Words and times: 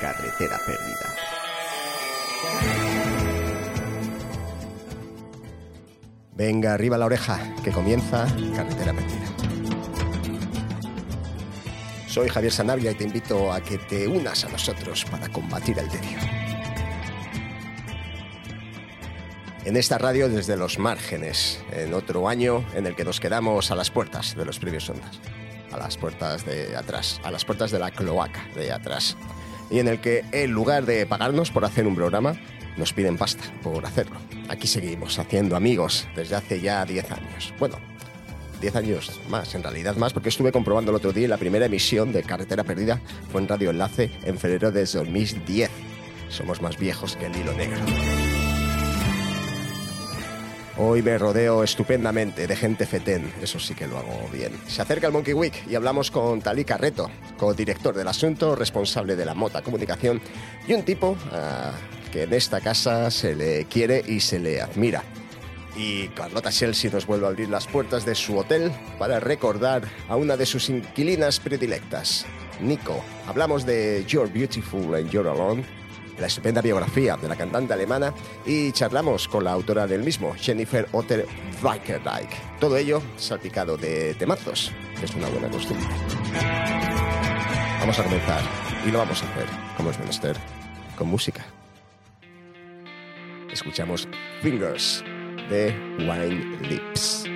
Carretera 0.00 0.58
perdida. 0.64 1.14
Venga, 6.36 6.74
arriba 6.74 6.98
la 6.98 7.06
oreja, 7.06 7.40
que 7.64 7.72
comienza 7.72 8.26
Carretera 8.54 8.92
Perdida. 8.92 9.26
Soy 12.06 12.28
Javier 12.28 12.52
Sanabria 12.52 12.92
y 12.92 12.94
te 12.94 13.04
invito 13.04 13.52
a 13.52 13.60
que 13.60 13.78
te 13.78 14.06
unas 14.06 14.44
a 14.44 14.50
nosotros 14.50 15.04
para 15.06 15.28
combatir 15.30 15.76
el 15.80 15.88
tedio. 15.88 16.18
En 19.64 19.76
esta 19.76 19.98
radio 19.98 20.28
desde 20.28 20.56
los 20.56 20.78
márgenes, 20.78 21.60
en 21.72 21.92
otro 21.92 22.28
año 22.28 22.64
en 22.74 22.86
el 22.86 22.94
que 22.94 23.04
nos 23.04 23.18
quedamos 23.18 23.72
a 23.72 23.74
las 23.74 23.90
puertas 23.90 24.36
de 24.36 24.44
los 24.44 24.60
previos 24.60 24.88
ondas, 24.90 25.18
a 25.74 25.76
las 25.76 25.96
puertas 25.96 26.44
de 26.46 26.76
atrás, 26.76 27.20
a 27.24 27.30
las 27.30 27.44
puertas 27.44 27.70
de 27.70 27.78
la 27.78 27.90
cloaca 27.90 28.46
de 28.54 28.72
atrás, 28.72 29.16
y 29.70 29.80
en 29.80 29.88
el 29.88 30.00
que 30.00 30.24
en 30.32 30.52
lugar 30.52 30.86
de 30.86 31.04
pagarnos 31.06 31.50
por 31.50 31.64
hacer 31.64 31.86
un 31.86 31.94
programa, 31.94 32.36
nos 32.76 32.92
piden 32.92 33.16
pasta 33.16 33.44
por 33.62 33.84
hacerlo. 33.84 34.16
Aquí 34.48 34.66
seguimos 34.66 35.18
haciendo 35.18 35.56
amigos 35.56 36.06
desde 36.16 36.36
hace 36.36 36.60
ya 36.60 36.84
10 36.84 37.12
años. 37.12 37.54
Bueno, 37.58 37.76
10 38.60 38.76
años 38.76 39.20
más, 39.28 39.54
en 39.54 39.62
realidad 39.62 39.96
más, 39.96 40.12
porque 40.12 40.28
estuve 40.28 40.52
comprobando 40.52 40.90
el 40.90 40.96
otro 40.96 41.12
día 41.12 41.28
la 41.28 41.36
primera 41.36 41.66
emisión 41.66 42.12
de 42.12 42.22
Carretera 42.22 42.64
Perdida 42.64 43.00
fue 43.30 43.40
en 43.40 43.48
Radio 43.48 43.70
Enlace 43.70 44.10
en 44.24 44.38
febrero 44.38 44.72
de 44.72 44.84
2010. 44.84 45.70
Somos 46.28 46.62
más 46.62 46.78
viejos 46.78 47.16
que 47.16 47.26
el 47.26 47.36
hilo 47.36 47.52
negro. 47.52 47.78
Hoy 50.76 51.02
me 51.02 51.16
rodeo 51.18 51.62
estupendamente 51.62 52.48
de 52.48 52.56
gente 52.56 52.84
fetén, 52.84 53.32
eso 53.40 53.60
sí 53.60 53.76
que 53.76 53.86
lo 53.86 53.96
hago 53.96 54.28
bien. 54.32 54.52
Se 54.66 54.82
acerca 54.82 55.06
el 55.06 55.12
Monkey 55.12 55.32
Week 55.32 55.54
y 55.68 55.76
hablamos 55.76 56.10
con 56.10 56.40
Talí 56.40 56.64
Carreto, 56.64 57.08
co-director 57.38 57.94
del 57.94 58.08
asunto, 58.08 58.56
responsable 58.56 59.14
de 59.14 59.24
la 59.24 59.34
Mota 59.34 59.62
Comunicación 59.62 60.20
y 60.66 60.72
un 60.72 60.82
tipo 60.82 61.16
ah, 61.30 61.70
que 62.10 62.24
en 62.24 62.32
esta 62.32 62.60
casa 62.60 63.08
se 63.12 63.36
le 63.36 63.66
quiere 63.66 64.02
y 64.04 64.18
se 64.18 64.40
le 64.40 64.60
admira. 64.60 65.04
Y 65.76 66.08
Carlota 66.08 66.50
Chelsea 66.50 66.90
nos 66.90 67.06
vuelve 67.06 67.26
a 67.26 67.28
abrir 67.28 67.48
las 67.48 67.68
puertas 67.68 68.04
de 68.04 68.16
su 68.16 68.36
hotel 68.36 68.72
para 68.98 69.20
recordar 69.20 69.84
a 70.08 70.16
una 70.16 70.36
de 70.36 70.44
sus 70.44 70.68
inquilinas 70.70 71.38
predilectas, 71.38 72.26
Nico. 72.60 73.00
Hablamos 73.28 73.64
de 73.64 74.04
You're 74.08 74.30
Beautiful 74.32 74.96
and 74.96 75.08
You're 75.08 75.30
Alone, 75.30 75.64
la 76.18 76.26
estupenda 76.26 76.60
biografía 76.60 77.16
de 77.16 77.28
la 77.28 77.36
cantante 77.36 77.72
alemana 77.72 78.12
y 78.46 78.72
charlamos 78.72 79.28
con 79.28 79.44
la 79.44 79.52
autora 79.52 79.86
del 79.86 80.02
mismo, 80.02 80.34
Jennifer 80.34 80.88
Otter 80.92 81.26
Weikerdijk. 81.62 82.58
Todo 82.60 82.76
ello 82.76 83.02
salpicado 83.16 83.76
de 83.76 84.14
temazos, 84.14 84.72
que 84.98 85.06
es 85.06 85.14
una 85.14 85.28
buena 85.28 85.48
costumbre. 85.50 85.86
Vamos 87.80 87.98
a 87.98 88.04
comenzar 88.04 88.42
y 88.86 88.90
lo 88.90 88.98
vamos 88.98 89.22
a 89.22 89.30
hacer, 89.30 89.46
como 89.76 89.90
es 89.90 89.98
menester, 89.98 90.36
con 90.96 91.08
música. 91.08 91.44
Escuchamos 93.52 94.08
Fingers 94.42 95.04
de 95.48 95.74
Wine 95.98 96.58
Lips. 96.68 97.33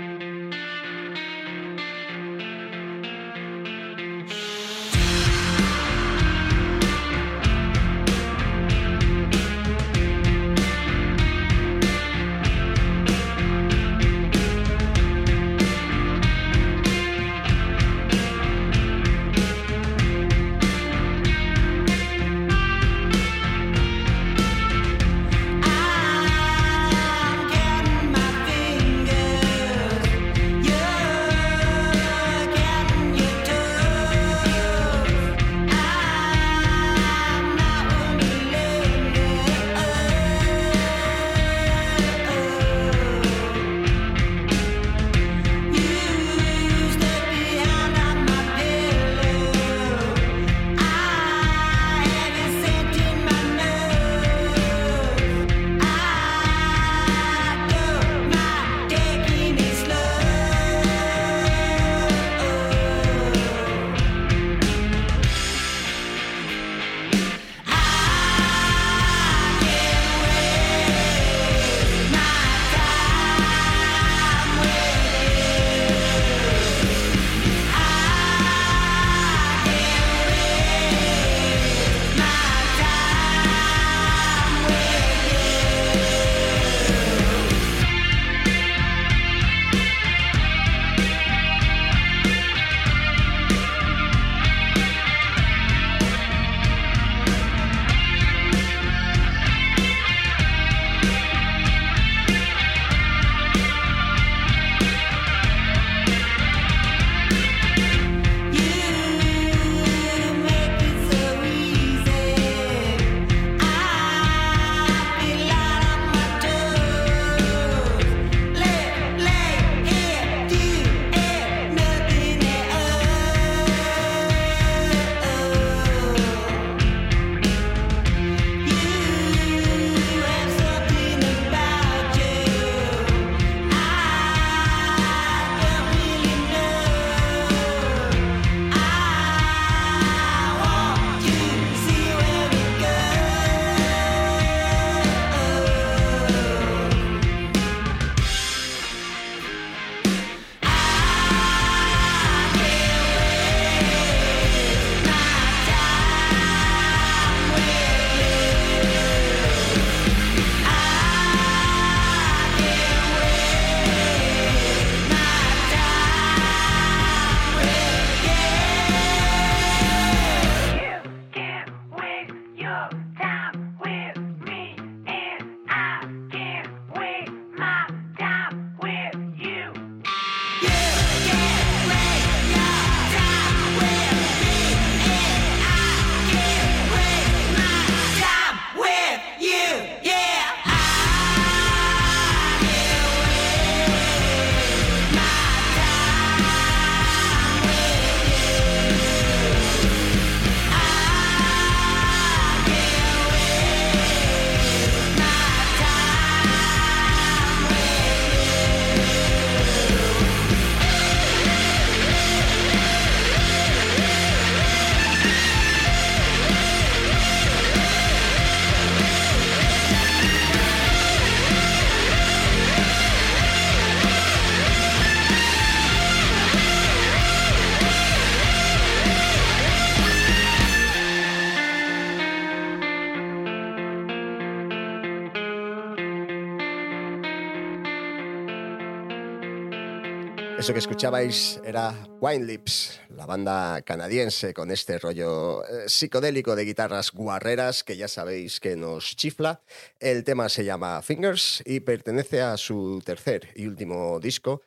Que 240.69 240.81
escuchabais 240.81 241.59
era 241.65 241.95
Wine 242.21 242.45
Lips, 242.45 243.01
la 243.17 243.25
banda 243.25 243.81
canadiense 243.81 244.53
con 244.53 244.71
este 244.71 244.99
rollo 244.99 245.65
eh, 245.65 245.89
psicodélico 245.89 246.55
de 246.55 246.67
guitarras 246.67 247.11
guarreras 247.11 247.83
que 247.83 247.97
ya 247.97 248.07
sabéis 248.07 248.61
que 248.61 248.77
nos 248.77 249.17
chifla. 249.17 249.63
El 249.99 250.25
tema 250.25 250.51
se 250.51 250.67
llama 250.67 251.01
Fingers 251.01 251.63
y 251.65 251.81
pertenece 251.81 252.43
a 252.43 252.59
su 252.59 253.01
tercer 253.03 253.49
y 253.57 253.67
último 253.67 254.21
disco 254.21 254.61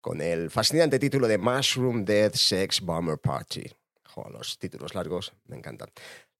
con 0.00 0.20
el 0.20 0.50
fascinante 0.50 0.98
título 0.98 1.28
de 1.28 1.38
Mushroom 1.38 2.04
Death 2.04 2.34
Sex 2.34 2.80
Bomber 2.80 3.18
Party. 3.18 3.70
los 4.32 4.58
títulos 4.58 4.96
largos 4.96 5.32
me 5.46 5.56
encantan. 5.56 5.90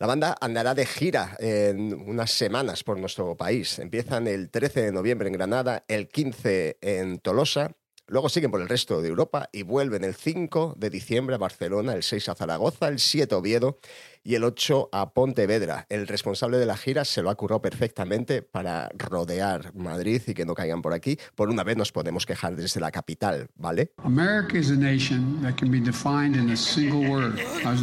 La 0.01 0.09
banda 0.09 0.37
andará 0.41 0.75
de 0.75 0.85
gira 0.85 1.37
en 1.39 1.95
unas 1.95 2.33
semanas 2.33 2.83
por 2.83 2.99
nuestro 2.99 3.37
país. 3.37 3.79
Empiezan 3.79 4.27
el 4.27 4.51
13 4.51 4.83
de 4.83 4.93
noviembre 4.93 5.29
en 5.29 5.35
Granada, 5.35 5.85
el 5.87 6.09
15 6.09 6.79
en 6.81 7.21
Tolosa 7.21 7.77
Luego 8.09 8.29
siguen 8.29 8.53
por 8.53 8.61
el 8.61 8.69
resto 8.69 9.03
de 9.03 9.09
Europa 9.09 9.49
y 9.53 9.63
vuelven 9.63 10.05
el 10.05 10.15
5 10.15 10.75
de 10.79 10.91
diciembre 10.91 11.35
a 11.35 11.39
Barcelona, 11.39 11.93
el 11.95 12.05
6 12.05 12.29
a 12.29 12.35
Zaragoza, 12.37 12.87
el 12.87 13.01
7 13.01 13.35
a 13.35 13.39
Oviedo 13.39 13.79
y 14.23 14.37
el 14.37 14.45
8 14.45 14.91
a 14.93 15.13
Pontevedra. 15.13 15.87
El 15.89 16.07
responsable 16.07 16.59
de 16.59 16.67
la 16.67 16.77
gira 16.77 17.05
se 17.05 17.23
lo 17.23 17.31
ha 17.31 17.35
currado 17.35 17.63
perfectamente 17.63 18.43
para 18.43 18.91
rodear 18.95 19.75
Madrid 19.75 20.23
y 20.27 20.35
que 20.35 20.45
no 20.45 20.55
caigan 20.55 20.83
por 20.83 20.93
aquí. 20.93 21.19
Por 21.35 21.49
una 21.49 21.65
vez 21.65 21.77
nos 21.77 21.91
podemos 21.91 22.27
quejar 22.27 22.55
desde 22.55 22.81
la 22.81 22.93
capital, 22.93 23.49
¿vale? 23.57 23.93
America 24.05 24.57
is 24.57 24.71
a 24.71 24.77
nation 24.77 25.43
that 25.43 25.57
can 25.57 25.71
be 25.71 25.81
defined 25.81 26.37
in 26.37 26.51
a 26.51 26.57
single 26.57 27.11
word. 27.11 27.41
I 27.65 27.71
was 27.71 27.83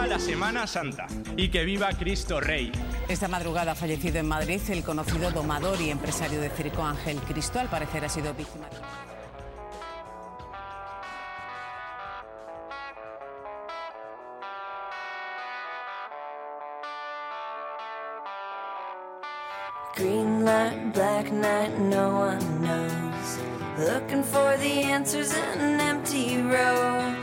la 0.07 0.19
Semana 0.19 0.67
Santa 0.67 1.07
y 1.37 1.49
que 1.49 1.63
viva 1.63 1.89
Cristo 1.97 2.39
Rey. 2.39 2.71
Esta 3.07 3.27
madrugada 3.27 3.71
ha 3.71 3.75
fallecido 3.75 4.19
en 4.19 4.27
Madrid 4.27 4.61
el 4.69 4.83
conocido 4.83 5.31
domador 5.31 5.79
y 5.81 5.89
empresario 5.89 6.41
de 6.41 6.49
circo 6.49 6.83
Ángel 6.83 7.19
Cristo. 7.21 7.59
Al 7.59 7.69
parecer 7.69 8.03
ha 8.05 8.09
sido 8.09 8.33
víctima. 8.33 8.67
Green 19.95 20.43
light, 20.43 20.93
black 20.93 21.31
night, 21.31 21.77
no 21.77 22.09
one 22.09 22.39
knows. 22.61 23.39
Looking 23.77 24.23
for 24.23 24.57
the 24.57 24.83
answers 24.83 25.33
in 25.33 25.61
an 25.61 25.79
empty 25.79 26.41
road. 26.41 27.22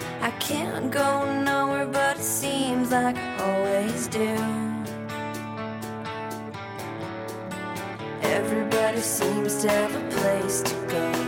Can't 0.50 0.90
go 0.90 1.42
nowhere, 1.44 1.86
but 1.86 2.16
it 2.16 2.24
seems 2.24 2.90
like 2.90 3.16
I 3.16 3.36
always 3.38 4.08
do. 4.08 4.34
Everybody 8.20 9.00
seems 9.00 9.62
to 9.62 9.70
have 9.70 9.94
a 9.94 10.10
place 10.10 10.62
to 10.62 10.74
go. 10.88 11.19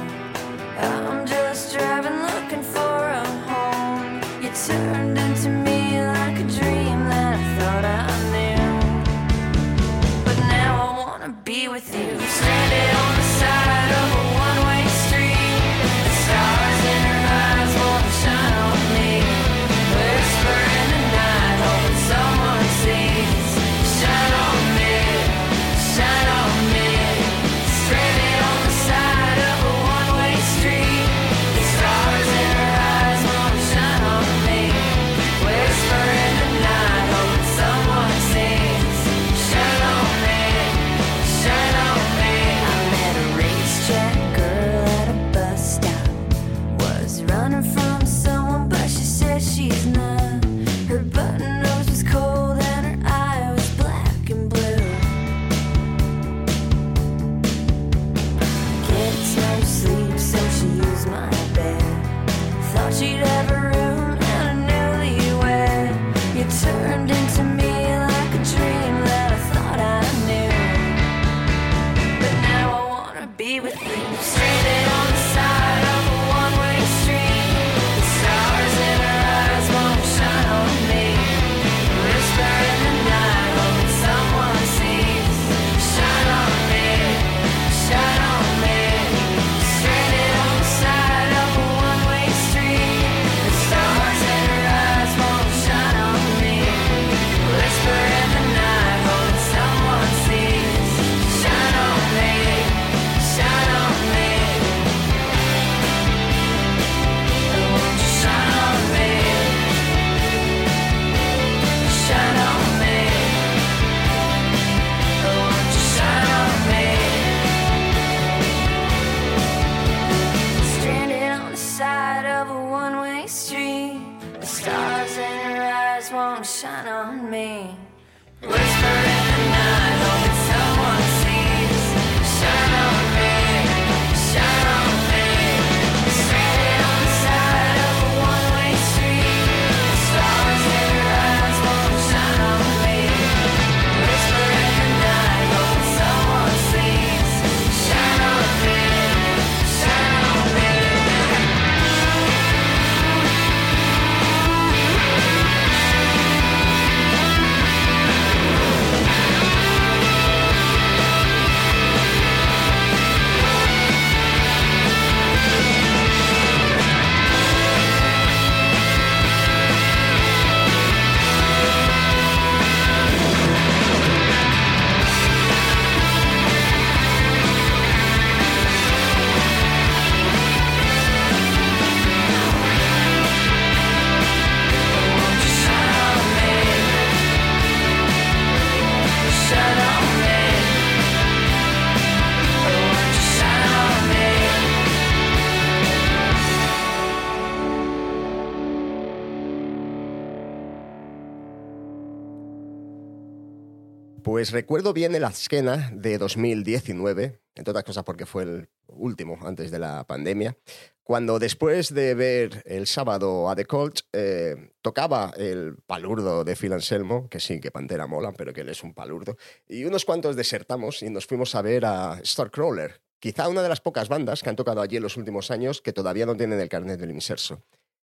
Pues 204.32 204.50
recuerdo 204.50 204.94
bien 204.94 205.14
el 205.14 205.24
Askena 205.24 205.90
de 205.92 206.16
2019, 206.16 207.38
entre 207.54 207.70
otras 207.70 207.84
cosas 207.84 208.02
porque 208.02 208.24
fue 208.24 208.44
el 208.44 208.68
último 208.86 209.38
antes 209.42 209.70
de 209.70 209.78
la 209.78 210.04
pandemia, 210.04 210.56
cuando 211.02 211.38
después 211.38 211.92
de 211.92 212.14
ver 212.14 212.62
el 212.64 212.86
sábado 212.86 213.50
a 213.50 213.54
The 213.54 213.66
Cult, 213.66 214.00
eh, 214.14 214.72
tocaba 214.80 215.34
el 215.36 215.76
palurdo 215.86 216.44
de 216.44 216.56
Phil 216.56 216.72
Anselmo, 216.72 217.28
que 217.28 217.40
sí, 217.40 217.60
que 217.60 217.70
Pantera 217.70 218.06
mola, 218.06 218.32
pero 218.32 218.54
que 218.54 218.62
él 218.62 218.70
es 218.70 218.82
un 218.82 218.94
palurdo, 218.94 219.36
y 219.68 219.84
unos 219.84 220.06
cuantos 220.06 220.34
desertamos 220.34 221.02
y 221.02 221.10
nos 221.10 221.26
fuimos 221.26 221.54
a 221.54 221.60
ver 221.60 221.84
a 221.84 222.18
Starcrawler, 222.24 223.02
quizá 223.20 223.50
una 223.50 223.62
de 223.62 223.68
las 223.68 223.82
pocas 223.82 224.08
bandas 224.08 224.42
que 224.42 224.48
han 224.48 224.56
tocado 224.56 224.80
allí 224.80 224.96
en 224.96 225.02
los 225.02 225.18
últimos 225.18 225.50
años 225.50 225.82
que 225.82 225.92
todavía 225.92 226.24
no 226.24 226.38
tienen 226.38 226.58
el 226.58 226.70
carnet 226.70 226.98
del 226.98 227.10
inserso. 227.10 227.62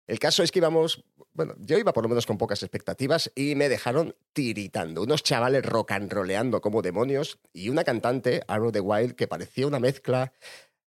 El 0.10 0.18
caso 0.18 0.42
es 0.42 0.52
que 0.52 0.58
íbamos, 0.58 1.04
bueno, 1.34 1.54
yo 1.60 1.78
iba 1.78 1.94
por 1.94 2.02
lo 2.04 2.10
menos 2.10 2.26
con 2.26 2.40
pocas 2.40 2.64
expectativas 2.64 3.32
y 3.36 3.54
me 3.54 3.70
dejaron 3.70 4.16
tiritando. 4.34 5.04
Unos 5.04 5.22
chavales 5.22 5.64
rock 5.64 5.92
and 5.92 6.12
roleando 6.12 6.62
como 6.62 6.82
demonios 6.82 7.38
y 7.54 7.70
una 7.70 7.84
cantante, 7.84 8.42
Arrow 8.48 8.72
the 8.72 8.80
Wild, 8.80 9.14
que 9.14 9.28
parecía 9.28 9.68
una 9.68 9.80
mezcla 9.80 10.34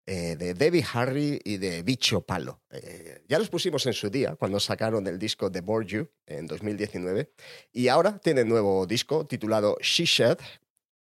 eh, 0.06 0.36
de 0.36 0.54
Debbie 0.54 0.86
Harry 0.94 1.38
y 1.44 1.58
de 1.58 1.82
Bicho 1.82 2.22
Palo. 2.22 2.62
Eh, 2.70 3.22
ya 3.28 3.38
los 3.38 3.50
pusimos 3.50 3.84
en 3.84 3.92
su 3.92 4.08
día 4.08 4.36
cuando 4.36 4.58
sacaron 4.58 5.06
el 5.06 5.18
disco 5.18 5.52
The 5.52 5.60
Board 5.60 5.84
You 5.84 6.08
en 6.24 6.46
2019 6.46 7.30
y 7.74 7.88
ahora 7.88 8.18
tienen 8.20 8.48
nuevo 8.48 8.86
disco 8.86 9.26
titulado 9.26 9.76
She 9.82 10.06
Shed, 10.06 10.38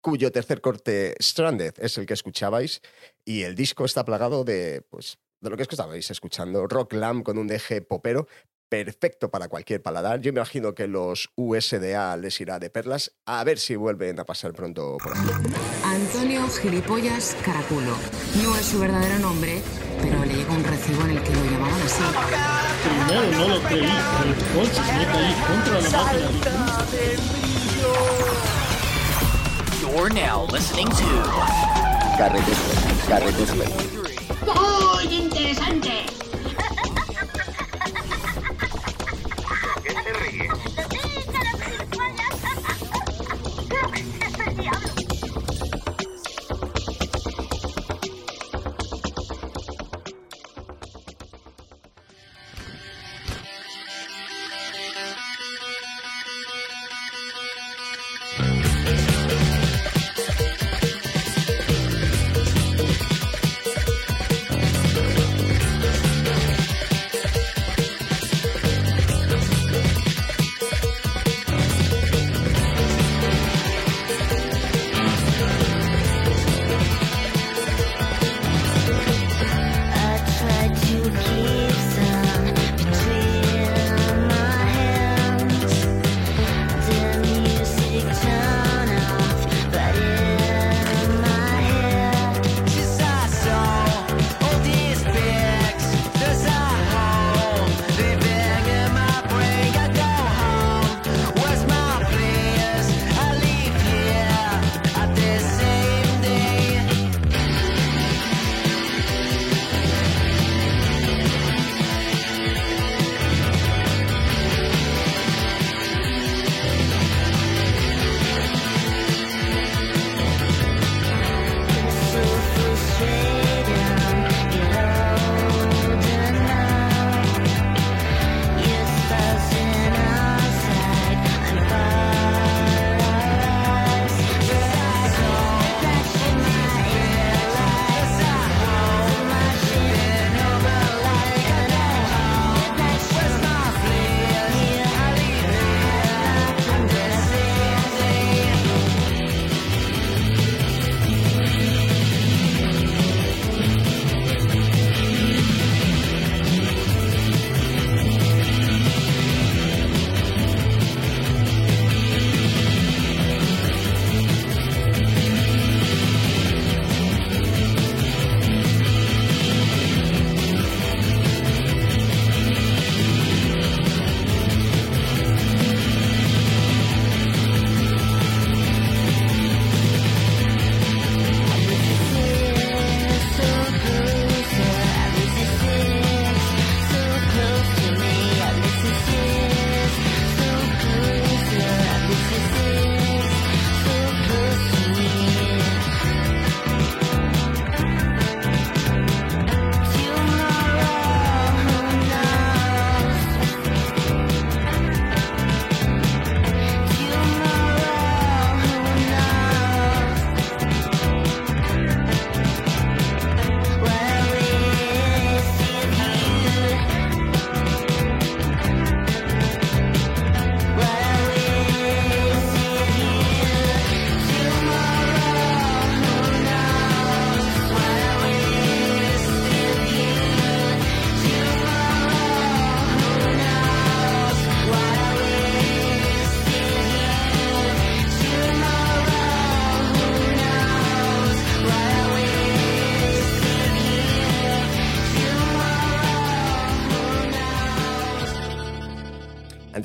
cuyo 0.02 0.32
tercer 0.32 0.60
corte 0.60 1.14
Stranded 1.22 1.76
es 1.78 2.00
el 2.00 2.08
que 2.08 2.16
escuchabais 2.16 2.82
y 3.24 3.44
el 3.44 3.54
disco 3.54 3.86
está 3.86 4.04
plagado 4.04 4.44
de 4.44 4.82
pues 4.90 5.20
de 5.42 5.50
lo 5.50 5.56
que 5.56 5.64
es 5.64 5.68
que 5.68 5.76
estabais 5.76 6.10
escuchando, 6.10 6.68
rock 6.68 6.94
lamb 6.94 7.24
con 7.24 7.38
un 7.38 7.48
deje 7.48 7.82
popero, 7.82 8.28
perfecto 8.70 9.30
para 9.30 9.48
cualquier 9.48 9.82
paladar. 9.82 10.20
Yo 10.20 10.34
me 10.34 10.40
imagino 10.40 10.74
que 10.74 10.88
los 10.88 11.30
USDA 11.36 12.18
les 12.18 12.40
irá 12.42 12.60
de 12.60 12.70
perlas. 12.70 13.14
A 13.26 13.44
ver 13.44 13.60
si 13.60 13.76
vuelven 13.76 14.20
a 14.20 14.26
pasar 14.26 14.54
pronto 14.54 14.98
por 15.02 15.14
aquí. 15.14 15.28
Antonio 15.84 16.48
Gilipollas 16.50 17.36
Caraculo. 17.44 17.96
No 18.44 18.56
es 18.56 18.66
su 18.66 18.80
verdadero 18.80 19.20
nombre, 19.20 19.62
pero 20.02 20.24
le 20.26 20.34
llegó 20.34 20.54
un 20.54 20.64
recibo 20.64 21.04
en 21.04 21.12
el 21.12 21.24
que 21.24 21.34
lo 21.34 21.46
llamaban 21.46 21.82
así. 21.82 22.04
Primero 22.84 23.32
no 23.32 23.48
lo 23.56 23.62
creí, 23.64 23.90
pero 24.20 24.64
entonces 24.64 24.86
me 24.98 25.06
caí 25.06 25.34
contra 25.48 25.82
la 25.82 25.90
máquina 26.04 26.86
de 26.92 27.18
You're 29.82 30.10
now 30.10 30.46
listening 30.52 30.88
to 30.90 31.06
Carretes, 32.18 32.58
carretes. 33.08 34.77
¡Muy 35.08 35.16
interesante! 35.20 36.17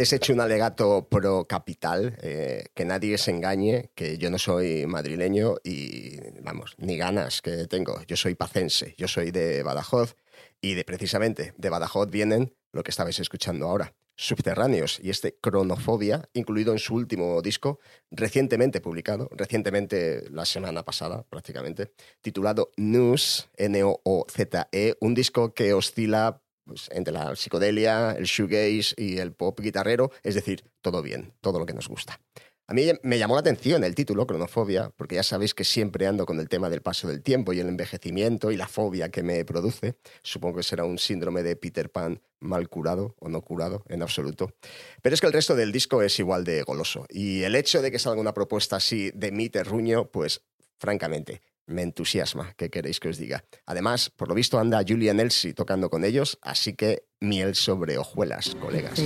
Antes 0.02 0.14
he 0.14 0.16
hecho 0.16 0.32
un 0.32 0.40
alegato 0.40 1.06
pro 1.08 1.44
capital, 1.44 2.18
eh, 2.22 2.64
que 2.74 2.84
nadie 2.84 3.16
se 3.18 3.30
engañe, 3.30 3.92
que 3.94 4.18
yo 4.18 4.30
no 4.30 4.38
soy 4.38 4.84
madrileño 4.84 5.58
y, 5.62 6.16
vamos, 6.40 6.74
ni 6.78 6.96
ganas 6.96 7.40
que 7.40 7.68
tengo. 7.68 8.02
Yo 8.08 8.16
soy 8.16 8.34
pacense, 8.34 8.96
yo 8.98 9.06
soy 9.06 9.30
de 9.30 9.62
Badajoz 9.62 10.16
y 10.60 10.74
de 10.74 10.82
precisamente 10.82 11.54
de 11.56 11.70
Badajoz 11.70 12.10
vienen 12.10 12.52
lo 12.72 12.82
que 12.82 12.90
estabais 12.90 13.20
escuchando 13.20 13.68
ahora, 13.68 13.94
Subterráneos 14.16 14.98
y 15.00 15.10
este 15.10 15.38
Cronofobia, 15.40 16.28
incluido 16.32 16.72
en 16.72 16.80
su 16.80 16.96
último 16.96 17.40
disco, 17.40 17.78
recientemente 18.10 18.80
publicado, 18.80 19.28
recientemente 19.30 20.28
la 20.30 20.46
semana 20.46 20.84
pasada 20.84 21.24
prácticamente, 21.30 21.92
titulado 22.20 22.72
News, 22.76 23.50
N-O-O-Z-E, 23.56 24.96
un 25.00 25.14
disco 25.14 25.54
que 25.54 25.72
oscila 25.72 26.41
pues, 26.64 26.88
entre 26.92 27.12
la 27.12 27.34
psicodelia, 27.36 28.12
el 28.12 28.24
shoegaze 28.24 28.94
y 28.96 29.18
el 29.18 29.32
pop 29.32 29.58
guitarrero, 29.60 30.10
es 30.22 30.34
decir, 30.34 30.64
todo 30.80 31.02
bien, 31.02 31.32
todo 31.40 31.58
lo 31.58 31.66
que 31.66 31.74
nos 31.74 31.88
gusta. 31.88 32.20
A 32.68 32.74
mí 32.74 32.90
me 33.02 33.18
llamó 33.18 33.34
la 33.34 33.40
atención 33.40 33.84
el 33.84 33.94
título, 33.94 34.26
Cronofobia, 34.26 34.90
porque 34.96 35.16
ya 35.16 35.22
sabéis 35.22 35.52
que 35.52 35.64
siempre 35.64 36.06
ando 36.06 36.24
con 36.24 36.40
el 36.40 36.48
tema 36.48 36.70
del 36.70 36.80
paso 36.80 37.08
del 37.08 37.22
tiempo 37.22 37.52
y 37.52 37.60
el 37.60 37.68
envejecimiento 37.68 38.50
y 38.50 38.56
la 38.56 38.68
fobia 38.68 39.10
que 39.10 39.22
me 39.22 39.44
produce. 39.44 39.96
Supongo 40.22 40.56
que 40.56 40.62
será 40.62 40.84
un 40.84 40.96
síndrome 40.96 41.42
de 41.42 41.56
Peter 41.56 41.90
Pan 41.90 42.22
mal 42.40 42.68
curado 42.68 43.14
o 43.18 43.28
no 43.28 43.42
curado 43.42 43.84
en 43.88 44.00
absoluto. 44.00 44.54
Pero 45.02 45.12
es 45.12 45.20
que 45.20 45.26
el 45.26 45.32
resto 45.32 45.54
del 45.54 45.72
disco 45.72 46.02
es 46.02 46.18
igual 46.18 46.44
de 46.44 46.62
goloso. 46.62 47.04
Y 47.10 47.42
el 47.42 47.56
hecho 47.56 47.82
de 47.82 47.90
que 47.90 47.98
salga 47.98 48.20
una 48.20 48.32
propuesta 48.32 48.76
así 48.76 49.10
de 49.10 49.32
mi 49.32 49.50
terruño, 49.50 50.06
pues 50.10 50.42
francamente, 50.78 51.42
me 51.66 51.82
entusiasma, 51.82 52.54
¿qué 52.56 52.70
queréis 52.70 53.00
que 53.00 53.08
os 53.08 53.18
diga? 53.18 53.44
Además, 53.66 54.10
por 54.10 54.28
lo 54.28 54.34
visto 54.34 54.58
anda 54.58 54.82
Julian 54.86 55.20
Elsie 55.20 55.54
tocando 55.54 55.90
con 55.90 56.04
ellos, 56.04 56.38
así 56.42 56.74
que 56.74 57.04
miel 57.20 57.54
sobre 57.54 57.98
hojuelas, 57.98 58.54
colegas. 58.56 59.00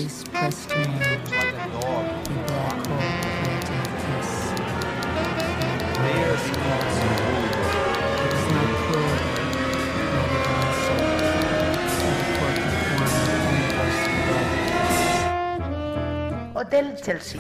Hotel 16.59 16.95
Chelsea. 17.03 17.39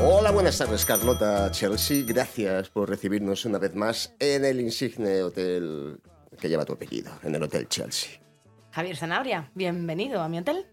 Hola, 0.00 0.30
buenas 0.30 0.56
tardes, 0.56 0.84
Carlota 0.84 1.50
Chelsea. 1.50 2.04
Gracias 2.06 2.68
por 2.68 2.88
recibirnos 2.88 3.44
una 3.44 3.58
vez 3.58 3.74
más 3.74 4.14
en 4.20 4.44
el 4.44 4.60
insigne 4.60 5.24
hotel 5.24 5.98
que 6.40 6.48
lleva 6.48 6.64
tu 6.64 6.74
apellido, 6.74 7.10
en 7.24 7.34
el 7.34 7.42
Hotel 7.42 7.66
Chelsea. 7.66 8.20
Javier 8.70 8.96
Zanabria, 8.96 9.50
bienvenido 9.56 10.22
a 10.22 10.28
mi 10.28 10.38
hotel. 10.38 10.66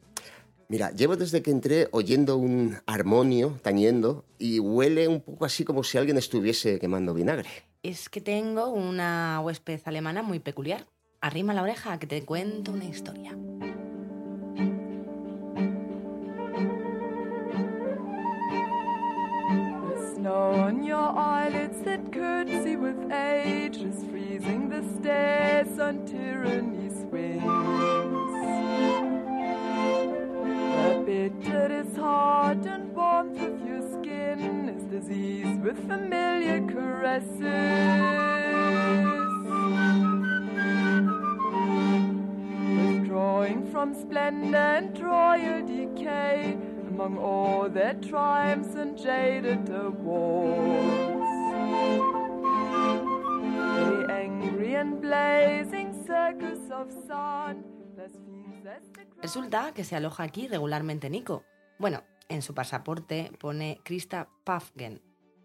Mira, 0.67 0.91
llevo 0.91 1.15
desde 1.15 1.41
que 1.41 1.49
entré 1.49 1.87
oyendo 1.91 2.37
un 2.37 2.77
armonio 2.85 3.59
tañendo 3.63 4.25
y 4.37 4.59
huele 4.59 5.07
un 5.07 5.21
poco 5.21 5.45
así 5.45 5.65
como 5.65 5.83
si 5.83 5.97
alguien 5.97 6.17
estuviese 6.17 6.77
quemando 6.77 7.15
vinagre. 7.15 7.49
Es 7.81 8.09
que 8.09 8.21
tengo 8.21 8.69
una 8.69 9.41
huésped 9.43 9.81
alemana 9.85 10.21
muy 10.21 10.37
peculiar. 10.37 10.85
Arrima 11.19 11.55
la 11.55 11.63
oreja 11.63 11.97
que 11.97 12.05
te 12.05 12.23
cuento 12.25 12.73
una 12.73 12.85
historia. 12.85 13.35
Snow 20.25 20.53
on 20.53 20.83
your 20.83 21.09
eyelids 21.15 21.81
that 21.81 22.11
curtsy 22.11 22.75
with 22.75 23.11
age 23.11 23.77
is 23.77 24.03
freezing 24.05 24.69
the 24.69 24.81
stairs 24.95 25.77
on 25.77 26.03
tyranny's 26.07 26.97
wings. 27.11 27.43
The 30.81 31.03
bitter 31.05 31.81
is 31.81 31.95
hard 31.95 32.65
and 32.65 32.95
warmth 32.95 33.39
of 33.39 33.67
your 33.67 33.83
skin 33.93 34.69
is 34.75 34.83
disease 34.85 35.59
with 35.59 35.77
familiar 35.87 36.59
caresses. 36.73 37.41
Withdrawing 42.79 43.71
from 43.71 43.93
splendor 43.93 44.57
and 44.57 44.99
royal 44.99 45.61
decay 45.67 46.57
among 46.95 47.17
all 47.17 47.69
their 47.69 47.93
triumphs 47.95 48.73
and 48.75 48.97
jaded 48.97 49.69
awards. 49.69 51.27
The 53.79 54.07
angry 54.09 54.75
and 54.75 55.01
blazing 55.01 55.91
circus 56.07 56.71
of 56.71 56.87
sun 57.05 57.65
Resulta 59.21 59.73
que 59.73 59.83
se 59.83 59.95
aloja 59.95 60.23
aquí 60.23 60.47
regularmente 60.47 61.09
Nico. 61.09 61.43
Bueno, 61.79 62.03
en 62.29 62.41
su 62.41 62.53
pasaporte 62.53 63.31
pone 63.39 63.79
Krista 63.83 64.29
Pafgen. 64.43 65.01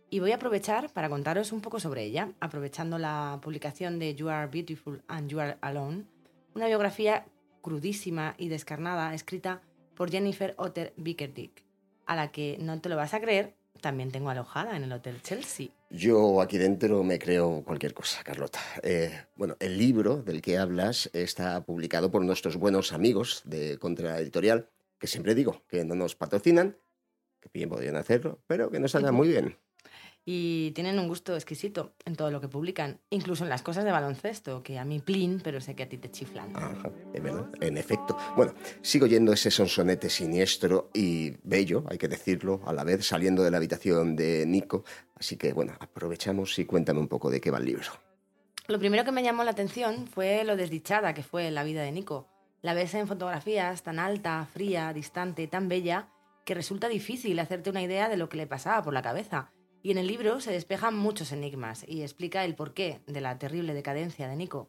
Y 0.09 0.21
voy 0.21 0.33
a 0.33 0.37
aprovechar 0.37 0.93
para 0.93 1.09
contaros 1.09 1.53
un 1.53 1.61
poco 1.61 1.81
sobre 1.81 2.05
ella, 2.05 2.33
aprovechando 2.41 2.99
la 2.99 3.39
publicación 3.43 3.99
de 3.99 4.15
You 4.15 4.29
Are 4.29 4.47
Beautiful 4.47 5.03
and 5.09 5.31
You 5.31 5.41
Are 5.41 5.59
Alone, 5.61 6.05
una 6.55 6.67
biografía 6.67 7.27
crudísima 7.63 8.35
y 8.39 8.49
descarnada 8.49 9.15
escrita 9.15 9.63
por 10.01 10.11
Jennifer 10.11 10.55
Otter 10.57 10.95
Bickerdick, 10.97 11.63
a 12.07 12.17
la 12.17 12.33
que 12.33 12.57
no 12.59 12.81
te 12.81 12.89
lo 12.89 12.97
vas 12.97 13.13
a 13.13 13.21
creer, 13.21 13.53
también 13.83 14.11
tengo 14.11 14.31
alojada 14.31 14.75
en 14.75 14.85
el 14.85 14.93
Hotel 14.95 15.21
Chelsea. 15.21 15.69
Yo 15.91 16.41
aquí 16.41 16.57
dentro 16.57 17.05
me 17.05 17.19
creo 17.19 17.63
cualquier 17.67 17.93
cosa, 17.93 18.25
Carlota. 18.25 18.61
Eh, 18.83 19.13
bueno, 19.37 19.59
el 19.61 19.77
libro 19.77 20.23
del 20.23 20.41
que 20.41 20.57
hablas 20.57 21.11
está 21.13 21.67
publicado 21.67 22.11
por 22.11 22.25
nuestros 22.25 22.57
buenos 22.57 22.95
amigos 22.95 23.43
de 23.45 23.77
Contra 23.77 24.19
Editorial, 24.19 24.71
que 24.99 25.07
siempre 25.07 25.35
digo 25.35 25.65
que 25.69 25.85
no 25.85 25.95
nos 25.95 26.15
patrocinan, 26.15 26.79
que 27.39 27.51
bien 27.53 27.69
podrían 27.69 27.97
hacerlo, 27.97 28.41
pero 28.47 28.71
que 28.71 28.81
nos 28.81 28.95
hagan 28.95 29.15
muy 29.15 29.29
bien. 29.29 29.59
Y 30.25 30.73
tienen 30.73 30.99
un 30.99 31.09
gusto 31.09 31.35
exquisito 31.35 31.95
en 32.05 32.15
todo 32.15 32.31
lo 32.31 32.41
que 32.41 32.49
publican, 32.49 33.01
incluso 33.09 33.45
en 33.45 33.51
las 33.51 33.63
cosas 33.63 33.85
de 33.85 33.91
baloncesto, 33.91 34.63
que 34.63 34.79
a 34.79 34.85
mí 34.85 35.01
plin, 35.01 35.41
pero 35.43 35.61
sé 35.61 35.75
que 35.75 35.85
a 35.85 35.89
ti 35.89 35.97
te 35.97 36.11
chiflan. 36.11 36.55
Ajá, 36.55 36.91
es 37.13 37.23
verdad, 37.23 37.49
en 37.61 37.79
efecto. 37.79 38.17
Bueno, 38.37 38.55
sigo 38.83 39.07
yendo 39.07 39.33
ese 39.33 39.51
sonsonete 39.51 40.11
siniestro 40.11 40.91
y 40.93 41.31
bello, 41.43 41.85
hay 41.89 41.99
que 41.99 42.09
decirlo, 42.09 42.61
a 42.67 42.73
la 42.73 42.85
vez 42.85 43.07
saliendo 43.07 43.43
de 43.43 43.51
la 43.51 43.57
habitación 43.57 44.15
de 44.15 44.45
Nico. 44.47 44.85
Así 45.17 45.37
que, 45.37 45.53
bueno, 45.53 45.75
aprovechamos 45.81 46.59
y 46.59 46.67
cuéntame 46.67 47.01
un 47.01 47.09
poco 47.09 47.31
de 47.31 47.41
qué 47.41 47.51
va 47.51 47.59
el 47.59 47.65
libro. 47.65 47.91
Lo 48.69 48.79
primero 48.79 49.05
que 49.05 49.13
me 49.13 49.23
llamó 49.23 49.43
la 49.43 49.51
atención 49.51 50.07
fue 50.07 50.45
lo 50.45 50.55
desdichada 50.55 51.13
que 51.15 51.23
fue 51.23 51.51
la 51.51 51.65
vida 51.65 51.83
de 51.83 51.93
Nico. 51.93 52.29
La 52.63 52.75
ves 52.75 52.95
en 52.95 53.09
fotografías 53.09 53.83
tan 53.83 53.99
alta, 53.99 54.47
fría, 54.53 54.93
distante, 54.93 55.47
tan 55.47 55.69
bella, 55.69 56.09
que 56.45 56.55
resulta 56.55 56.89
difícil 56.89 57.39
hacerte 57.39 57.71
una 57.71 57.83
idea 57.83 58.09
de 58.09 58.17
lo 58.17 58.29
que 58.29 58.37
le 58.37 58.47
pasaba 58.47 58.83
por 58.83 58.93
la 58.93 59.03
cabeza. 59.03 59.51
Y 59.83 59.91
en 59.91 59.99
el 59.99 60.07
libro 60.07 60.41
se 60.41 60.53
despejan 60.53 60.95
muchos 60.95 61.33
enigmas 61.33 61.85
y 61.89 62.03
explica 62.03 62.45
el 62.45 62.55
porqué 62.55 63.01
de 63.07 63.21
la 63.21 63.39
terrible 63.39 63.73
decadencia 63.73 64.29
de 64.29 64.37
Nico. 64.37 64.69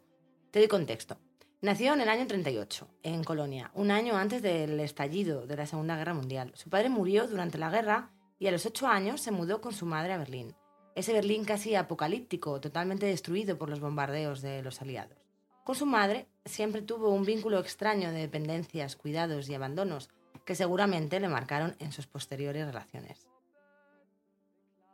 Te 0.51 0.59
doy 0.59 0.67
contexto. 0.67 1.17
Nació 1.61 1.93
en 1.93 2.01
el 2.01 2.09
año 2.09 2.25
38, 2.25 2.87
en 3.03 3.23
Colonia, 3.23 3.71
un 3.75 3.91
año 3.91 4.17
antes 4.17 4.41
del 4.41 4.79
estallido 4.79 5.45
de 5.45 5.57
la 5.57 5.67
Segunda 5.67 5.95
Guerra 5.95 6.13
Mundial. 6.13 6.51
Su 6.55 6.69
padre 6.69 6.89
murió 6.89 7.27
durante 7.27 7.57
la 7.57 7.69
guerra 7.69 8.09
y 8.39 8.47
a 8.47 8.51
los 8.51 8.65
ocho 8.65 8.87
años 8.87 9.21
se 9.21 9.31
mudó 9.31 9.61
con 9.61 9.73
su 9.73 9.85
madre 9.85 10.13
a 10.13 10.17
Berlín. 10.17 10.55
Ese 10.95 11.13
Berlín 11.13 11.45
casi 11.45 11.75
apocalíptico, 11.75 12.59
totalmente 12.59 13.05
destruido 13.05 13.57
por 13.57 13.69
los 13.69 13.79
bombardeos 13.79 14.41
de 14.41 14.63
los 14.63 14.81
aliados. 14.81 15.17
Con 15.63 15.75
su 15.75 15.85
madre 15.85 16.27
siempre 16.45 16.81
tuvo 16.81 17.09
un 17.09 17.25
vínculo 17.25 17.59
extraño 17.59 18.11
de 18.11 18.19
dependencias, 18.19 18.95
cuidados 18.95 19.47
y 19.47 19.53
abandonos 19.53 20.09
que 20.45 20.55
seguramente 20.55 21.19
le 21.19 21.29
marcaron 21.29 21.75
en 21.79 21.91
sus 21.91 22.07
posteriores 22.07 22.65
relaciones. 22.65 23.30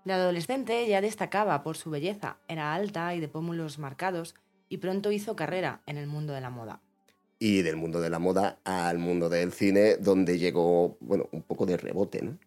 De 0.08 0.13
adolescente 0.13 0.88
ya 0.88 1.02
destacaba 1.02 1.63
por 1.63 1.76
su 1.76 1.89
belleza, 1.89 2.38
era 2.48 2.74
alta 2.74 3.13
y 3.13 3.20
de 3.20 3.28
pómulos 3.28 3.78
marcados 3.78 4.36
y 4.70 4.78
pronto 4.78 5.12
hizo 5.12 5.36
carrera 5.36 5.82
en 5.86 5.98
el 5.98 6.08
mundo 6.08 6.32
de 6.32 6.39
la 6.39 6.50
moda. 6.50 6.80
Y 7.39 7.62
del 7.62 7.76
mundo 7.76 8.00
de 8.00 8.10
la 8.10 8.17
moda 8.17 8.58
al 8.63 9.00
mundo 9.00 9.28
del 9.28 9.52
cine, 9.52 9.98
donde 9.98 10.39
llegó, 10.39 10.96
bueno, 11.02 11.28
un 11.34 11.41
poco 11.41 11.65
de 11.65 11.76
rebote, 11.76 12.22
¿no? 12.22 12.38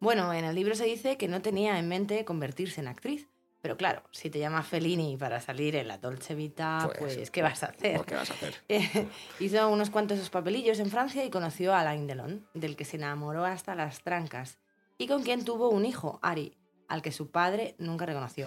Bueno, 0.00 0.32
en 0.32 0.46
el 0.46 0.54
libro 0.54 0.74
se 0.74 0.86
dice 0.86 1.18
que 1.18 1.28
no 1.28 1.42
tenía 1.42 1.78
en 1.78 1.86
mente 1.86 2.24
convertirse 2.24 2.80
en 2.80 2.88
actriz, 2.88 3.28
pero 3.60 3.76
claro, 3.76 4.02
si 4.10 4.30
te 4.30 4.38
llamas 4.38 4.66
Fellini 4.66 5.18
para 5.18 5.42
salir 5.42 5.76
en 5.76 5.88
la 5.88 5.98
Dolce 5.98 6.34
Vita, 6.34 6.90
pues, 6.98 7.16
Pues, 7.16 7.30
¿qué 7.30 7.42
vas 7.42 7.62
a 7.62 7.66
hacer? 7.66 8.00
¿Qué 8.06 8.14
vas 8.14 8.30
a 8.30 8.32
hacer? 8.32 8.54
Hizo 9.38 9.68
unos 9.68 9.90
cuantos 9.90 10.30
papelillos 10.30 10.78
en 10.78 10.88
Francia 10.88 11.22
y 11.26 11.28
conoció 11.28 11.74
a 11.74 11.80
Alain 11.80 12.06
Delon, 12.06 12.46
del 12.54 12.74
que 12.74 12.86
se 12.86 12.96
enamoró 12.96 13.44
hasta 13.44 13.74
las 13.74 14.00
trancas, 14.00 14.56
y 14.96 15.08
con 15.08 15.22
quien 15.22 15.44
tuvo 15.44 15.68
un 15.68 15.84
hijo, 15.84 16.18
Ari, 16.22 16.56
al 16.88 17.02
que 17.02 17.12
su 17.12 17.30
padre 17.30 17.74
nunca 17.78 18.06
reconoció. 18.06 18.46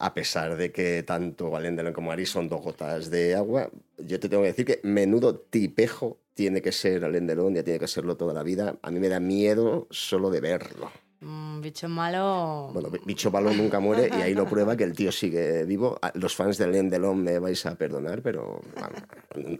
A 0.00 0.14
pesar 0.14 0.56
de 0.56 0.70
que 0.70 1.02
tanto 1.02 1.56
Alain 1.56 1.74
Delon 1.74 1.92
como 1.92 2.12
Ari 2.12 2.24
son 2.24 2.48
dos 2.48 2.62
gotas 2.62 3.10
de 3.10 3.34
agua, 3.34 3.68
yo 3.98 4.20
te 4.20 4.28
tengo 4.28 4.42
que 4.42 4.48
decir 4.48 4.64
que 4.64 4.80
menudo 4.84 5.36
tipejo 5.36 6.18
tiene 6.34 6.62
que 6.62 6.70
ser 6.70 7.04
Alain 7.04 7.26
Delon, 7.26 7.54
ya 7.54 7.64
tiene 7.64 7.80
que 7.80 7.88
serlo 7.88 8.16
toda 8.16 8.32
la 8.32 8.44
vida. 8.44 8.76
A 8.82 8.90
mí 8.92 9.00
me 9.00 9.08
da 9.08 9.18
miedo 9.18 9.88
solo 9.90 10.30
de 10.30 10.40
verlo. 10.40 10.92
Mm, 11.20 11.60
bicho 11.60 11.88
malo. 11.88 12.70
Bueno, 12.72 12.90
bicho 13.04 13.32
malo 13.32 13.52
nunca 13.52 13.80
muere 13.80 14.08
y 14.16 14.22
ahí 14.22 14.34
lo 14.34 14.46
prueba 14.48 14.76
que 14.76 14.84
el 14.84 14.92
tío 14.92 15.10
sigue 15.10 15.64
vivo. 15.64 15.98
Los 16.14 16.36
fans 16.36 16.58
de 16.58 16.64
Alain 16.64 16.88
Delon 16.88 17.20
me 17.20 17.40
vais 17.40 17.66
a 17.66 17.74
perdonar, 17.74 18.22
pero 18.22 18.60
vamos, 18.76 19.02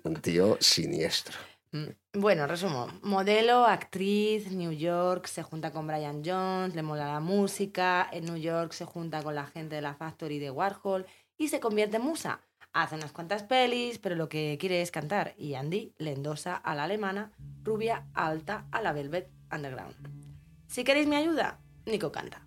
un 0.05 0.15
tío 0.23 0.57
siniestro. 0.61 1.37
Mm, 1.73 2.21
Bueno, 2.21 2.47
resumo. 2.47 2.89
Modelo, 3.03 3.67
actriz, 3.67 4.51
New 4.53 4.73
York, 4.73 5.27
se 5.27 5.43
junta 5.43 5.71
con 5.71 5.87
Brian 5.87 6.23
Jones, 6.25 6.75
le 6.75 6.83
mola 6.83 7.07
la 7.13 7.21
música, 7.21 8.09
en 8.11 8.25
New 8.25 8.37
York 8.37 8.73
se 8.73 8.85
junta 8.85 9.23
con 9.23 9.35
la 9.35 9.47
gente 9.47 9.77
de 9.77 9.83
la 9.83 9.95
Factory 9.95 10.39
de 10.39 10.51
Warhol 10.51 11.07
y 11.37 11.49
se 11.49 11.61
convierte 11.61 11.99
en 11.99 12.05
musa. 12.05 12.41
Hace 12.73 12.95
unas 12.97 13.13
cuantas 13.13 13.43
pelis, 13.43 13.99
pero 13.99 14.15
lo 14.15 14.29
que 14.29 14.57
quiere 14.61 14.83
es 14.83 14.91
cantar 14.91 15.35
y 15.37 15.55
Andy 15.55 15.95
le 15.99 16.13
endosa 16.13 16.55
a 16.57 16.75
la 16.75 16.85
alemana, 16.85 17.33
rubia, 17.63 18.07
alta, 18.15 18.67
a 18.71 18.83
la 18.83 18.93
Velvet 18.93 19.31
Underground. 19.53 19.95
Si 20.67 20.85
queréis 20.85 21.07
mi 21.07 21.17
ayuda, 21.17 21.61
Nico 21.87 22.13
canta. 22.13 22.43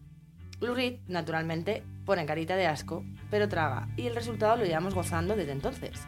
Lou 0.59 0.75
Reed, 0.75 0.99
naturalmente, 1.07 1.83
pone 2.05 2.25
carita 2.27 2.55
de 2.55 2.67
asco, 2.67 3.03
pero 3.31 3.49
traga, 3.49 3.87
y 3.97 4.05
el 4.05 4.13
resultado 4.13 4.57
lo 4.57 4.65
llevamos 4.65 4.93
gozando 4.93 5.35
desde 5.35 5.53
entonces. 5.53 6.07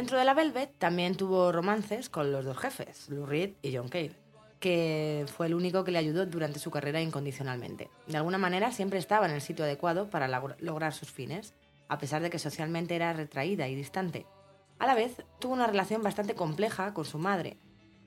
Dentro 0.00 0.18
de 0.18 0.24
la 0.24 0.32
Velvet 0.32 0.78
también 0.78 1.14
tuvo 1.14 1.52
romances 1.52 2.08
con 2.08 2.32
los 2.32 2.42
dos 2.42 2.56
jefes, 2.56 3.10
Lou 3.10 3.26
Reed 3.26 3.50
y 3.60 3.76
John 3.76 3.90
Cale, 3.90 4.16
que 4.58 5.26
fue 5.36 5.46
el 5.46 5.52
único 5.52 5.84
que 5.84 5.90
le 5.90 5.98
ayudó 5.98 6.24
durante 6.24 6.58
su 6.58 6.70
carrera 6.70 7.02
incondicionalmente. 7.02 7.90
De 8.06 8.16
alguna 8.16 8.38
manera 8.38 8.72
siempre 8.72 8.98
estaba 8.98 9.26
en 9.26 9.32
el 9.32 9.42
sitio 9.42 9.66
adecuado 9.66 10.08
para 10.08 10.26
logr- 10.26 10.56
lograr 10.58 10.94
sus 10.94 11.10
fines, 11.10 11.52
a 11.88 11.98
pesar 11.98 12.22
de 12.22 12.30
que 12.30 12.38
socialmente 12.38 12.96
era 12.96 13.12
retraída 13.12 13.68
y 13.68 13.74
distante. 13.74 14.24
A 14.78 14.86
la 14.86 14.94
vez, 14.94 15.22
tuvo 15.38 15.52
una 15.52 15.66
relación 15.66 16.02
bastante 16.02 16.34
compleja 16.34 16.94
con 16.94 17.04
su 17.04 17.18
madre, 17.18 17.58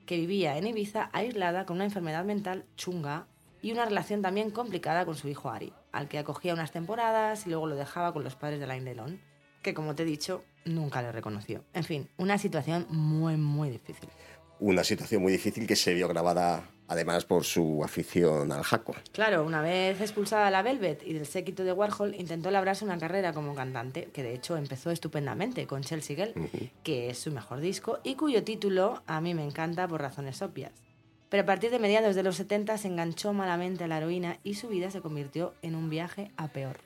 que 0.04 0.16
vivía 0.16 0.58
en 0.58 0.66
Ibiza 0.66 1.10
aislada 1.12 1.64
con 1.64 1.76
una 1.76 1.84
enfermedad 1.84 2.24
mental 2.24 2.64
chunga 2.74 3.28
y 3.62 3.70
una 3.70 3.84
relación 3.84 4.20
también 4.20 4.50
complicada 4.50 5.06
con 5.06 5.14
su 5.14 5.28
hijo 5.28 5.48
Ari, 5.48 5.72
al 5.92 6.08
que 6.08 6.18
acogía 6.18 6.54
unas 6.54 6.72
temporadas 6.72 7.46
y 7.46 7.50
luego 7.50 7.68
lo 7.68 7.76
dejaba 7.76 8.12
con 8.12 8.24
los 8.24 8.34
padres 8.34 8.58
de 8.58 8.64
Alain 8.64 8.84
Delon, 8.84 9.20
que 9.62 9.74
como 9.74 9.94
te 9.94 10.02
he 10.02 10.06
dicho, 10.06 10.42
nunca 10.64 11.02
le 11.02 11.12
reconoció. 11.12 11.64
En 11.72 11.84
fin, 11.84 12.08
una 12.16 12.38
situación 12.38 12.86
muy, 12.90 13.36
muy 13.36 13.70
difícil. 13.70 14.08
Una 14.60 14.84
situación 14.84 15.22
muy 15.22 15.32
difícil 15.32 15.66
que 15.66 15.76
se 15.76 15.94
vio 15.94 16.08
grabada 16.08 16.70
además 16.88 17.24
por 17.24 17.44
su 17.44 17.82
afición 17.82 18.52
al 18.52 18.62
jaco. 18.62 18.94
Claro, 19.12 19.44
una 19.44 19.62
vez 19.62 20.00
expulsada 20.00 20.46
de 20.46 20.50
la 20.50 20.62
Velvet 20.62 21.02
y 21.04 21.14
del 21.14 21.26
séquito 21.26 21.64
de 21.64 21.72
Warhol, 21.72 22.14
intentó 22.14 22.50
labrarse 22.50 22.84
una 22.84 22.98
carrera 22.98 23.32
como 23.32 23.54
cantante, 23.54 24.08
que 24.12 24.22
de 24.22 24.34
hecho 24.34 24.56
empezó 24.56 24.90
estupendamente 24.90 25.66
con 25.66 25.82
Chelsea 25.82 26.16
Girl, 26.16 26.34
que 26.82 27.10
es 27.10 27.18
su 27.18 27.30
mejor 27.30 27.60
disco 27.60 28.00
y 28.04 28.16
cuyo 28.16 28.44
título 28.44 29.02
a 29.06 29.20
mí 29.20 29.34
me 29.34 29.44
encanta 29.44 29.88
por 29.88 30.00
razones 30.00 30.42
obvias. 30.42 30.72
Pero 31.28 31.42
a 31.42 31.46
partir 31.46 31.70
de 31.70 31.78
mediados 31.78 32.14
de 32.14 32.22
los 32.22 32.36
70 32.36 32.78
se 32.78 32.88
enganchó 32.88 33.32
malamente 33.32 33.84
a 33.84 33.88
la 33.88 33.98
heroína 33.98 34.38
y 34.44 34.54
su 34.54 34.68
vida 34.68 34.90
se 34.90 35.00
convirtió 35.00 35.54
en 35.62 35.74
un 35.74 35.90
viaje 35.90 36.30
a 36.36 36.48
peor. 36.48 36.78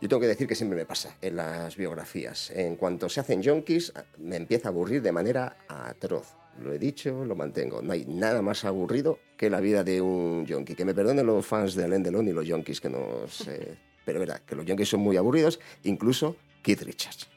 Yo 0.00 0.08
tengo 0.08 0.20
que 0.20 0.28
decir 0.28 0.46
que 0.46 0.54
siempre 0.54 0.78
me 0.78 0.86
pasa 0.86 1.16
en 1.20 1.36
las 1.36 1.76
biografías. 1.76 2.50
En 2.50 2.76
cuanto 2.76 3.08
se 3.08 3.20
hacen 3.20 3.42
yonkis, 3.42 3.92
me 4.18 4.36
empieza 4.36 4.68
a 4.68 4.70
aburrir 4.70 5.02
de 5.02 5.10
manera 5.10 5.56
atroz. 5.68 6.34
Lo 6.62 6.72
he 6.72 6.78
dicho, 6.78 7.24
lo 7.24 7.34
mantengo. 7.34 7.82
No 7.82 7.92
hay 7.92 8.04
nada 8.06 8.42
más 8.42 8.64
aburrido 8.64 9.18
que 9.36 9.50
la 9.50 9.60
vida 9.60 9.82
de 9.82 10.00
un 10.00 10.46
yonki. 10.46 10.74
Que 10.74 10.84
me 10.84 10.94
perdonen 10.94 11.26
los 11.26 11.44
fans 11.44 11.74
de 11.74 11.84
Alain 11.84 12.02
Delon 12.02 12.28
y 12.28 12.32
los 12.32 12.46
yonkis 12.46 12.80
que 12.80 12.90
nos... 12.90 13.46
eh, 13.48 13.76
pero 14.04 14.20
verdad, 14.20 14.40
que 14.40 14.54
los 14.54 14.64
yonkis 14.64 14.88
son 14.88 15.00
muy 15.00 15.16
aburridos, 15.16 15.60
incluso 15.84 16.36
Keith 16.62 16.82
Richards. 16.82 17.28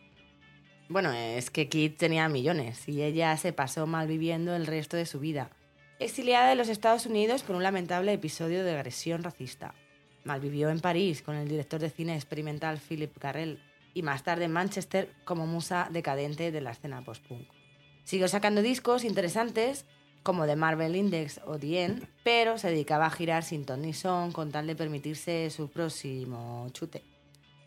Bueno, 0.87 1.11
es 1.13 1.49
que 1.49 1.69
Kit 1.69 1.97
tenía 1.97 2.27
millones 2.29 2.87
y 2.87 3.01
ella 3.01 3.35
se 3.37 3.53
pasó 3.53 3.87
mal 3.87 4.07
viviendo 4.07 4.55
el 4.55 4.67
resto 4.67 4.97
de 4.97 5.05
su 5.05 5.19
vida. 5.19 5.49
Exiliada 5.99 6.49
de 6.49 6.55
los 6.55 6.67
Estados 6.67 7.05
Unidos 7.05 7.43
por 7.43 7.55
un 7.55 7.63
lamentable 7.63 8.11
episodio 8.11 8.63
de 8.63 8.71
agresión 8.71 9.23
racista. 9.23 9.73
Malvivió 10.23 10.69
en 10.69 10.79
París 10.79 11.21
con 11.21 11.35
el 11.35 11.47
director 11.47 11.79
de 11.79 11.89
cine 11.89 12.15
experimental 12.15 12.79
Philip 12.79 13.17
Carrell 13.17 13.59
y 13.93 14.03
más 14.03 14.23
tarde 14.23 14.45
en 14.45 14.51
Manchester 14.51 15.13
como 15.25 15.47
musa 15.47 15.89
decadente 15.91 16.51
de 16.51 16.61
la 16.61 16.71
escena 16.71 17.03
post-punk. 17.03 17.47
Siguió 18.03 18.27
sacando 18.27 18.61
discos 18.61 19.03
interesantes 19.03 19.85
como 20.23 20.45
The 20.45 20.55
Marvel 20.55 20.95
Index 20.95 21.41
o 21.45 21.57
The 21.57 21.83
End, 21.83 22.07
pero 22.23 22.57
se 22.57 22.69
dedicaba 22.69 23.07
a 23.07 23.11
girar 23.11 23.43
sin 23.43 23.65
ton 23.65 23.81
ni 23.81 23.93
son 23.93 24.31
con 24.31 24.51
tal 24.51 24.67
de 24.67 24.75
permitirse 24.75 25.49
su 25.49 25.69
próximo 25.69 26.67
chute. 26.71 27.03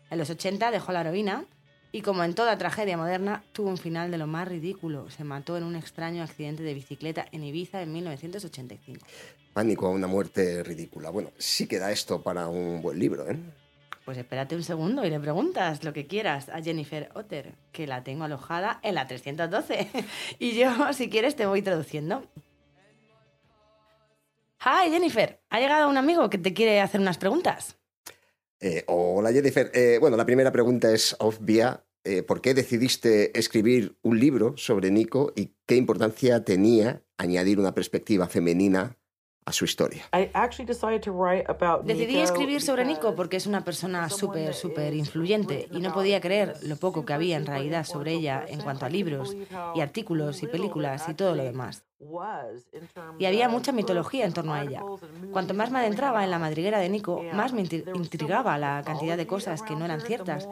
En 0.09 0.17
los 0.17 0.29
80 0.29 0.71
dejó 0.71 0.91
la 0.91 1.01
heroína 1.01 1.45
y 1.95 2.01
como 2.01 2.25
en 2.25 2.35
toda 2.35 2.57
tragedia 2.57 2.97
moderna, 2.97 3.41
tuvo 3.53 3.69
un 3.69 3.77
final 3.77 4.11
de 4.11 4.17
lo 4.17 4.27
más 4.27 4.49
ridículo. 4.49 5.09
Se 5.09 5.23
mató 5.23 5.55
en 5.55 5.63
un 5.63 5.77
extraño 5.77 6.23
accidente 6.23 6.61
de 6.61 6.73
bicicleta 6.73 7.25
en 7.31 7.41
Ibiza 7.45 7.81
en 7.81 7.93
1985. 7.93 9.05
Pánico 9.53 9.87
a 9.87 9.91
una 9.91 10.05
muerte 10.05 10.61
ridícula. 10.61 11.09
Bueno, 11.09 11.29
sí 11.37 11.67
queda 11.67 11.93
esto 11.93 12.21
para 12.21 12.49
un 12.49 12.81
buen 12.81 12.99
libro, 12.99 13.31
¿eh? 13.31 13.39
Pues 14.03 14.17
espérate 14.17 14.57
un 14.57 14.63
segundo 14.63 15.05
y 15.05 15.09
le 15.09 15.21
preguntas 15.21 15.85
lo 15.85 15.93
que 15.93 16.05
quieras 16.05 16.49
a 16.49 16.61
Jennifer 16.61 17.09
Otter, 17.13 17.53
que 17.71 17.87
la 17.87 18.03
tengo 18.03 18.25
alojada 18.25 18.81
en 18.83 18.95
la 18.95 19.07
312. 19.07 19.87
y 20.39 20.51
yo, 20.59 20.91
si 20.91 21.09
quieres, 21.09 21.37
te 21.37 21.45
voy 21.45 21.61
traduciendo. 21.61 22.25
Hi, 24.59 24.91
Jennifer. 24.91 25.39
Ha 25.49 25.61
llegado 25.61 25.87
un 25.87 25.95
amigo 25.95 26.29
que 26.29 26.39
te 26.39 26.53
quiere 26.53 26.81
hacer 26.81 26.99
unas 26.99 27.17
preguntas. 27.17 27.77
Eh, 28.59 28.83
hola 28.87 29.31
Jennifer. 29.33 29.71
Eh, 29.73 29.97
bueno, 29.99 30.17
la 30.17 30.25
primera 30.25 30.51
pregunta 30.51 30.91
es 30.93 31.15
obvia. 31.19 31.85
Eh, 32.03 32.23
¿Por 32.23 32.41
qué 32.41 32.53
decidiste 32.53 33.37
escribir 33.37 33.97
un 34.01 34.19
libro 34.19 34.55
sobre 34.57 34.91
Nico 34.91 35.33
y 35.35 35.55
qué 35.65 35.75
importancia 35.75 36.43
tenía 36.43 37.03
añadir 37.17 37.59
una 37.59 37.73
perspectiva 37.73 38.27
femenina 38.27 38.97
a 39.45 39.51
su 39.51 39.65
historia. 39.65 40.03
Decidí 41.83 42.17
escribir 42.17 42.61
sobre 42.61 42.83
Nico 42.83 43.15
porque 43.15 43.37
es 43.37 43.45
una 43.45 43.63
persona 43.63 44.09
súper, 44.09 44.55
súper 44.55 44.95
influyente 44.95 45.67
y 45.71 45.79
no 45.79 45.93
podía 45.93 46.19
creer 46.19 46.55
lo 46.63 46.75
poco 46.77 47.05
que 47.05 47.13
había 47.13 47.37
en 47.37 47.45
realidad 47.45 47.85
sobre 47.85 48.13
ella 48.13 48.43
en 48.47 48.61
cuanto 48.61 48.85
a 48.85 48.89
libros 48.89 49.35
y 49.75 49.81
artículos 49.81 50.41
y 50.41 50.47
películas 50.47 51.07
y 51.09 51.13
todo 51.13 51.35
lo 51.35 51.43
demás. 51.43 51.83
Y 53.19 53.25
había 53.25 53.47
mucha 53.47 53.71
mitología 53.71 54.25
en 54.25 54.33
torno 54.33 54.53
a 54.53 54.63
ella. 54.63 54.81
Cuanto 55.31 55.53
más 55.53 55.69
me 55.69 55.79
adentraba 55.79 56.23
en 56.23 56.31
la 56.31 56.39
madriguera 56.39 56.79
de 56.79 56.89
Nico, 56.89 57.23
más 57.33 57.53
me 57.53 57.61
intrigaba 57.61 58.57
la 58.57 58.81
cantidad 58.83 59.15
de 59.15 59.27
cosas 59.27 59.61
que 59.61 59.75
no 59.75 59.85
eran 59.85 60.01
ciertas 60.01 60.47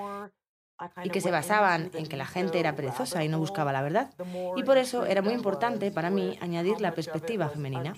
y 1.04 1.10
que 1.10 1.22
se 1.22 1.32
basaban 1.32 1.92
en 1.94 2.08
que 2.08 2.18
la 2.18 2.26
gente 2.26 2.60
era 2.60 2.76
perezosa 2.76 3.24
y 3.24 3.30
no 3.30 3.40
buscaba 3.40 3.72
la 3.72 3.82
verdad. 3.82 4.14
Y 4.56 4.64
por 4.64 4.78
eso 4.78 5.06
era 5.06 5.22
muy 5.22 5.34
importante 5.34 5.92
para 5.92 6.10
mí 6.10 6.38
añadir 6.42 6.82
la 6.82 6.94
perspectiva 6.94 7.50
femenina. 7.50 7.94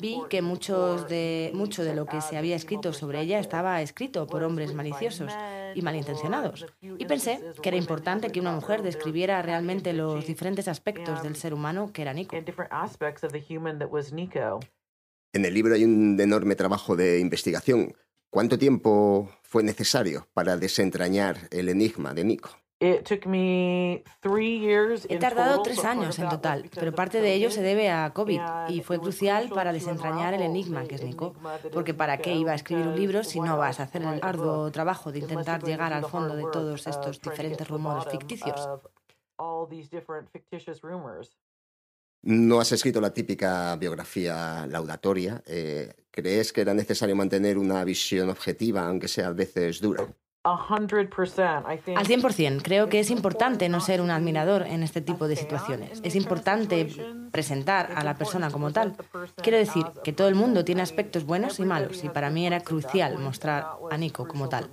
Vi 0.00 0.22
que 0.30 0.42
muchos 0.42 1.08
de, 1.08 1.50
mucho 1.54 1.84
de 1.84 1.94
lo 1.94 2.06
que 2.06 2.20
se 2.20 2.36
había 2.36 2.56
escrito 2.56 2.92
sobre 2.92 3.20
ella 3.20 3.38
estaba 3.38 3.82
escrito 3.82 4.26
por 4.26 4.42
hombres 4.42 4.74
maliciosos 4.74 5.32
y 5.74 5.82
malintencionados. 5.82 6.66
Y 6.80 7.04
pensé 7.06 7.40
que 7.62 7.68
era 7.68 7.76
importante 7.76 8.30
que 8.30 8.40
una 8.40 8.52
mujer 8.52 8.82
describiera 8.82 9.42
realmente 9.42 9.92
los 9.92 10.26
diferentes 10.26 10.68
aspectos 10.68 11.22
del 11.22 11.36
ser 11.36 11.52
humano 11.52 11.90
que 11.92 12.02
era 12.02 12.14
Nico. 12.14 12.36
En 15.32 15.44
el 15.44 15.52
libro 15.52 15.74
hay 15.74 15.84
un 15.84 16.18
enorme 16.20 16.54
trabajo 16.54 16.94
de 16.94 17.18
investigación. 17.18 17.92
¿Cuánto 18.34 18.58
tiempo 18.58 19.30
fue 19.44 19.62
necesario 19.62 20.26
para 20.34 20.56
desentrañar 20.56 21.36
el 21.52 21.68
enigma 21.68 22.14
de 22.14 22.24
Nico? 22.24 22.50
He 25.08 25.18
tardado 25.20 25.62
tres 25.62 25.84
años 25.84 26.18
en 26.18 26.28
total, 26.28 26.68
pero 26.74 26.92
parte 26.92 27.20
de 27.20 27.32
ello 27.32 27.52
se 27.52 27.62
debe 27.62 27.92
a 27.92 28.12
COVID 28.12 28.40
y 28.70 28.82
fue 28.82 28.98
crucial 28.98 29.50
para 29.50 29.72
desentrañar 29.72 30.34
el 30.34 30.42
enigma 30.42 30.82
que 30.82 30.96
es 30.96 31.04
Nico, 31.04 31.34
porque 31.72 31.94
¿para 31.94 32.18
qué 32.18 32.34
iba 32.34 32.50
a 32.50 32.56
escribir 32.56 32.88
un 32.88 32.96
libro 32.96 33.22
si 33.22 33.38
no 33.38 33.56
vas 33.56 33.78
a 33.78 33.84
hacer 33.84 34.02
el 34.02 34.18
arduo 34.20 34.68
trabajo 34.72 35.12
de 35.12 35.20
intentar 35.20 35.62
llegar 35.62 35.92
al 35.92 36.04
fondo 36.04 36.34
de 36.34 36.46
todos 36.50 36.88
estos 36.88 37.20
diferentes 37.20 37.68
rumores 37.68 38.10
ficticios? 38.10 38.68
No 42.26 42.58
has 42.58 42.72
escrito 42.72 43.02
la 43.02 43.12
típica 43.12 43.76
biografía 43.76 44.66
laudatoria. 44.66 45.42
Eh, 45.46 45.92
¿Crees 46.10 46.54
que 46.54 46.62
era 46.62 46.72
necesario 46.72 47.14
mantener 47.14 47.58
una 47.58 47.84
visión 47.84 48.30
objetiva, 48.30 48.86
aunque 48.86 49.08
sea 49.08 49.26
a 49.26 49.32
veces 49.32 49.78
dura? 49.80 50.06
Al 51.66 52.06
100%. 52.06 52.62
Creo 52.62 52.88
que 52.88 53.00
es 53.00 53.10
importante 53.10 53.68
no 53.68 53.80
ser 53.80 54.00
un 54.00 54.10
admirador 54.10 54.66
en 54.66 54.82
este 54.82 55.02
tipo 55.02 55.28
de 55.28 55.36
situaciones. 55.36 56.00
Es 56.02 56.14
importante 56.16 56.88
presentar 57.30 57.92
a 57.94 58.02
la 58.04 58.14
persona 58.16 58.50
como 58.50 58.72
tal. 58.72 58.96
Quiero 59.42 59.58
decir 59.58 59.84
que 60.02 60.12
todo 60.14 60.28
el 60.28 60.34
mundo 60.34 60.64
tiene 60.64 60.80
aspectos 60.80 61.24
buenos 61.24 61.60
y 61.60 61.64
malos 61.64 62.04
y 62.04 62.08
para 62.08 62.30
mí 62.30 62.46
era 62.46 62.60
crucial 62.60 63.18
mostrar 63.18 63.66
a 63.90 63.98
Nico 63.98 64.26
como 64.26 64.48
tal. 64.48 64.70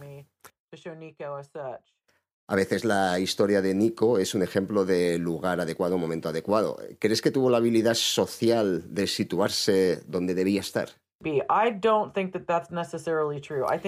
A 2.51 2.55
veces 2.57 2.83
la 2.83 3.17
historia 3.17 3.61
de 3.61 3.73
Nico 3.73 4.19
es 4.19 4.35
un 4.35 4.43
ejemplo 4.43 4.83
de 4.83 5.17
lugar 5.17 5.61
adecuado, 5.61 5.97
momento 5.97 6.27
adecuado. 6.27 6.77
¿Crees 6.99 7.21
que 7.21 7.31
tuvo 7.31 7.49
la 7.49 7.59
habilidad 7.59 7.93
social 7.93 8.93
de 8.93 9.07
situarse 9.07 10.03
donde 10.05 10.33
debía 10.33 10.59
estar? 10.59 11.00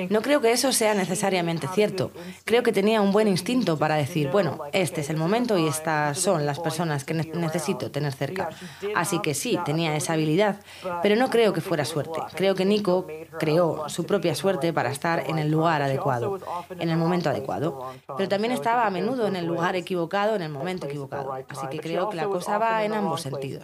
No 0.10 0.22
creo 0.22 0.42
que 0.42 0.52
eso 0.52 0.72
sea 0.72 0.94
necesariamente 0.94 1.68
cierto. 1.68 2.12
Creo 2.46 2.64
que 2.64 2.72
tenía 2.72 3.02
un 3.02 3.12
buen 3.12 3.28
instinto 3.28 3.78
para 3.78 3.96
decir, 3.96 4.30
bueno, 4.32 4.60
este 4.72 5.02
es 5.02 5.10
el 5.10 5.18
momento 5.18 5.58
y 5.58 5.68
estas 5.68 6.20
son 6.20 6.46
las 6.46 6.60
personas 6.60 7.04
que 7.04 7.14
necesito 7.14 7.92
tener 7.92 8.14
cerca. 8.14 8.50
Así 8.96 9.20
que 9.20 9.34
sí, 9.34 9.60
tenía 9.66 9.96
esa 9.96 10.14
habilidad, 10.14 10.60
pero 11.02 11.16
no 11.16 11.30
creo 11.30 11.54
que 11.54 11.62
fuera 11.62 11.86
suerte. 11.86 12.20
Creo 12.36 12.56
que 12.56 12.66
Nico 12.66 13.08
creó 13.40 13.90
su 13.90 14.06
propia 14.06 14.36
suerte 14.36 14.74
para 14.74 14.92
estar 14.92 15.30
en 15.30 15.40
el 15.40 15.52
lugar 15.52 15.82
adecuado, 15.82 16.40
en 16.80 16.90
el 16.90 16.98
momento 16.98 17.30
adecuado. 17.30 17.94
Pero 18.18 18.30
también 18.30 18.54
estaba 18.54 18.86
a 18.86 18.90
menudo 18.90 19.28
en 19.28 19.36
el 19.36 19.46
lugar 19.46 19.76
equivocado, 19.76 20.36
en 20.36 20.42
el 20.42 20.50
momento 20.50 20.88
equivocado. 20.88 21.34
Así 21.50 21.68
que 21.68 21.80
creo 21.80 22.10
que 22.10 22.18
la 22.18 22.26
cosa 22.26 22.58
va 22.58 22.84
en 22.84 22.94
ambos 22.94 23.22
sentidos. 23.22 23.64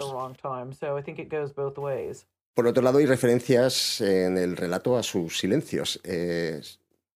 Por 2.59 2.67
otro 2.67 2.83
lado, 2.83 2.97
hay 2.97 3.05
referencias 3.05 4.01
en 4.01 4.37
el 4.37 4.57
relato 4.57 4.97
a 4.97 5.01
sus 5.01 5.39
silencios. 5.39 6.01
Eh, 6.03 6.59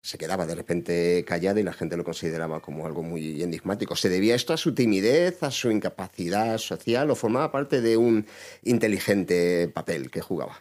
se 0.02 0.18
quedaba 0.18 0.46
de 0.46 0.54
repente 0.54 1.24
callada 1.26 1.62
y 1.62 1.64
la 1.64 1.72
gente 1.72 1.96
lo 1.96 2.04
consideraba 2.04 2.60
como 2.60 2.86
algo 2.86 3.04
muy 3.04 3.42
enigmático. 3.42 3.96
¿Se 3.96 4.10
debía 4.10 4.36
esto 4.36 4.52
a 4.52 4.58
su 4.58 4.76
timidez, 4.76 5.42
a 5.42 5.50
su 5.50 5.72
incapacidad 5.72 6.58
social 6.58 7.10
o 7.10 7.16
formaba 7.16 7.54
parte 7.54 7.80
de 7.80 7.96
un 7.96 8.26
inteligente 8.64 9.72
papel 9.74 10.12
que 10.12 10.20
jugaba? 10.20 10.58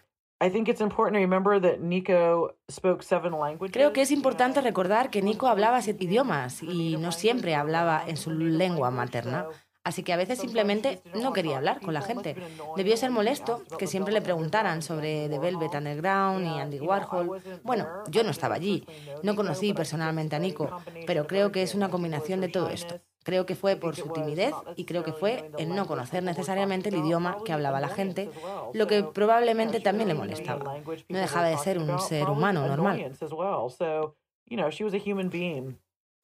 Creo 3.73 3.93
que 3.93 4.03
es 4.03 4.13
importante 4.13 4.61
recordar 4.61 5.11
que 5.11 5.23
Nico 5.23 5.49
hablaba 5.49 5.83
siete 5.83 6.05
idiomas 6.05 6.63
y 6.63 6.97
no 6.99 7.11
siempre 7.11 7.57
hablaba 7.57 8.05
en 8.07 8.17
su 8.17 8.31
lengua 8.31 8.93
materna. 8.93 9.49
Así 9.89 10.03
que 10.03 10.13
a 10.13 10.19
veces 10.19 10.39
simplemente 10.39 11.01
no 11.15 11.33
quería 11.33 11.57
hablar 11.57 11.81
con 11.81 11.95
la 11.95 12.03
gente. 12.03 12.37
Debió 12.77 12.95
ser 12.99 13.11
molesto 13.11 13.63
que 13.79 13.87
siempre 13.87 14.13
le 14.13 14.21
preguntaran 14.21 14.83
sobre 14.83 15.31
The 15.31 15.39
Velvet 15.39 15.75
Underground 15.75 16.45
y 16.45 16.59
Andy 16.59 16.79
Warhol. 16.79 17.41
Bueno, 17.63 17.89
yo 18.11 18.23
no 18.23 18.29
estaba 18.29 18.57
allí, 18.57 18.85
no 19.23 19.35
conocí 19.35 19.73
personalmente 19.73 20.37
a 20.37 20.41
Nico, 20.41 20.69
pero 21.07 21.27
creo 21.27 21.53
que 21.53 21.63
es 21.63 21.75
una 21.75 21.89
combinación 21.89 22.43
de 22.43 22.49
todo 22.49 22.69
esto. 22.69 23.01
Creo 23.25 23.47
que 23.47 23.55
fue 23.55 23.77
por 23.77 23.97
su 23.97 24.11
timidez 24.11 24.53
y 24.77 24.85
creo 24.85 25.05
que 25.05 25.15
fue 25.15 25.51
el 25.57 25.75
no 25.75 25.87
conocer 25.87 26.23
necesariamente 26.23 26.91
el 26.91 26.97
idioma 26.97 27.39
que 27.43 27.55
hablaba 27.55 27.81
la 27.81 27.89
gente, 27.89 28.31
lo 28.75 28.87
que 28.87 29.05
probablemente 29.05 29.81
también 29.81 30.09
le 30.09 30.15
molestaba. 30.15 30.75
No 31.09 31.19
dejaba 31.19 31.47
de 31.47 31.57
ser 31.57 31.79
un 31.79 31.99
ser 31.99 32.29
humano 32.29 32.67
normal. 32.67 33.11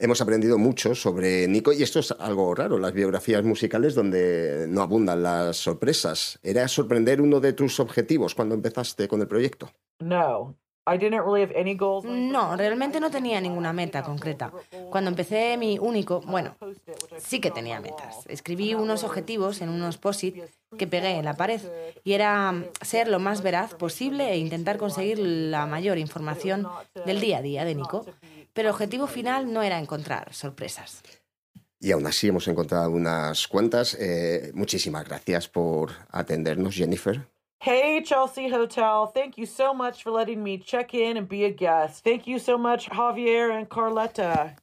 Hemos 0.04 0.20
aprendido 0.20 0.58
mucho 0.58 0.94
sobre 0.94 1.48
Nico 1.48 1.72
y 1.72 1.82
esto 1.82 2.00
es 2.00 2.12
algo 2.12 2.54
raro, 2.54 2.76
las 2.78 2.92
biografías 2.92 3.42
musicales 3.42 3.94
donde 3.94 4.66
no 4.68 4.82
abundan 4.82 5.22
las 5.22 5.56
sorpresas. 5.56 6.38
¿Era 6.42 6.68
sorprender 6.68 7.22
uno 7.22 7.40
de 7.40 7.54
tus 7.54 7.80
objetivos 7.80 8.34
cuando 8.34 8.54
empezaste 8.54 9.08
con 9.08 9.22
el 9.22 9.28
proyecto? 9.28 9.70
No. 10.00 10.56
No, 12.04 12.54
realmente 12.54 13.00
no 13.00 13.10
tenía 13.10 13.40
ninguna 13.40 13.72
meta 13.72 14.02
concreta. 14.02 14.52
Cuando 14.90 15.08
empecé 15.08 15.56
mi 15.56 15.78
único, 15.78 16.20
bueno, 16.20 16.54
sí 17.16 17.40
que 17.40 17.50
tenía 17.50 17.80
metas. 17.80 18.26
Escribí 18.28 18.74
unos 18.74 19.04
objetivos 19.04 19.62
en 19.62 19.70
unos 19.70 19.96
posit 19.96 20.36
que 20.76 20.86
pegué 20.86 21.12
en 21.12 21.24
la 21.24 21.38
pared 21.38 21.62
y 22.04 22.12
era 22.12 22.52
ser 22.82 23.08
lo 23.08 23.20
más 23.20 23.42
veraz 23.42 23.72
posible 23.72 24.30
e 24.30 24.36
intentar 24.36 24.76
conseguir 24.76 25.18
la 25.18 25.64
mayor 25.64 25.96
información 25.96 26.68
del 27.06 27.20
día 27.20 27.38
a 27.38 27.42
día 27.42 27.64
de 27.64 27.74
Nico 27.74 28.04
pero 28.54 28.68
el 28.68 28.74
objetivo 28.74 29.06
final 29.06 29.52
no 29.52 29.62
era 29.62 29.78
encontrar 29.78 30.32
sorpresas. 30.32 31.02
Y 31.78 31.92
aún 31.92 32.06
así 32.06 32.28
hemos 32.28 32.48
encontrado 32.48 32.90
unas 32.90 33.46
cuantas. 33.46 33.94
Eh, 34.00 34.52
muchísimas 34.54 35.06
gracias 35.06 35.48
por 35.48 35.90
atendernos, 36.10 36.74
Jennifer. 36.74 37.28
Hey, 37.60 38.02
Chelsea 38.02 38.50
Hotel. 38.50 39.10
Thank 39.12 39.36
you 39.36 39.46
so 39.46 39.74
much 39.74 40.02
for 40.02 40.12
letting 40.12 40.42
me 40.42 40.58
check 40.58 40.94
in 40.94 41.18
and 41.18 41.28
be 41.28 41.44
a 41.44 41.50
guest. 41.50 42.02
Thank 42.02 42.26
you 42.26 42.38
so 42.38 42.56
much, 42.56 42.88
Javier 42.88 43.50
and 43.50 43.68
Carletta. 43.68 44.56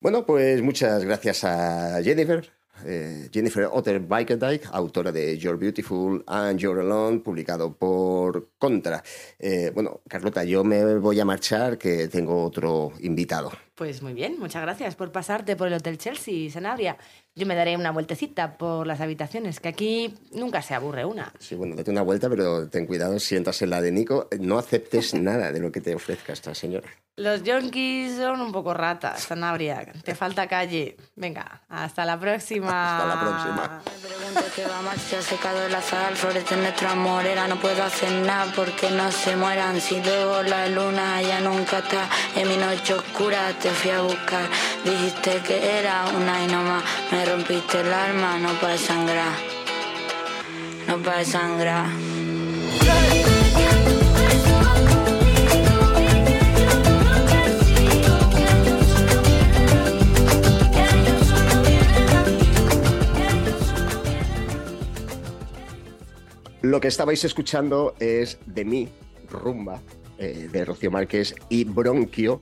Bueno, 0.00 0.24
pues 0.24 0.62
muchas 0.62 1.04
gracias 1.04 1.44
a 1.44 2.02
Jennifer 2.02 2.46
eh, 2.84 3.28
Jennifer 3.32 3.68
Otter 3.70 4.00
Bikerdike, 4.00 4.68
autora 4.72 5.12
de 5.12 5.38
You're 5.38 5.58
Beautiful 5.58 6.22
and 6.26 6.58
You're 6.58 6.80
Alone, 6.80 7.20
publicado 7.20 7.72
por 7.74 8.50
Contra. 8.58 9.02
Eh, 9.38 9.70
bueno, 9.74 10.00
Carlota, 10.08 10.44
yo 10.44 10.64
me 10.64 10.96
voy 10.96 11.20
a 11.20 11.24
marchar, 11.24 11.78
que 11.78 12.08
tengo 12.08 12.42
otro 12.44 12.92
invitado. 13.00 13.52
Pues 13.74 14.02
muy 14.02 14.14
bien, 14.14 14.38
muchas 14.38 14.62
gracias 14.62 14.94
por 14.94 15.10
pasarte 15.10 15.56
por 15.56 15.68
el 15.68 15.74
Hotel 15.74 15.98
Chelsea, 15.98 16.50
Sanabria. 16.50 16.96
Yo 17.36 17.46
me 17.46 17.56
daré 17.56 17.76
una 17.76 17.90
vueltecita 17.90 18.56
por 18.56 18.86
las 18.86 19.00
habitaciones, 19.00 19.58
que 19.58 19.68
aquí 19.68 20.14
nunca 20.32 20.62
se 20.62 20.72
aburre 20.72 21.04
una. 21.04 21.32
Sí, 21.40 21.56
bueno, 21.56 21.74
date 21.74 21.90
una 21.90 22.02
vuelta, 22.02 22.28
pero 22.28 22.68
ten 22.68 22.86
cuidado, 22.86 23.18
sientas 23.18 23.60
en 23.62 23.70
la 23.70 23.80
de 23.80 23.90
Nico, 23.90 24.28
no 24.38 24.56
aceptes 24.56 25.14
nada 25.20 25.50
de 25.50 25.58
lo 25.58 25.72
que 25.72 25.80
te 25.80 25.94
ofrezca 25.94 26.32
esta 26.32 26.54
señora. 26.54 26.88
Los 27.16 27.44
yonkis 27.44 28.16
son 28.16 28.40
un 28.40 28.50
poco 28.50 28.74
ratas, 28.74 29.22
Sanabria. 29.22 29.86
Te 30.02 30.16
falta 30.16 30.48
calle. 30.48 30.96
Venga, 31.14 31.62
hasta 31.68 32.04
la 32.04 32.18
próxima. 32.18 32.96
Hasta 32.96 33.06
la 33.06 33.20
próxima. 33.20 33.82
Me 33.84 34.08
pregunto 34.08 34.40
qué 34.56 34.64
va 34.66 34.82
más, 34.82 35.00
se 35.00 35.16
ha 35.16 35.22
secado 35.22 35.64
el 35.64 35.72
azar, 35.72 36.16
florece 36.16 36.56
nuestra 36.56 36.90
amorera, 36.90 37.46
no 37.46 37.60
puedo 37.60 37.84
hacer 37.84 38.10
nada 38.26 38.52
porque 38.56 38.90
no 38.90 39.12
se 39.12 39.36
mueran. 39.36 39.80
Si 39.80 40.02
luego 40.02 40.42
la 40.42 40.66
luna 40.66 41.22
ya 41.22 41.40
nunca 41.40 41.78
está 41.78 42.08
en 42.34 42.48
mi 42.48 42.56
noche 42.56 42.94
oscura, 42.94 43.52
te 43.62 43.70
fui 43.70 43.92
a 43.92 44.02
buscar. 44.02 44.48
Dijiste 44.84 45.40
que 45.46 45.78
era 45.78 46.04
una 46.14 46.44
y 46.44 46.46
no 46.46 46.62
más, 46.62 46.84
me 47.10 47.24
rompiste 47.24 47.80
el 47.80 47.92
alma, 47.92 48.38
no 48.38 48.52
para 48.60 48.76
sangrar, 48.76 49.32
no 50.86 50.98
para 50.98 51.24
sangrar. 51.24 51.86
Lo 66.60 66.80
que 66.80 66.88
estabais 66.88 67.24
escuchando 67.24 67.94
es 68.00 68.38
de 68.46 68.64
mí, 68.64 68.88
Rumba, 69.30 69.80
eh, 70.18 70.48
de 70.50 70.64
Rocío 70.64 70.90
Márquez 70.90 71.34
y 71.48 71.64
Bronquio. 71.64 72.40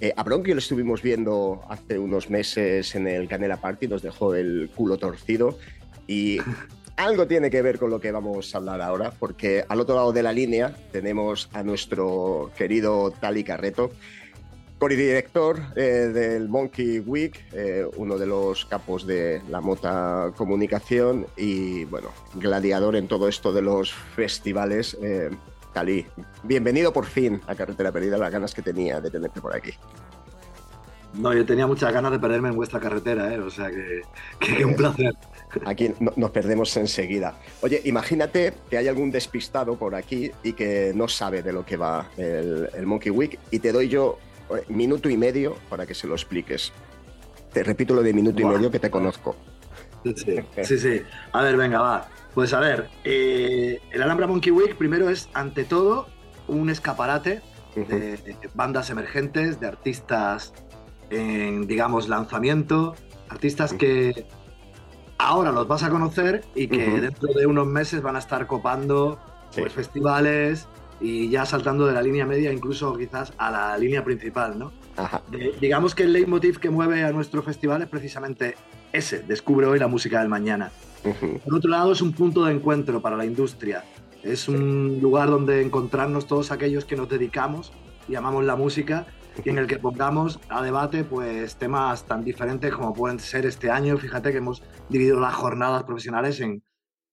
Eh, 0.00 0.14
a 0.16 0.22
Bronquio 0.22 0.54
lo 0.54 0.60
estuvimos 0.60 1.02
viendo 1.02 1.62
hace 1.68 1.98
unos 1.98 2.30
meses 2.30 2.94
en 2.94 3.06
el 3.06 3.28
Canela 3.28 3.58
Party, 3.58 3.86
nos 3.86 4.00
dejó 4.00 4.34
el 4.34 4.70
culo 4.74 4.96
torcido 4.96 5.58
y 6.06 6.38
algo 6.96 7.26
tiene 7.26 7.50
que 7.50 7.60
ver 7.60 7.78
con 7.78 7.90
lo 7.90 8.00
que 8.00 8.10
vamos 8.10 8.54
a 8.54 8.58
hablar 8.58 8.80
ahora, 8.80 9.12
porque 9.18 9.64
al 9.68 9.78
otro 9.78 9.96
lado 9.96 10.12
de 10.12 10.22
la 10.22 10.32
línea 10.32 10.74
tenemos 10.90 11.50
a 11.52 11.62
nuestro 11.62 12.50
querido 12.56 13.10
Tali 13.10 13.44
Carreto, 13.44 13.90
codirector 14.78 15.60
eh, 15.76 16.10
del 16.14 16.48
Monkey 16.48 17.00
Week, 17.00 17.38
eh, 17.52 17.84
uno 17.96 18.16
de 18.16 18.26
los 18.26 18.64
capos 18.64 19.06
de 19.06 19.42
la 19.50 19.60
Mota 19.60 20.32
Comunicación 20.34 21.26
y, 21.36 21.84
bueno, 21.84 22.08
gladiador 22.36 22.96
en 22.96 23.06
todo 23.06 23.28
esto 23.28 23.52
de 23.52 23.60
los 23.60 23.92
festivales. 23.92 24.96
Eh, 25.70 25.72
Tali, 25.72 26.06
bienvenido 26.42 26.92
por 26.92 27.06
fin 27.06 27.40
a 27.46 27.54
Carretera 27.54 27.92
Perdida, 27.92 28.18
las 28.18 28.32
ganas 28.32 28.54
que 28.54 28.62
tenía 28.62 29.00
de 29.00 29.10
tenerte 29.10 29.40
por 29.40 29.54
aquí. 29.54 29.72
No, 31.14 31.32
yo 31.32 31.44
tenía 31.44 31.66
muchas 31.66 31.92
ganas 31.92 32.12
de 32.12 32.20
perderme 32.20 32.50
en 32.50 32.56
vuestra 32.56 32.78
carretera, 32.78 33.34
¿eh? 33.34 33.40
o 33.40 33.50
sea 33.50 33.68
que, 34.38 34.64
un 34.64 34.74
placer. 34.74 35.12
Aquí 35.66 35.92
no, 35.98 36.12
nos 36.14 36.30
perdemos 36.30 36.76
enseguida. 36.76 37.36
Oye, 37.62 37.80
imagínate 37.84 38.54
que 38.68 38.78
hay 38.78 38.86
algún 38.86 39.10
despistado 39.10 39.76
por 39.76 39.96
aquí 39.96 40.30
y 40.44 40.52
que 40.52 40.92
no 40.94 41.08
sabe 41.08 41.42
de 41.42 41.52
lo 41.52 41.64
que 41.66 41.76
va 41.76 42.08
el, 42.16 42.68
el 42.72 42.86
Monkey 42.86 43.10
Week 43.10 43.38
y 43.50 43.58
te 43.58 43.72
doy 43.72 43.88
yo 43.88 44.18
eh, 44.50 44.64
minuto 44.68 45.08
y 45.08 45.16
medio 45.16 45.56
para 45.68 45.84
que 45.84 45.94
se 45.94 46.06
lo 46.06 46.14
expliques. 46.14 46.72
Te 47.52 47.64
repito 47.64 47.94
lo 47.94 48.02
de 48.02 48.12
minuto 48.12 48.40
y 48.40 48.44
medio 48.44 48.70
que 48.70 48.78
te 48.78 48.90
conozco. 48.90 49.34
Sí, 50.04 50.36
sí, 50.62 50.78
sí. 50.78 51.02
A 51.32 51.42
ver, 51.42 51.56
venga, 51.56 51.80
va. 51.80 52.08
Pues 52.34 52.52
a 52.52 52.60
ver, 52.60 52.88
eh, 53.04 53.80
el 53.90 54.02
Alhambra 54.02 54.26
Monkey 54.26 54.52
Week 54.52 54.76
primero 54.76 55.08
es, 55.08 55.28
ante 55.34 55.64
todo, 55.64 56.06
un 56.46 56.70
escaparate 56.70 57.42
uh 57.76 57.80
-huh. 57.80 57.86
de, 57.86 58.16
de, 58.16 58.36
bandas 58.54 58.90
emergentes, 58.90 59.60
de 59.60 59.66
artistas 59.66 60.52
en, 61.10 61.66
digamos, 61.66 62.08
lanzamiento, 62.08 62.94
artistas 63.28 63.72
uh 63.72 63.74
-huh. 63.74 63.78
que 63.78 64.26
ahora 65.18 65.52
los 65.52 65.66
vas 65.66 65.82
a 65.82 65.90
conocer 65.90 66.44
y 66.54 66.68
que 66.68 66.88
uh 66.88 66.96
-huh. 66.96 67.00
dentro 67.00 67.32
de 67.32 67.46
unos 67.46 67.66
meses 67.66 68.00
van 68.00 68.16
a 68.16 68.20
estar 68.20 68.46
copando 68.46 69.18
sí. 69.50 69.60
pues, 69.60 69.72
festivales 69.72 70.66
y 71.00 71.30
ya 71.30 71.46
saltando 71.46 71.86
de 71.86 71.94
la 71.94 72.02
línea 72.02 72.26
media 72.26 72.52
incluso 72.52 72.96
quizás 72.96 73.32
a 73.38 73.50
la 73.50 73.78
línea 73.78 74.04
principal, 74.04 74.58
¿no? 74.58 74.72
De, 75.30 75.54
digamos 75.60 75.94
que 75.94 76.02
el 76.02 76.12
leitmotiv 76.12 76.58
que 76.58 76.68
mueve 76.68 77.04
a 77.04 77.12
nuestro 77.12 77.42
festival 77.42 77.82
es 77.82 77.88
precisamente 77.88 78.54
ese, 78.92 79.20
descubre 79.20 79.66
hoy 79.66 79.78
la 79.78 79.88
música 79.88 80.20
del 80.20 80.28
mañana. 80.28 80.70
Uh 81.04 81.08
-huh. 81.08 81.40
Por 81.40 81.54
otro 81.54 81.70
lado, 81.70 81.92
es 81.92 82.02
un 82.02 82.12
punto 82.12 82.44
de 82.44 82.52
encuentro 82.52 83.00
para 83.00 83.16
la 83.16 83.24
industria. 83.24 83.84
Es 84.22 84.48
un 84.48 84.94
sí. 84.96 85.00
lugar 85.00 85.30
donde 85.30 85.62
encontrarnos 85.62 86.26
todos 86.26 86.50
aquellos 86.50 86.84
que 86.84 86.96
nos 86.96 87.08
dedicamos 87.08 87.72
y 88.08 88.14
amamos 88.14 88.44
la 88.44 88.56
música 88.56 89.06
y 89.44 89.48
en 89.48 89.58
el 89.58 89.66
que 89.66 89.78
pongamos 89.78 90.40
a 90.48 90.62
debate 90.62 91.04
pues 91.04 91.56
temas 91.56 92.06
tan 92.06 92.24
diferentes 92.24 92.72
como 92.74 92.92
pueden 92.92 93.18
ser 93.18 93.46
este 93.46 93.70
año. 93.70 93.96
Fíjate 93.96 94.32
que 94.32 94.38
hemos 94.38 94.62
dividido 94.88 95.20
las 95.20 95.34
jornadas 95.34 95.84
profesionales 95.84 96.40
en 96.40 96.62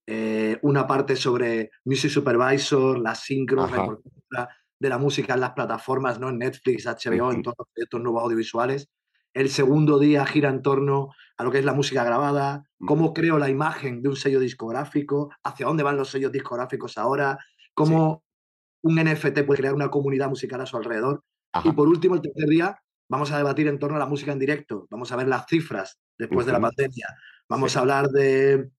eh, 0.08 0.58
una 0.62 0.88
parte 0.88 1.15
sobre 1.15 1.71
Music 1.86 2.12
Supervisor, 2.12 3.00
las 3.00 3.23
sincros, 3.23 3.69
la 4.30 4.50
de 4.80 4.89
la 4.89 4.97
música 4.97 5.34
en 5.34 5.41
las 5.41 5.52
plataformas, 5.52 6.19
¿no? 6.19 6.30
en 6.30 6.39
Netflix, 6.39 6.86
HBO, 6.86 7.28
uh 7.28 7.32
-huh. 7.32 7.36
en 7.36 7.41
todos 7.41 7.67
proyectos 7.73 8.02
nuevos 8.02 8.23
audiovisuales. 8.23 8.89
El 9.34 9.50
segundo 9.50 10.00
día 10.00 10.26
gira 10.26 10.50
en 10.50 10.62
torno 10.62 11.10
a 11.38 11.43
lo 11.43 11.52
que 11.52 11.60
es 11.60 11.65
la 11.65 11.73
música 11.73 12.04
grabada, 12.04 12.67
cómo 12.80 13.13
creo 13.13 13.38
la 13.38 13.50
imagen 13.50 14.02
de 14.02 14.10
un 14.10 14.15
sello 14.15 14.39
discográfico, 14.39 15.30
hacia 15.43 15.67
dónde 15.67 15.84
van 15.84 15.97
los 15.97 16.10
sellos 16.10 16.32
discográficos 16.32 16.97
ahora, 16.97 17.38
cómo 17.73 18.23
sí. 18.23 18.89
un 18.89 18.95
NFT 18.95 19.45
puede 19.45 19.60
crear 19.60 19.73
una 19.73 19.89
comunidad 19.89 20.30
musical 20.30 20.62
a 20.62 20.65
su 20.65 20.78
alrededor. 20.78 21.23
Ajá. 21.54 21.69
Y 21.69 21.71
por 21.71 21.88
último, 21.88 22.15
el 22.15 22.21
tercer 22.21 22.50
día, 22.50 22.80
vamos 23.10 23.32
a 23.32 23.38
debatir 23.38 23.67
en 23.67 23.80
torno 23.80 23.95
a 23.97 24.00
la 24.00 24.06
música 24.08 24.32
en 24.32 24.39
directo. 24.39 24.88
Vamos 24.89 25.12
a 25.12 25.15
ver 25.15 25.28
las 25.28 25.45
cifras 25.47 26.00
después 26.17 26.39
uh 26.39 26.41
-huh. 26.43 26.45
de 26.47 26.52
la 26.54 26.62
pandemia. 26.62 27.08
Vamos 27.47 27.71
sí. 27.71 27.78
a 27.78 27.82
hablar 27.82 28.08
de 28.08 28.71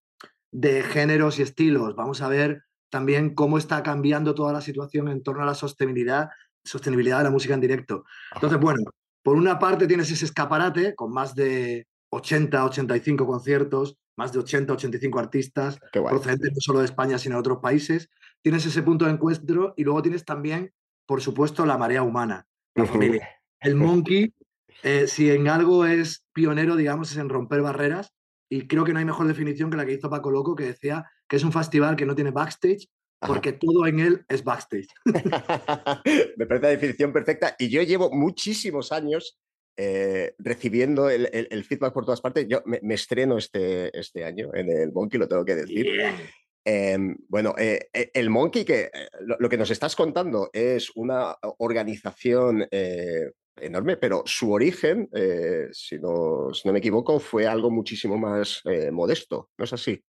de 0.52 0.82
géneros 0.82 1.38
y 1.38 1.42
estilos. 1.42 1.94
Vamos 1.96 2.22
a 2.22 2.28
ver 2.28 2.64
también 2.90 3.34
cómo 3.34 3.58
está 3.58 3.82
cambiando 3.82 4.34
toda 4.34 4.52
la 4.52 4.60
situación 4.60 5.08
en 5.08 5.22
torno 5.22 5.42
a 5.42 5.46
la 5.46 5.54
sostenibilidad, 5.54 6.30
sostenibilidad 6.64 7.18
de 7.18 7.24
la 7.24 7.30
música 7.30 7.54
en 7.54 7.60
directo. 7.60 8.04
Entonces, 8.34 8.58
bueno, 8.58 8.82
por 9.22 9.36
una 9.36 9.58
parte 9.58 9.86
tienes 9.86 10.10
ese 10.10 10.24
escaparate 10.24 10.94
con 10.94 11.12
más 11.12 11.34
de 11.34 11.86
80, 12.10 12.64
85 12.64 13.26
conciertos, 13.26 13.98
más 14.16 14.32
de 14.32 14.40
80, 14.40 14.72
85 14.72 15.18
artistas 15.18 15.78
procedentes 15.92 16.52
no 16.52 16.60
solo 16.60 16.78
de 16.80 16.86
España, 16.86 17.18
sino 17.18 17.36
de 17.36 17.40
otros 17.40 17.58
países. 17.58 18.10
Tienes 18.42 18.66
ese 18.66 18.82
punto 18.82 19.04
de 19.04 19.12
encuentro 19.12 19.74
y 19.76 19.84
luego 19.84 20.02
tienes 20.02 20.24
también, 20.24 20.72
por 21.06 21.20
supuesto, 21.20 21.64
la 21.66 21.78
marea 21.78 22.02
humana, 22.02 22.46
la 22.74 22.86
familia. 22.86 23.28
El 23.60 23.76
Monkey, 23.76 24.34
eh, 24.82 25.06
si 25.06 25.30
en 25.30 25.48
algo 25.48 25.84
es 25.86 26.24
pionero, 26.32 26.76
digamos, 26.76 27.10
es 27.10 27.18
en 27.18 27.28
romper 27.28 27.62
barreras 27.62 28.12
y 28.48 28.66
creo 28.66 28.84
que 28.84 28.92
no 28.92 28.98
hay 28.98 29.04
mejor 29.04 29.26
definición 29.26 29.70
que 29.70 29.76
la 29.76 29.86
que 29.86 29.94
hizo 29.94 30.10
Paco 30.10 30.30
Loco, 30.30 30.54
que 30.54 30.64
decía 30.64 31.04
que 31.28 31.36
es 31.36 31.44
un 31.44 31.52
festival 31.52 31.96
que 31.96 32.06
no 32.06 32.14
tiene 32.14 32.30
backstage, 32.30 32.88
porque 33.20 33.50
Ajá. 33.50 33.58
todo 33.58 33.86
en 33.86 34.00
él 34.00 34.24
es 34.28 34.44
backstage. 34.44 34.88
Me 36.36 36.46
parece 36.46 36.62
la 36.62 36.68
definición 36.68 37.12
perfecta. 37.12 37.56
Y 37.58 37.68
yo 37.68 37.82
llevo 37.82 38.10
muchísimos 38.10 38.92
años 38.92 39.38
eh, 39.78 40.34
recibiendo 40.38 41.08
el, 41.08 41.30
el, 41.32 41.46
el, 41.50 41.64
feedback 41.64 41.94
por 41.94 42.04
todas 42.04 42.20
partes. 42.20 42.46
Yo 42.48 42.60
me, 42.66 42.80
me, 42.82 42.94
estreno 42.94 43.38
este, 43.38 43.96
este 43.96 44.24
año 44.24 44.50
en 44.52 44.68
el 44.70 44.92
Monkey, 44.92 45.20
lo 45.20 45.28
tengo 45.28 45.44
que 45.44 45.54
decir. 45.54 45.86
Yeah. 45.86 46.16
Eh, 46.64 46.98
bueno, 47.28 47.54
eh, 47.56 47.88
el 48.12 48.28
Monkey, 48.28 48.64
que 48.64 48.90
eh, 48.92 49.08
lo, 49.20 49.36
lo, 49.38 49.48
que 49.48 49.56
nos 49.56 49.70
estás 49.70 49.94
contando 49.94 50.50
es 50.52 50.90
una 50.96 51.36
organización 51.58 52.66
eh, 52.70 53.30
enorme, 53.56 53.96
pero 53.96 54.22
su 54.26 54.52
origen, 54.52 55.08
eh, 55.12 55.68
si, 55.72 55.98
no, 55.98 56.52
si, 56.52 56.66
no, 56.66 56.72
me 56.72 56.80
equivoco, 56.80 57.20
fue 57.20 57.46
algo 57.46 57.70
muchísimo 57.70 58.18
más 58.18 58.60
eh, 58.64 58.90
modesto, 58.90 59.50
¿no 59.56 59.64
es 59.64 59.72
así? 59.72 60.02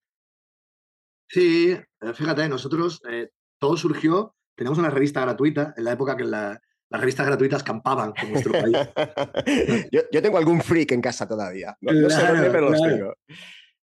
Sí, 1.29 1.71
eh, 1.71 2.13
fíjate, 2.13 2.49
nosotros 2.49 3.01
todo 3.60 3.77
surgió, 3.77 4.36
tenemos 4.55 4.79
una 4.79 4.89
revista 4.89 5.21
gratuita 5.21 5.73
en 5.77 5.84
la 5.84 5.91
época 5.93 6.17
que 6.17 6.23
la, 6.23 6.60
las 6.89 7.02
revistas 7.02 7.28
gratuitas 7.28 7.63
campaban 7.63 8.13
en 8.21 8.32
nuestro 8.32 8.54
país. 8.54 8.75
yo, 9.91 10.02
yo, 10.12 10.21
tengo 10.21 10.38
algún 10.38 10.62
freak 10.62 10.91
en 10.91 11.02
casa 11.02 11.28
todavía, 11.28 11.78
no, 11.82 11.93
no 11.93 12.08
claro, 12.08 12.25
sé 12.25 12.32
dónde, 12.32 12.49
pero 12.49 12.67
claro. 12.67 12.71
los 12.71 12.82
tengo. 12.82 13.13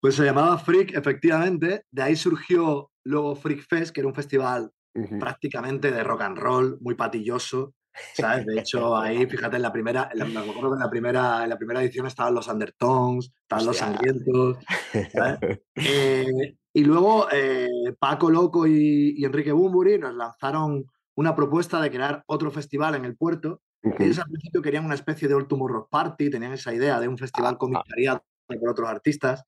Pues 0.06 0.13
se 0.13 0.24
llamaba 0.24 0.60
Freak, 0.60 0.96
efectivamente, 0.96 1.86
de 1.89 2.02
ahí 2.04 2.15
surgió 2.15 2.91
luego 3.04 3.36
Freak 3.36 3.65
Fest, 3.68 3.91
que 3.91 4.02
era 4.02 4.08
un 4.08 4.13
festival 4.13 4.72
uh 4.94 5.02
-huh. 5.02 5.20
prácticamente 5.20 5.89
de 5.89 6.04
rock 6.04 6.22
and 6.22 6.38
roll, 6.38 6.78
muy 6.80 6.94
patilloso, 6.94 7.74
¿sabes? 8.13 8.46
De 8.46 8.60
hecho, 8.60 8.96
ahí, 8.96 9.26
fíjate, 9.26 9.56
en 9.56 9.63
la 9.63 9.72
primera, 9.72 10.10
en 10.12 10.20
la, 10.20 10.26
me 10.26 10.39
acuerdo 10.39 10.70
que 10.70 10.76
en 10.76 10.80
la 10.80 10.89
primera, 10.91 11.44
en 11.44 11.50
la 11.50 11.58
primera 11.58 11.82
edición 11.82 12.06
estaban 12.06 12.36
los 12.36 12.48
Undertones, 12.48 13.32
estaban 13.41 13.68
Hostia. 13.68 13.88
los 13.88 13.98
Sangrientos, 13.98 14.58
eh, 15.76 16.56
y 16.74 16.84
luego 16.84 17.28
eh, 17.32 17.96
Paco 17.98 18.30
Loco 18.30 18.68
y, 18.68 19.15
y, 19.18 19.26
Enrique 19.26 19.54
Bumburi 19.54 19.98
nos 19.98 20.13
lanzaron 20.13 20.86
una 21.15 21.36
propuesta 21.36 21.82
de 21.82 21.89
crear 21.89 22.24
otro 22.28 22.51
festival 22.51 22.95
en 22.95 23.05
el 23.05 23.16
puerto. 23.16 23.61
Uh 23.84 23.91
-huh. 23.91 24.03
Ellos 24.03 24.20
al 24.20 24.30
principio 24.30 24.61
querían 24.61 24.86
una 24.86 24.95
especie 24.95 25.28
de 25.28 25.34
All 25.34 25.47
Tomorrow 25.47 25.88
Party, 25.89 26.30
tenían 26.30 26.53
esa 26.53 26.74
idea 26.74 26.99
de 26.99 27.07
un 27.07 27.18
festival 27.18 27.57
comisariado 27.57 28.24
por 28.47 28.70
otros 28.70 28.89
artistas. 28.89 29.43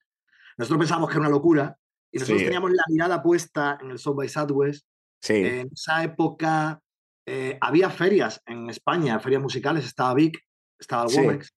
Nosotros 0.58 0.80
pensamos 0.80 1.10
que 1.10 1.14
era 1.14 1.22
una 1.22 1.30
locura 1.30 1.78
y 2.12 2.20
nosotros 2.20 2.40
sí. 2.40 2.46
teníamos 2.46 2.72
la 2.72 2.84
mirada 2.90 3.22
puesta 3.22 3.78
en 3.82 3.92
el 3.92 4.00
South 4.00 4.16
by 4.16 4.30
Southwest. 4.30 4.88
Sí. 5.22 5.34
En 5.34 5.70
esa 5.74 6.04
época 6.04 6.82
eh, 7.26 7.58
había 7.60 7.90
ferias 7.90 8.42
en 8.46 8.70
España, 8.70 9.20
ferias 9.20 9.42
musicales, 9.42 9.86
estaba 9.86 10.14
Vic, 10.14 10.40
estaba 10.80 11.06
el 11.10 11.16
Womex, 11.16 11.54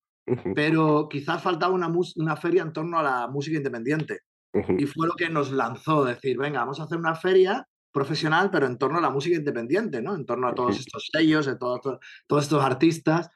pero 0.55 1.09
quizás 1.09 1.43
faltaba 1.43 1.73
una, 1.73 1.93
una, 2.17 2.37
feria 2.37 2.63
en 2.63 2.73
torno 2.73 2.99
a 2.99 3.03
la 3.03 3.29
música 3.29 3.57
independiente. 3.57 4.21
Uh 4.53 4.61
-huh. 4.61 4.83
Y 4.83 4.87
fue 4.87 5.07
lo 5.07 5.15
que 5.15 5.29
nos 5.29 5.53
lanzó, 5.53 6.05
decir, 6.05 6.37
venga, 6.39 6.61
vamos 6.61 6.81
a 6.81 6.85
hacer 6.85 6.99
una 6.99 7.15
feria 7.15 7.67
profesional, 7.93 8.51
pero 8.51 8.67
en 8.67 8.79
torno 8.79 8.99
a 8.99 9.03
la 9.03 9.11
música 9.11 9.37
independiente, 9.37 10.03
¿no? 10.03 10.15
En 10.15 10.27
torno 10.27 10.49
a 10.49 10.55
todos 10.55 10.79
estos 10.79 11.09
sellos, 11.13 11.47
de 11.47 11.57
todos, 11.57 11.81
todos 12.27 12.43
estos 12.43 12.63
artistas. 12.65 13.31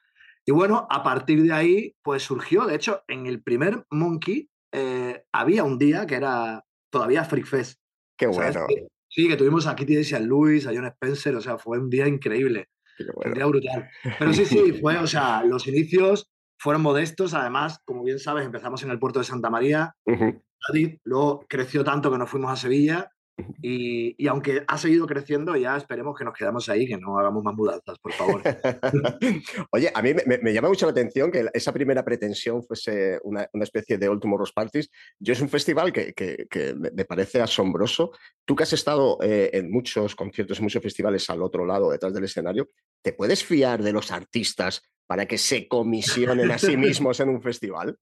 Y 0.46 0.52
bueno, 0.52 0.86
a 0.90 1.02
partir 1.02 1.42
de 1.42 1.52
ahí, 1.52 1.96
pues 2.02 2.22
surgió, 2.22 2.66
de 2.66 2.74
hecho, 2.74 3.02
en 3.08 3.26
el 3.26 3.42
primer 3.42 3.86
Monkey 3.90 4.50
eh, 4.72 5.24
había 5.32 5.64
un 5.64 5.78
día 5.78 6.06
que 6.06 6.16
era 6.16 6.64
todavía 6.90 7.24
Freak 7.24 7.46
Fest. 7.46 7.80
Qué 8.16 8.26
bueno. 8.26 8.66
Sí, 9.08 9.28
que 9.28 9.36
tuvimos 9.36 9.66
a 9.66 9.76
Kitty 9.76 9.94
Daisy, 9.94 10.16
a 10.16 10.20
Luis, 10.20 10.66
a 10.66 10.72
John 10.74 10.86
Spencer, 10.86 11.36
o 11.36 11.40
sea, 11.40 11.56
fue 11.56 11.78
un 11.78 11.88
día 11.88 12.08
increíble. 12.08 12.68
Bueno. 12.98 13.30
Un 13.30 13.34
día 13.34 13.46
brutal. 13.46 13.90
Pero 14.18 14.32
sí, 14.32 14.44
sí, 14.44 14.72
fue, 14.80 14.98
o 14.98 15.06
sea, 15.06 15.44
los 15.44 15.66
inicios 15.68 16.30
fueron 16.58 16.82
modestos, 16.82 17.34
además, 17.34 17.80
como 17.84 18.02
bien 18.02 18.18
sabes, 18.18 18.44
empezamos 18.44 18.82
en 18.82 18.90
el 18.90 18.98
puerto 18.98 19.20
de 19.20 19.24
Santa 19.24 19.50
María, 19.50 19.94
uh 20.06 20.12
-huh. 20.12 21.00
luego 21.04 21.46
creció 21.48 21.84
tanto 21.84 22.10
que 22.10 22.18
nos 22.18 22.28
fuimos 22.28 22.50
a 22.50 22.56
Sevilla, 22.56 23.10
Y, 23.60 24.14
y 24.22 24.28
aunque 24.28 24.62
ha 24.66 24.78
seguido 24.78 25.06
creciendo, 25.06 25.56
ya 25.56 25.76
esperemos 25.76 26.16
que 26.16 26.24
nos 26.24 26.34
quedamos 26.34 26.68
ahí, 26.68 26.86
que 26.86 26.96
no 26.96 27.18
hagamos 27.18 27.42
más 27.42 27.54
mudanzas, 27.54 27.98
por 27.98 28.12
favor. 28.12 28.42
Oye, 29.70 29.90
a 29.92 30.02
mí 30.02 30.14
me, 30.14 30.38
me 30.38 30.52
llama 30.52 30.68
mucho 30.68 30.86
la 30.86 30.92
atención 30.92 31.32
que 31.32 31.48
esa 31.52 31.72
primera 31.72 32.04
pretensión 32.04 32.62
fuese 32.62 33.18
una, 33.24 33.48
una 33.52 33.64
especie 33.64 33.98
de 33.98 34.08
Ultimo 34.08 34.36
Rose 34.36 34.52
Parties. 34.54 34.88
Yo 35.18 35.32
es 35.32 35.40
un 35.40 35.48
festival 35.48 35.92
que, 35.92 36.12
que, 36.14 36.74
me 36.74 37.04
parece 37.04 37.40
asombroso. 37.40 38.12
Tú 38.44 38.54
que 38.54 38.62
has 38.62 38.72
estado 38.72 39.18
eh, 39.22 39.50
en 39.52 39.70
muchos 39.70 40.14
conciertos, 40.14 40.58
en 40.58 40.64
muchos 40.64 40.82
festivales 40.82 41.28
al 41.28 41.42
otro 41.42 41.66
lado, 41.66 41.90
detrás 41.90 42.14
del 42.14 42.24
escenario, 42.24 42.68
¿te 43.02 43.12
puedes 43.12 43.42
fiar 43.44 43.82
de 43.82 43.92
los 43.92 44.12
artistas 44.12 44.82
para 45.06 45.26
que 45.26 45.38
se 45.38 45.66
comisionen 45.66 46.50
a 46.50 46.58
sí 46.58 46.76
mismos 46.76 47.18
en 47.20 47.30
un 47.30 47.42
festival? 47.42 47.98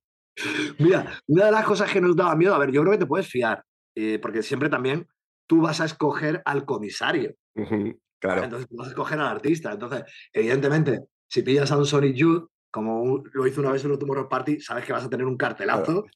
Mira, 0.78 1.20
una 1.26 1.46
de 1.46 1.52
las 1.52 1.64
cosas 1.64 1.90
que 1.90 2.00
nos 2.00 2.16
daba 2.16 2.36
miedo, 2.36 2.54
a 2.54 2.58
ver, 2.58 2.70
yo 2.70 2.80
creo 2.82 2.92
que 2.92 2.98
te 2.98 3.06
puedes 3.06 3.28
fiar, 3.28 3.64
eh, 3.94 4.18
porque 4.20 4.42
siempre 4.42 4.68
también 4.68 5.06
tú 5.46 5.60
vas 5.60 5.80
a 5.80 5.84
escoger 5.84 6.42
al 6.44 6.64
comisario. 6.64 7.34
Ujú, 7.54 7.98
claro. 8.20 8.44
Entonces 8.44 8.68
tú 8.68 8.76
vas 8.76 8.86
a 8.88 8.90
escoger 8.90 9.18
al 9.20 9.26
artista. 9.28 9.72
Entonces, 9.72 10.04
evidentemente, 10.32 11.00
si 11.28 11.42
pillas 11.42 11.70
a 11.72 11.78
un 11.78 11.86
Sonic 11.86 12.14
Youth, 12.14 12.48
como 12.70 13.02
un- 13.02 13.28
lo 13.34 13.46
hizo 13.46 13.60
una 13.60 13.70
vez 13.72 13.84
en 13.84 13.90
último 13.90 14.14
Rock 14.14 14.30
Party, 14.30 14.60
sabes 14.60 14.84
que 14.86 14.92
vas 14.94 15.04
a 15.04 15.10
tener 15.10 15.26
un 15.26 15.36
cartelazo. 15.36 16.06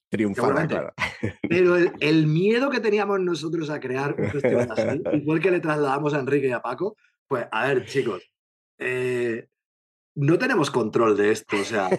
Claro. 0.68 0.94
Pero 1.50 1.76
el, 1.76 1.92
el 2.00 2.26
miedo 2.26 2.70
que 2.70 2.80
teníamos 2.80 3.20
nosotros 3.20 3.68
a 3.68 3.78
crear 3.80 4.14
un 4.18 4.30
festival 4.30 4.68
así, 4.70 5.02
igual 5.12 5.40
que 5.40 5.50
le 5.50 5.60
trasladamos 5.60 6.14
a 6.14 6.20
Enrique 6.20 6.48
y 6.48 6.52
a 6.52 6.60
Paco, 6.62 6.96
pues 7.28 7.46
a 7.50 7.66
ver, 7.68 7.84
chicos, 7.84 8.22
eh, 8.78 9.48
no 10.14 10.38
tenemos 10.38 10.70
control 10.70 11.16
de 11.16 11.30
esto. 11.32 11.56
O 11.56 11.64
sea, 11.64 11.90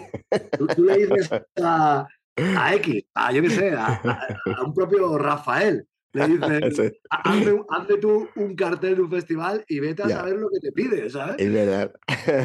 tú, 0.58 0.68
tú 0.68 0.84
le 0.86 0.98
dices 1.06 1.30
a, 1.62 2.08
a 2.38 2.76
X, 2.76 3.04
a 3.14 3.32
yo 3.32 3.42
qué 3.44 3.50
sé, 3.52 3.72
a, 3.74 3.88
a- 3.88 4.28
a 4.58 4.64
un 4.64 4.74
propio 4.74 5.18
Rafael, 5.20 5.86
le 6.14 6.28
dices, 6.28 6.76
Sí. 6.76 7.00
"Ha- 7.10 7.22
hazme, 7.32 7.98
tú 8.00 8.28
un 8.36 8.56
cartel 8.56 8.96
de 8.96 9.02
un 9.02 9.10
festival 9.12 9.64
y 9.68 9.80
vete 9.80 10.04
a 10.04 10.08
saber 10.10 10.36
lo 10.38 10.50
que 10.50 10.60
te 10.60 10.72
pide, 10.72 11.10
¿sabes? 11.10 11.36
Es 11.38 11.52
verdad. 11.54 11.92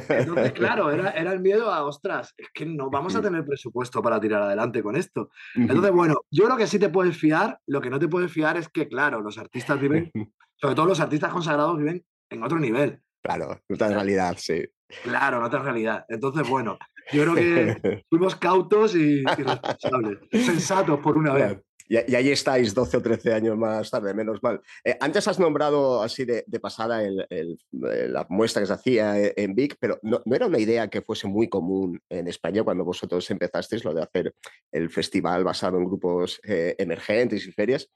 Entonces, 0.08 0.52
claro, 0.54 0.90
era, 0.90 1.10
era 1.10 1.32
el 1.32 1.40
miedo 1.40 1.70
a, 1.72 1.84
ostras, 1.84 2.34
es 2.36 2.48
que 2.52 2.66
no 2.66 2.90
vamos 2.90 3.14
a 3.16 3.22
tener 3.22 3.44
presupuesto 3.44 4.02
para 4.02 4.20
tirar 4.20 4.42
adelante 4.42 4.82
con 4.82 4.96
esto. 4.96 5.30
Entonces, 5.54 5.90
bueno, 5.92 6.16
yo 6.30 6.44
creo 6.44 6.56
que 6.56 6.66
sí 6.66 6.78
te 6.78 6.88
puedes 6.88 7.16
fiar, 7.16 7.58
lo 7.66 7.80
que 7.80 7.90
no 7.90 7.98
te 7.98 8.08
puedes 8.08 8.30
fiar 8.32 8.56
es 8.56 8.68
que, 8.68 8.88
claro, 8.88 9.20
los 9.20 9.38
artistas 9.38 9.80
viven, 9.80 10.10
sobre 10.56 10.74
todo 10.74 10.86
los 10.86 11.00
artistas 11.00 11.32
consagrados 11.32 11.78
viven 11.78 12.04
en 12.30 12.42
otro 12.42 12.58
nivel. 12.58 13.00
Claro, 13.22 13.60
otra 13.70 13.88
realidad, 13.88 14.34
sí. 14.38 14.64
Claro, 15.04 15.38
en 15.38 15.44
otra 15.44 15.60
realidad. 15.62 16.04
Entonces, 16.08 16.46
bueno, 16.48 16.76
yo 17.12 17.22
creo 17.22 17.34
que 17.34 18.02
fuimos 18.10 18.36
cautos 18.36 18.94
y, 18.96 19.20
y 19.20 19.24
responsables, 19.24 20.18
sensatos 20.32 20.98
por 21.00 21.16
una 21.16 21.32
vez. 21.34 21.58
Y, 21.92 22.10
y 22.10 22.14
ahí 22.16 22.30
estáis 22.30 22.72
12 22.72 22.96
o 22.96 23.02
13 23.02 23.34
años 23.34 23.58
más 23.58 23.90
tarde, 23.90 24.14
menos 24.14 24.42
mal. 24.42 24.62
Eh, 24.82 24.96
antes 24.98 25.28
has 25.28 25.38
nombrado 25.38 26.02
así 26.02 26.24
de, 26.24 26.42
pasada 26.58 27.04
eh, 27.04 27.56
la 27.70 28.26
muestra 28.30 28.62
que 28.62 28.66
se 28.66 28.72
hacía 28.72 29.20
e- 29.20 29.34
en 29.36 29.54
Vic, 29.54 29.76
pero 29.78 29.98
no, 30.00 30.22
era 30.24 30.46
una 30.46 30.58
idea 30.58 30.88
que 30.88 31.02
fuese 31.02 31.28
muy 31.28 31.50
común 31.50 32.00
en 32.08 32.28
España 32.28 32.62
cuando 32.62 32.82
vosotros 32.82 33.30
empezasteis 33.30 33.84
lo 33.84 33.92
de 33.92 34.02
hacer 34.02 34.34
el 34.70 34.88
festival 34.88 35.44
basado 35.44 35.76
en 35.76 35.84
grupos 35.84 36.40
eh, 36.44 36.74
emergentes 36.78 37.46
y 37.46 37.52
ferias. 37.52 37.90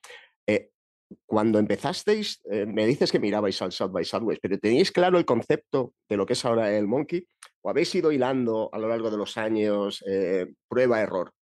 Eh, 0.47 0.73
cuando 1.25 1.59
empezasteis, 1.59 2.43
eh, 2.51 2.67
me 2.67 2.85
dices 2.85 3.11
que 3.11 3.19
mirabais 3.19 3.63
al 3.63 3.73
South 3.73 3.93
by 3.93 4.05
Southwest, 4.05 4.43
pero 4.43 4.59
¿teníais 4.59 4.93
claro 4.93 5.17
el 5.17 5.25
concepto 5.25 5.95
de 6.07 6.19
lo 6.19 6.27
que 6.27 6.35
es 6.35 6.45
ahora 6.45 6.77
el 6.77 6.87
Monkey? 6.87 7.27
¿O 7.63 7.71
habéis 7.71 7.95
ido 7.95 8.13
hilando 8.13 8.69
a 8.75 8.79
lo 8.79 8.89
largo 8.89 9.11
de 9.11 9.17
los 9.17 9.39
años 9.39 10.05
eh, 10.07 10.53
prueba-error? 10.69 11.33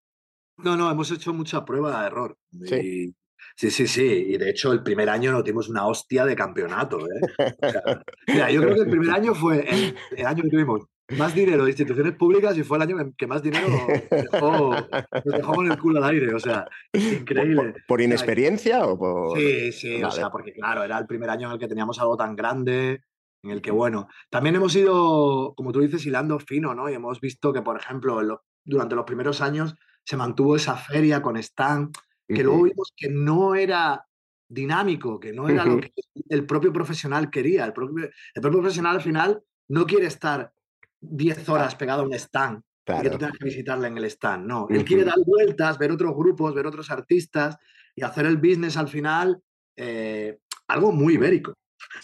No, 0.57 0.75
no, 0.77 0.89
hemos 0.89 1.11
hecho 1.11 1.33
mucha 1.33 1.65
prueba 1.65 2.01
de 2.01 2.07
error. 2.07 2.37
Sí. 2.63 2.75
Y- 2.75 3.15
sí, 3.55 3.71
sí, 3.71 3.87
sí. 3.87 4.03
Y 4.29 4.37
de 4.37 4.49
hecho, 4.49 4.71
el 4.73 4.83
primer 4.83 5.09
año 5.09 5.31
nos 5.31 5.43
dimos 5.43 5.69
una 5.69 5.85
hostia 5.87 6.25
de 6.25 6.35
campeonato. 6.35 6.99
¿eh? 6.99 7.53
O 7.61 7.69
sea, 7.69 8.01
mira, 8.27 8.51
yo 8.51 8.61
creo 8.61 8.75
que 8.75 8.81
el 8.81 8.89
primer 8.89 9.11
año 9.11 9.33
fue 9.35 9.65
el, 9.69 9.95
el 10.15 10.25
año 10.25 10.43
que 10.43 10.49
tuvimos 10.49 10.81
más 11.17 11.35
dinero 11.35 11.65
de 11.65 11.69
instituciones 11.69 12.13
públicas 12.15 12.57
y 12.57 12.63
fue 12.63 12.77
el 12.77 12.83
año 12.83 12.97
que- 13.17 13.27
más 13.27 13.43
dinero 13.43 13.67
dejó, 14.09 14.71
nos 14.73 15.23
dejó 15.37 15.53
con 15.53 15.71
el 15.71 15.77
culo 15.77 16.03
al 16.03 16.09
aire. 16.11 16.33
O 16.33 16.39
sea, 16.39 16.65
increíble. 16.93 17.73
¿Por, 17.73 17.85
por 17.87 18.01
inexperiencia 18.01 18.85
o 18.85 18.97
por.? 18.97 19.37
Sí, 19.37 19.71
sí, 19.71 20.03
o 20.03 20.09
sea, 20.11 20.29
porque 20.31 20.53
claro, 20.53 20.83
era 20.83 20.97
el 20.97 21.05
primer 21.05 21.29
año 21.29 21.47
en 21.47 21.53
el 21.53 21.59
que 21.59 21.67
teníamos 21.67 21.99
algo 21.99 22.17
tan 22.17 22.35
grande, 22.35 23.01
en 23.43 23.51
el 23.51 23.61
que, 23.61 23.71
bueno, 23.71 24.07
también 24.31 24.55
hemos 24.55 24.75
ido, 24.75 25.53
como 25.55 25.71
tú 25.71 25.81
dices, 25.81 26.05
hilando 26.05 26.39
fino, 26.39 26.73
¿no? 26.73 26.89
Y 26.89 26.93
hemos 26.95 27.21
visto 27.21 27.53
que, 27.53 27.61
por 27.61 27.77
ejemplo, 27.79 28.21
lo- 28.23 28.43
durante 28.63 28.95
los 28.95 29.05
primeros 29.05 29.41
años 29.41 29.75
se 30.05 30.17
mantuvo 30.17 30.55
esa 30.55 30.75
feria 30.75 31.21
con 31.21 31.35
stand, 31.37 31.93
que 32.27 32.43
luego 32.43 32.59
Ujú. 32.59 32.65
vimos 32.69 32.93
que 32.95 33.09
no 33.09 33.55
era 33.55 34.05
dinámico, 34.47 35.19
que 35.19 35.33
no 35.33 35.49
era 35.49 35.65
lo 35.65 35.73
Ujú. 35.73 35.81
que 35.81 35.91
el 36.29 36.45
propio 36.45 36.71
profesional 36.71 37.29
quería. 37.29 37.65
El 37.65 37.73
propio, 37.73 38.05
el 38.05 38.41
propio 38.41 38.59
profesional 38.61 38.95
al 38.95 39.01
final 39.01 39.41
no 39.69 39.85
quiere 39.85 40.05
estar 40.05 40.53
10 41.01 41.49
horas 41.49 41.75
pegado 41.75 42.03
a 42.03 42.05
un 42.05 42.13
stand 42.13 42.61
y 42.87 42.93
que 43.01 43.09
tú 43.09 43.17
Claro. 43.17 43.17
tengas 43.17 43.37
que 43.39 43.45
visitarle 43.45 43.87
en 43.87 43.97
el 43.97 44.05
stand. 44.05 44.45
No, 44.45 44.67
él 44.69 44.85
quiere 44.85 45.03
dar 45.03 45.17
vueltas, 45.25 45.77
ver 45.79 45.91
otros 45.91 46.15
grupos, 46.15 46.53
ver 46.53 46.67
otros 46.67 46.89
artistas 46.91 47.57
y 47.95 48.03
hacer 48.03 48.25
el 48.27 48.37
business 48.37 48.77
al 48.77 48.87
final 48.87 49.41
eh, 49.75 50.37
algo 50.67 50.91
muy 50.91 51.15
ibérico. 51.15 51.53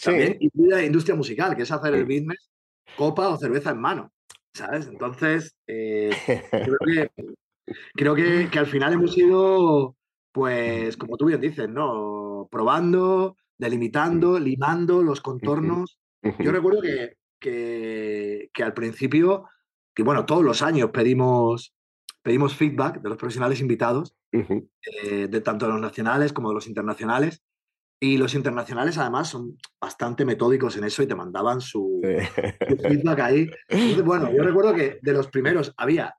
También 0.02 0.32
Sí. 0.32 0.46
incluye 0.46 0.70
la 0.74 0.84
industria 0.84 1.14
musical, 1.14 1.56
que 1.56 1.62
es 1.62 1.70
hacer 1.70 1.94
el 1.94 2.04
business 2.04 2.50
copa 2.94 3.28
o 3.28 3.36
cerveza 3.38 3.70
en 3.70 3.80
mano, 3.80 4.12
¿sabes? 4.54 4.86
Entonces, 4.86 5.56
eh, 5.66 6.12
creo 6.26 6.78
que, 6.84 7.10
creo 7.94 8.14
que, 8.14 8.48
que 8.50 8.58
al 8.58 8.66
final 8.66 8.92
hemos 8.92 9.16
ido, 9.16 9.96
pues, 10.32 10.96
como 10.96 11.16
tú 11.16 11.26
bien 11.26 11.40
dices, 11.40 11.68
¿no? 11.68 12.48
Probando, 12.50 13.36
delimitando, 13.58 14.38
limando 14.38 15.02
los 15.02 15.20
contornos. 15.20 15.98
Yo 16.38 16.52
recuerdo 16.52 16.80
que, 16.82 17.16
que, 17.40 18.50
que 18.52 18.62
al 18.62 18.74
principio, 18.74 19.48
que 19.94 20.02
bueno, 20.02 20.24
todos 20.26 20.44
los 20.44 20.62
años 20.62 20.90
pedimos, 20.90 21.74
pedimos 22.22 22.56
feedback 22.56 23.00
de 23.00 23.08
los 23.08 23.18
profesionales 23.18 23.60
invitados, 23.60 24.14
eh, 24.32 25.28
de 25.28 25.40
tanto 25.40 25.66
de 25.66 25.72
los 25.72 25.80
nacionales 25.80 26.32
como 26.32 26.48
de 26.48 26.54
los 26.54 26.66
internacionales. 26.66 27.42
Y 28.00 28.16
los 28.16 28.34
internacionales 28.34 28.98
además 28.98 29.28
son 29.28 29.56
bastante 29.80 30.24
metódicos 30.24 30.76
en 30.76 30.82
eso 30.82 31.04
y 31.04 31.06
te 31.06 31.14
mandaban 31.14 31.60
su, 31.60 32.00
su 32.68 32.76
feedback 32.76 33.20
ahí. 33.20 33.48
Entonces, 33.68 34.02
bueno, 34.02 34.32
yo 34.34 34.42
recuerdo 34.42 34.74
que 34.74 34.98
de 35.00 35.12
los 35.12 35.28
primeros 35.28 35.72
había, 35.76 36.16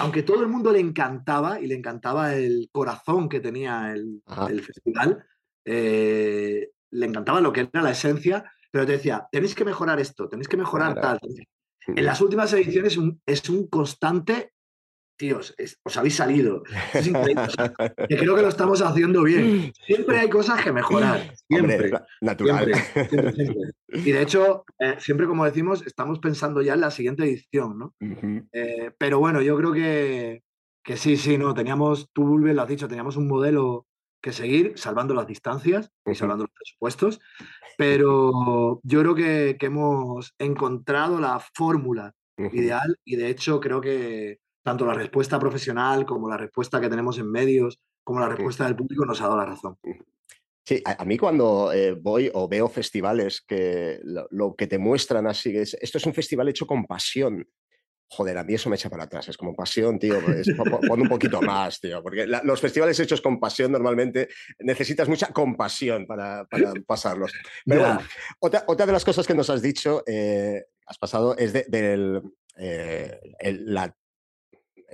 aunque 0.00 0.22
todo 0.22 0.42
el 0.42 0.48
mundo 0.48 0.72
le 0.72 0.80
encantaba 0.80 1.60
y 1.60 1.66
le 1.66 1.74
encantaba 1.74 2.34
el 2.34 2.68
corazón 2.72 3.28
que 3.28 3.40
tenía 3.40 3.92
el, 3.92 4.22
el 4.48 4.62
festival, 4.62 5.24
eh, 5.64 6.70
le 6.90 7.06
encantaba 7.06 7.40
lo 7.40 7.52
que 7.52 7.68
era 7.72 7.82
la 7.82 7.90
esencia, 7.90 8.50
pero 8.70 8.86
te 8.86 8.92
decía, 8.92 9.26
tenéis 9.30 9.54
que 9.54 9.64
mejorar 9.64 10.00
esto, 10.00 10.28
tenéis 10.28 10.48
que 10.48 10.56
mejorar 10.56 10.94
Claro. 10.94 11.18
tal. 11.20 11.30
En 11.86 12.06
las 12.06 12.20
últimas 12.22 12.50
ediciones 12.54 12.96
un- 12.96 13.20
es 13.26 13.46
un 13.50 13.66
constante, 13.68 14.53
tíos, 15.16 15.54
es- 15.58 15.78
os 15.84 15.96
habéis 15.96 16.16
salido. 16.16 16.62
Es 16.92 17.06
increíble. 17.06 17.42
o 17.42 17.50
sea, 17.50 17.72
que 18.08 18.16
creo 18.16 18.34
que 18.36 18.42
lo 18.42 18.48
estamos 18.48 18.80
haciendo 18.82 19.22
bien. 19.22 19.72
Siempre 19.86 20.18
hay 20.18 20.28
cosas 20.28 20.62
que 20.62 20.72
mejorar. 20.72 21.34
Siempre. 21.48 21.76
Hombre, 21.76 22.00
natural. 22.20 22.64
Siempre, 22.64 23.08
siempre, 23.08 23.32
siempre. 23.32 23.70
Y 23.88 24.12
de 24.12 24.22
hecho, 24.22 24.64
eh, 24.78 24.96
siempre 24.98 25.26
como 25.26 25.44
decimos, 25.44 25.86
estamos 25.86 26.18
pensando 26.18 26.62
ya 26.62 26.74
en 26.74 26.80
la 26.80 26.90
siguiente 26.90 27.24
edición, 27.24 27.78
¿no? 27.78 27.94
Eh, 28.52 28.90
pero 28.98 29.18
bueno, 29.18 29.40
yo 29.42 29.56
creo 29.56 29.72
que, 29.72 30.42
que 30.82 30.96
sí, 30.96 31.16
sí, 31.16 31.38
no, 31.38 31.54
teníamos, 31.54 32.10
tú 32.12 32.38
bien 32.38 32.56
lo 32.56 32.62
has 32.62 32.68
dicho, 32.68 32.88
teníamos 32.88 33.16
un 33.16 33.28
modelo 33.28 33.86
que 34.22 34.32
seguir, 34.32 34.72
salvando 34.76 35.12
las 35.14 35.26
distancias 35.26 35.90
y 36.06 36.14
salvando 36.14 36.44
los 36.44 36.52
presupuestos, 36.52 37.20
pero 37.76 38.80
yo 38.82 39.00
creo 39.00 39.14
que, 39.14 39.56
que 39.58 39.66
hemos 39.66 40.34
encontrado 40.38 41.20
la 41.20 41.40
fórmula 41.54 42.14
ideal 42.52 42.96
y 43.04 43.16
de 43.16 43.28
hecho 43.28 43.60
creo 43.60 43.80
que 43.80 44.38
tanto 44.64 44.86
la 44.86 44.94
respuesta 44.94 45.38
profesional 45.38 46.04
como 46.06 46.28
la 46.28 46.36
respuesta 46.38 46.80
que 46.80 46.88
tenemos 46.88 47.18
en 47.18 47.30
medios, 47.30 47.80
como 48.02 48.18
la 48.18 48.28
respuesta 48.28 48.64
del 48.64 48.74
público 48.74 49.04
nos 49.04 49.20
ha 49.20 49.24
dado 49.24 49.36
la 49.36 49.44
razón. 49.46 49.78
Sí, 50.64 50.82
a, 50.86 51.02
a 51.02 51.04
mí 51.04 51.18
cuando 51.18 51.70
eh, 51.72 51.92
voy 51.92 52.30
o 52.32 52.48
veo 52.48 52.68
festivales 52.68 53.42
que 53.46 54.00
lo, 54.02 54.26
lo 54.30 54.54
que 54.56 54.66
te 54.66 54.78
muestran 54.78 55.26
así 55.26 55.54
es, 55.56 55.74
esto 55.74 55.98
es 55.98 56.06
un 56.06 56.14
festival 56.14 56.48
hecho 56.48 56.66
con 56.66 56.86
pasión. 56.86 57.46
Joder, 58.08 58.38
a 58.38 58.44
mí 58.44 58.54
eso 58.54 58.70
me 58.70 58.76
echa 58.76 58.88
para 58.88 59.04
atrás, 59.04 59.28
es 59.28 59.36
como 59.36 59.54
pasión, 59.54 59.98
tío, 59.98 60.20
pues, 60.22 60.48
po- 60.56 60.64
po- 60.64 60.80
pon 60.80 61.00
un 61.02 61.08
poquito 61.08 61.42
más, 61.42 61.80
tío, 61.80 62.02
porque 62.02 62.26
la- 62.26 62.42
los 62.44 62.60
festivales 62.60 62.98
hechos 63.00 63.20
con 63.20 63.40
pasión 63.40 63.72
normalmente 63.72 64.28
necesitas 64.60 65.08
mucha 65.08 65.28
compasión 65.28 66.06
para, 66.06 66.44
para 66.46 66.72
pasarlos. 66.86 67.32
Pero 67.66 67.80
bueno, 67.80 68.00
otra, 68.40 68.64
otra 68.66 68.86
de 68.86 68.92
las 68.92 69.04
cosas 69.04 69.26
que 69.26 69.34
nos 69.34 69.50
has 69.50 69.60
dicho, 69.62 70.02
eh, 70.06 70.64
has 70.86 70.98
pasado, 70.98 71.36
es 71.36 71.52
de- 71.52 71.64
del 71.68 72.22
eh, 72.56 73.18
el- 73.40 73.74
la- 73.74 73.94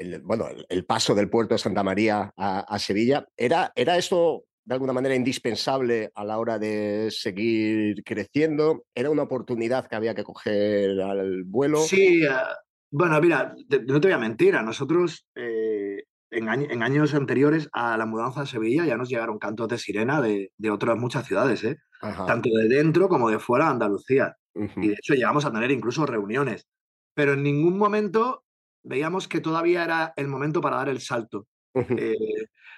el, 0.01 0.21
bueno, 0.23 0.47
el, 0.69 0.85
paso 0.85 1.15
del 1.15 1.29
puerto 1.31 1.55
de 1.55 1.59
Santa 1.59 1.83
María 1.83 2.33
a, 2.37 2.61
a 2.61 2.79
Sevilla. 2.79 3.27
¿Era, 3.37 3.73
¿Era 3.75 3.97
esto 3.97 4.45
de 4.65 4.75
alguna 4.75 4.93
manera 4.93 5.15
indispensable 5.15 6.11
a 6.15 6.25
la 6.25 6.39
hora 6.39 6.59
de 6.59 7.09
seguir 7.11 8.03
creciendo? 8.05 8.85
¿Era 8.95 9.11
una 9.11 9.23
oportunidad 9.23 9.87
que 9.87 9.97
había 9.97 10.15
que 10.15 10.25
coger 10.25 11.01
al 11.01 11.43
vuelo? 11.45 11.79
Sí, 11.79 12.25
ah, 12.27 12.57
bueno, 12.91 13.21
mira, 13.21 13.55
te- 13.69 13.83
no 13.83 14.01
te 14.01 14.09
voy 14.09 14.15
a 14.15 14.19
mentir, 14.19 14.57
a 14.57 14.63
nosotros 14.63 15.27
eh, 15.35 16.05
en, 16.31 16.49
año- 16.49 16.69
en 16.71 16.83
años 16.83 17.15
anteriores 17.15 17.69
a 17.73 17.97
la 17.97 18.07
mudanza 18.07 18.43
a 18.43 18.47
Sevilla 18.47 18.85
ya 18.85 18.97
nos 18.97 19.09
llegaron 19.09 19.39
cantos 19.39 19.69
de 19.69 19.79
sirena 19.79 20.21
de, 20.21 20.53
de 20.57 20.71
otras 20.71 20.97
muchas 20.97 21.27
ciudades, 21.27 21.63
¿eh? 21.65 21.77
Tanto 22.27 22.49
de 22.49 22.67
dentro 22.69 23.09
como 23.09 23.29
de 23.31 23.39
fuera 23.39 23.67
de 23.67 23.71
Andalucía. 23.73 24.37
Y 24.55 24.89
de 24.89 24.95
hecho 24.95 25.15
llegamos 25.15 25.45
a 25.45 25.53
tener 25.53 25.71
incluso 25.71 26.07
reuniones. 26.07 26.67
Pero 27.15 27.35
en 27.35 27.43
ningún 27.43 27.77
momento 27.77 28.43
veíamos 28.83 29.29
que 29.29 29.41
todavía 29.41 29.85
era 29.85 30.13
el 30.17 30.29
momento 30.29 30.61
para 30.61 30.77
dar 30.77 30.89
el 30.89 31.01
salto. 31.01 31.47
Eh, 31.75 32.15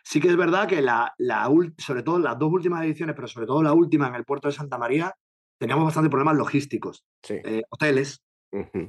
sí 0.05 0.21
que 0.21 0.29
es 0.29 0.37
verdad 0.37 0.69
que 0.69 0.83
la, 0.83 1.15
la 1.19 1.49
sobre 1.79 2.03
todo 2.03 2.19
las 2.19 2.39
dos 2.39 2.53
últimas 2.53 2.85
ediciones, 2.85 3.15
pero 3.15 3.29
sobre 3.29 3.47
todo 3.47 3.63
la 3.63 3.73
última 3.73 4.09
en 4.09 4.15
el 4.15 4.25
puerto 4.25 4.49
de 4.49 4.55
Santa 4.55 4.79
María, 4.79 5.15
teníamos 5.59 5.85
bastante 5.85 6.11
problemas 6.11 6.37
logísticos. 6.37 7.05
Sí. 7.23 7.35
Eh, 7.45 7.63
hoteles. 7.71 8.23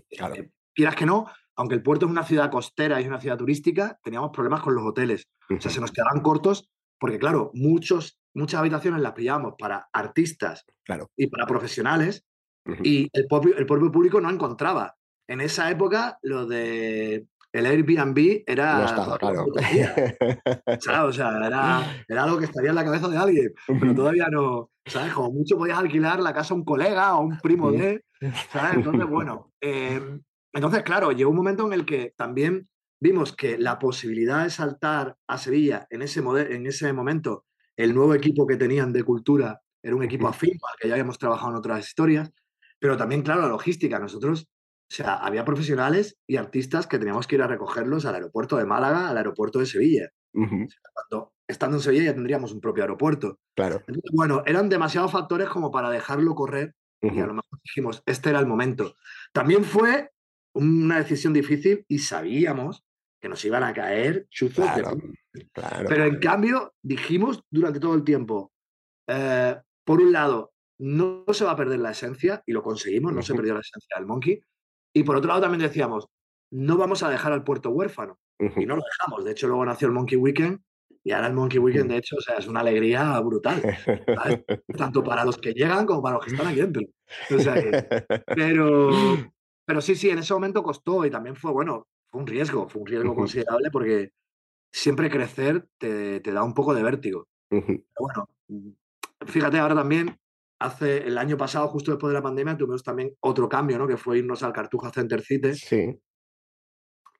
Claro. 0.09 0.35
eh, 0.35 0.49
quieras 0.75 0.95
que 0.95 1.05
no, 1.05 1.27
aunque 1.55 1.75
el 1.75 1.83
puerto 1.83 2.05
es 2.05 2.11
una 2.11 2.25
ciudad 2.25 2.51
costera 2.51 2.99
y 2.99 3.03
es 3.03 3.07
una 3.09 3.21
ciudad 3.21 3.37
turística, 3.37 3.97
teníamos 4.03 4.31
problemas 4.31 4.61
con 4.61 4.75
los 4.75 4.83
hoteles. 4.85 5.29
O 5.49 5.61
sea, 5.61 5.71
se 5.71 5.79
nos 5.79 5.91
quedaban 5.91 6.21
cortos 6.21 6.69
porque, 6.99 7.19
claro, 7.19 7.51
muchos, 7.53 8.19
muchas 8.33 8.59
habitaciones 8.59 9.01
las 9.01 9.13
pillábamos 9.13 9.53
para 9.57 9.87
artistas 9.93 10.65
Claro. 10.83 11.09
y 11.15 11.27
para 11.27 11.45
profesionales 11.45 12.25
y 12.83 13.09
el 13.13 13.27
propio, 13.27 13.55
el 13.57 13.65
propio 13.65 13.91
público 13.91 14.19
no 14.21 14.29
encontraba. 14.29 14.95
En 15.27 15.41
esa 15.41 15.69
época, 15.71 16.19
lo 16.21 16.45
de 16.45 17.27
el 17.53 17.65
Airbnb 17.67 18.43
era... 18.47 18.79
No 18.79 18.85
estaba, 18.85 19.17
claro. 19.17 19.45
¿sabes? 20.79 21.09
O 21.09 21.13
sea, 21.13 21.37
era, 21.45 22.03
era 22.07 22.23
algo 22.23 22.39
que 22.39 22.45
estaría 22.45 22.71
en 22.71 22.75
la 22.75 22.83
cabeza 22.83 23.07
de 23.07 23.17
alguien, 23.17 23.53
pero 23.79 23.93
todavía 23.93 24.27
no, 24.31 24.71
¿sabes? 24.85 25.13
Como 25.13 25.31
mucho 25.31 25.57
podías 25.57 25.77
alquilar 25.77 26.19
la 26.19 26.33
casa 26.33 26.53
a 26.53 26.57
un 26.57 26.65
colega 26.65 27.15
o 27.15 27.17
a 27.17 27.21
un 27.21 27.39
primo 27.39 27.71
de, 27.71 28.03
¿sabes? 28.51 28.77
Entonces, 28.77 29.07
bueno, 29.07 29.51
eh, 29.61 30.01
entonces, 30.51 30.83
claro, 30.83 31.11
llegó 31.11 31.29
un 31.29 31.37
momento 31.37 31.67
en 31.67 31.73
el 31.73 31.85
que 31.85 32.13
también 32.17 32.67
vimos 32.99 33.35
que 33.35 33.57
la 33.57 33.77
posibilidad 33.79 34.43
de 34.43 34.49
saltar 34.49 35.17
a 35.27 35.37
Sevilla 35.37 35.87
en 35.89 36.01
ese, 36.01 36.21
en 36.21 36.65
ese 36.65 36.93
momento, 36.93 37.45
el 37.77 37.93
nuevo 37.93 38.15
equipo 38.15 38.47
que 38.47 38.55
tenían 38.55 38.93
de 38.93 39.03
cultura 39.03 39.61
era 39.83 39.95
un 39.95 40.03
equipo 40.03 40.27
afín 40.27 40.53
al 40.53 40.79
que 40.79 40.87
ya 40.87 40.93
habíamos 40.93 41.17
trabajado 41.19 41.51
en 41.51 41.57
otras 41.57 41.85
historias, 41.85 42.31
pero 42.79 42.95
también, 42.95 43.21
claro, 43.21 43.41
la 43.41 43.47
logística. 43.49 43.99
Nosotros, 43.99 44.47
o 44.93 44.95
sea, 44.95 45.15
había 45.15 45.43
profesionales 45.43 46.19
y 46.27 46.37
artistas 46.37 46.85
que 46.85 46.99
teníamos 46.99 47.25
que 47.25 47.35
ir 47.35 47.41
a 47.41 47.47
recogerlos 47.47 48.05
al 48.05 48.13
aeropuerto 48.13 48.57
de 48.57 48.65
Málaga, 48.65 49.09
al 49.09 49.17
aeropuerto 49.17 49.57
de 49.57 49.65
Sevilla 49.65 50.11
cuando 50.33 51.33
estando 51.47 51.77
en 51.77 51.83
Sevilla 51.83 52.05
ya 52.05 52.13
tendríamos 52.13 52.51
un 52.51 52.61
propio 52.61 52.83
aeropuerto. 52.83 53.39
Claro. 53.55 53.77
Entonces, 53.87 54.11
bueno, 54.13 54.43
eran 54.45 54.69
demasiados 54.69 55.11
factores 55.11 55.49
como 55.49 55.71
para 55.71 55.89
dejarlo 55.89 56.35
correr 56.35 56.75
y 57.01 57.19
a 57.19 57.25
lo 57.25 57.33
mejor 57.33 57.59
dijimos, 57.63 58.01
este 58.05 58.29
era 58.29 58.39
el 58.39 58.47
momento. 58.47 58.95
También 59.33 59.65
fue 59.65 60.11
una 60.53 60.99
decisión 60.99 61.33
difícil 61.33 61.85
y 61.89 61.99
sabíamos 61.99 62.85
que 63.21 63.27
nos 63.27 63.43
iban 63.43 63.63
a 63.63 63.73
caer 63.73 64.27
chuzos 64.29 64.65
Claro. 65.51 65.89
Pero 65.89 66.05
en 66.05 66.19
cambio 66.19 66.73
dijimos 66.81 67.43
durante 67.49 67.79
todo 67.79 67.95
el 67.95 68.03
tiempo, 68.03 68.53
eh, 69.07 69.59
por 69.83 69.99
un 69.99 70.13
lado, 70.13 70.53
no 70.79 71.25
se 71.33 71.43
va 71.43 71.51
a 71.51 71.55
perder 71.55 71.79
la 71.79 71.91
esencia 71.91 72.41
y 72.45 72.53
lo 72.53 72.61
conseguimos, 72.61 73.11
no 73.11 73.21
se 73.21 73.33
perdió 73.33 73.55
la 73.55 73.61
esencia 73.61 73.97
del 73.97 74.05
Monkey. 74.05 74.39
Y 74.93 75.03
por 75.03 75.15
otro 75.15 75.29
lado 75.29 75.41
también 75.41 75.61
decíamos, 75.61 76.07
no 76.51 76.77
vamos 76.77 77.03
a 77.03 77.09
dejar 77.09 77.33
al 77.33 77.43
puerto 77.43 77.69
huérfano. 77.71 78.19
Y 78.39 78.65
no 78.65 78.75
lo 78.75 78.83
dejamos. 78.83 79.23
De 79.25 79.31
hecho, 79.31 79.47
luego 79.47 79.65
nació 79.65 79.87
el 79.87 79.93
Monkey 79.93 80.17
Weekend 80.17 80.59
y 81.03 81.11
ahora 81.11 81.27
el 81.27 81.33
Monkey 81.33 81.59
Weekend, 81.59 81.89
de 81.91 81.97
hecho, 81.97 82.15
o 82.17 82.21
sea, 82.21 82.35
es 82.35 82.47
una 82.47 82.59
alegría 82.61 83.19
brutal. 83.21 83.61
¿sabes? 83.85 84.43
Tanto 84.77 85.03
para 85.03 85.25
los 85.25 85.37
que 85.37 85.53
llegan 85.53 85.85
como 85.85 86.01
para 86.01 86.15
los 86.15 86.25
que 86.25 86.31
están 86.31 86.47
aquí 86.47 86.61
dentro. 86.61 86.81
O 87.35 87.39
sea 87.39 87.53
que- 87.55 88.05
pero, 88.35 88.89
pero 89.65 89.81
sí, 89.81 89.95
sí, 89.95 90.09
en 90.09 90.19
ese 90.19 90.33
momento 90.33 90.61
costó 90.63 91.05
y 91.05 91.09
también 91.11 91.35
fue, 91.35 91.51
bueno, 91.51 91.87
fue 92.11 92.21
un 92.21 92.27
riesgo, 92.27 92.67
fue 92.69 92.81
un 92.81 92.87
riesgo 92.87 93.15
considerable 93.15 93.69
porque 93.71 94.11
siempre 94.71 95.09
crecer 95.09 95.67
te, 95.77 96.19
te 96.19 96.31
da 96.31 96.43
un 96.43 96.53
poco 96.53 96.73
de 96.73 96.83
vértigo. 96.83 97.27
Pero 97.49 97.83
bueno, 97.99 98.29
mm, 98.47 98.69
fíjate, 99.27 99.57
ahora 99.59 99.75
también, 99.75 100.17
hace 100.63 101.05
el 101.07 101.17
año 101.17 101.37
pasado, 101.37 101.67
justo 101.67 101.91
después 101.91 102.09
de 102.11 102.19
la 102.19 102.23
pandemia, 102.23 102.57
tuvimos 102.57 102.83
también 102.83 103.13
otro 103.21 103.47
cambio, 103.47 103.77
¿no? 103.77 103.87
Que 103.87 103.97
fue 103.97 104.19
irnos 104.19 104.43
al 104.43 104.53
Cartuja 104.53 104.91
Center 104.91 105.21
City 105.21 105.53
Sí, 105.53 105.99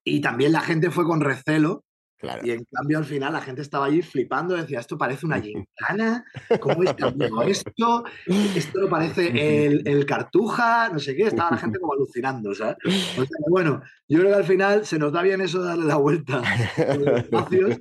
y 0.04 0.22
también 0.22 0.52
la 0.52 0.62
gente 0.62 0.92
fue 0.92 1.06
con 1.06 1.22
recelo 1.22 1.84
claro. 2.18 2.46
y 2.46 2.52
en 2.52 2.66
cambio 2.66 2.98
al 2.98 3.06
final 3.06 3.34
la 3.34 3.42
gente 3.42 3.62
estaba 3.62 3.86
allí 3.86 4.02
flipando, 4.02 4.56
decía, 4.56 4.80
esto 4.80 4.98
parece 4.98 5.26
una 5.26 5.40
gincana, 5.40 6.26
¿cómo 6.60 6.76
habéis 6.76 6.94
cambiado 6.94 7.42
esto? 7.44 8.04
Esto 8.26 8.82
no 8.82 8.90
parece 8.90 9.66
el, 9.66 9.88
el 9.88 10.06
Cartuja, 10.06 10.90
no 10.90 11.00
sé 11.00 11.16
qué, 11.16 11.24
estaba 11.24 11.52
la 11.52 11.58
gente 11.58 11.80
como 11.80 11.94
alucinando, 11.94 12.54
¿sabes? 12.54 12.78
O 13.18 13.26
sea, 13.26 13.38
bueno, 13.50 13.82
yo 14.08 14.20
creo 14.20 14.32
que 14.32 14.38
al 14.38 14.46
final 14.46 14.86
se 14.86 15.00
nos 15.00 15.12
da 15.12 15.22
bien 15.22 15.42
eso 15.42 15.62
de 15.62 15.70
darle 15.70 15.86
la 15.86 15.98
vuelta 15.98 16.42
a 16.42 16.96
los 16.96 17.20
espacios 17.20 17.80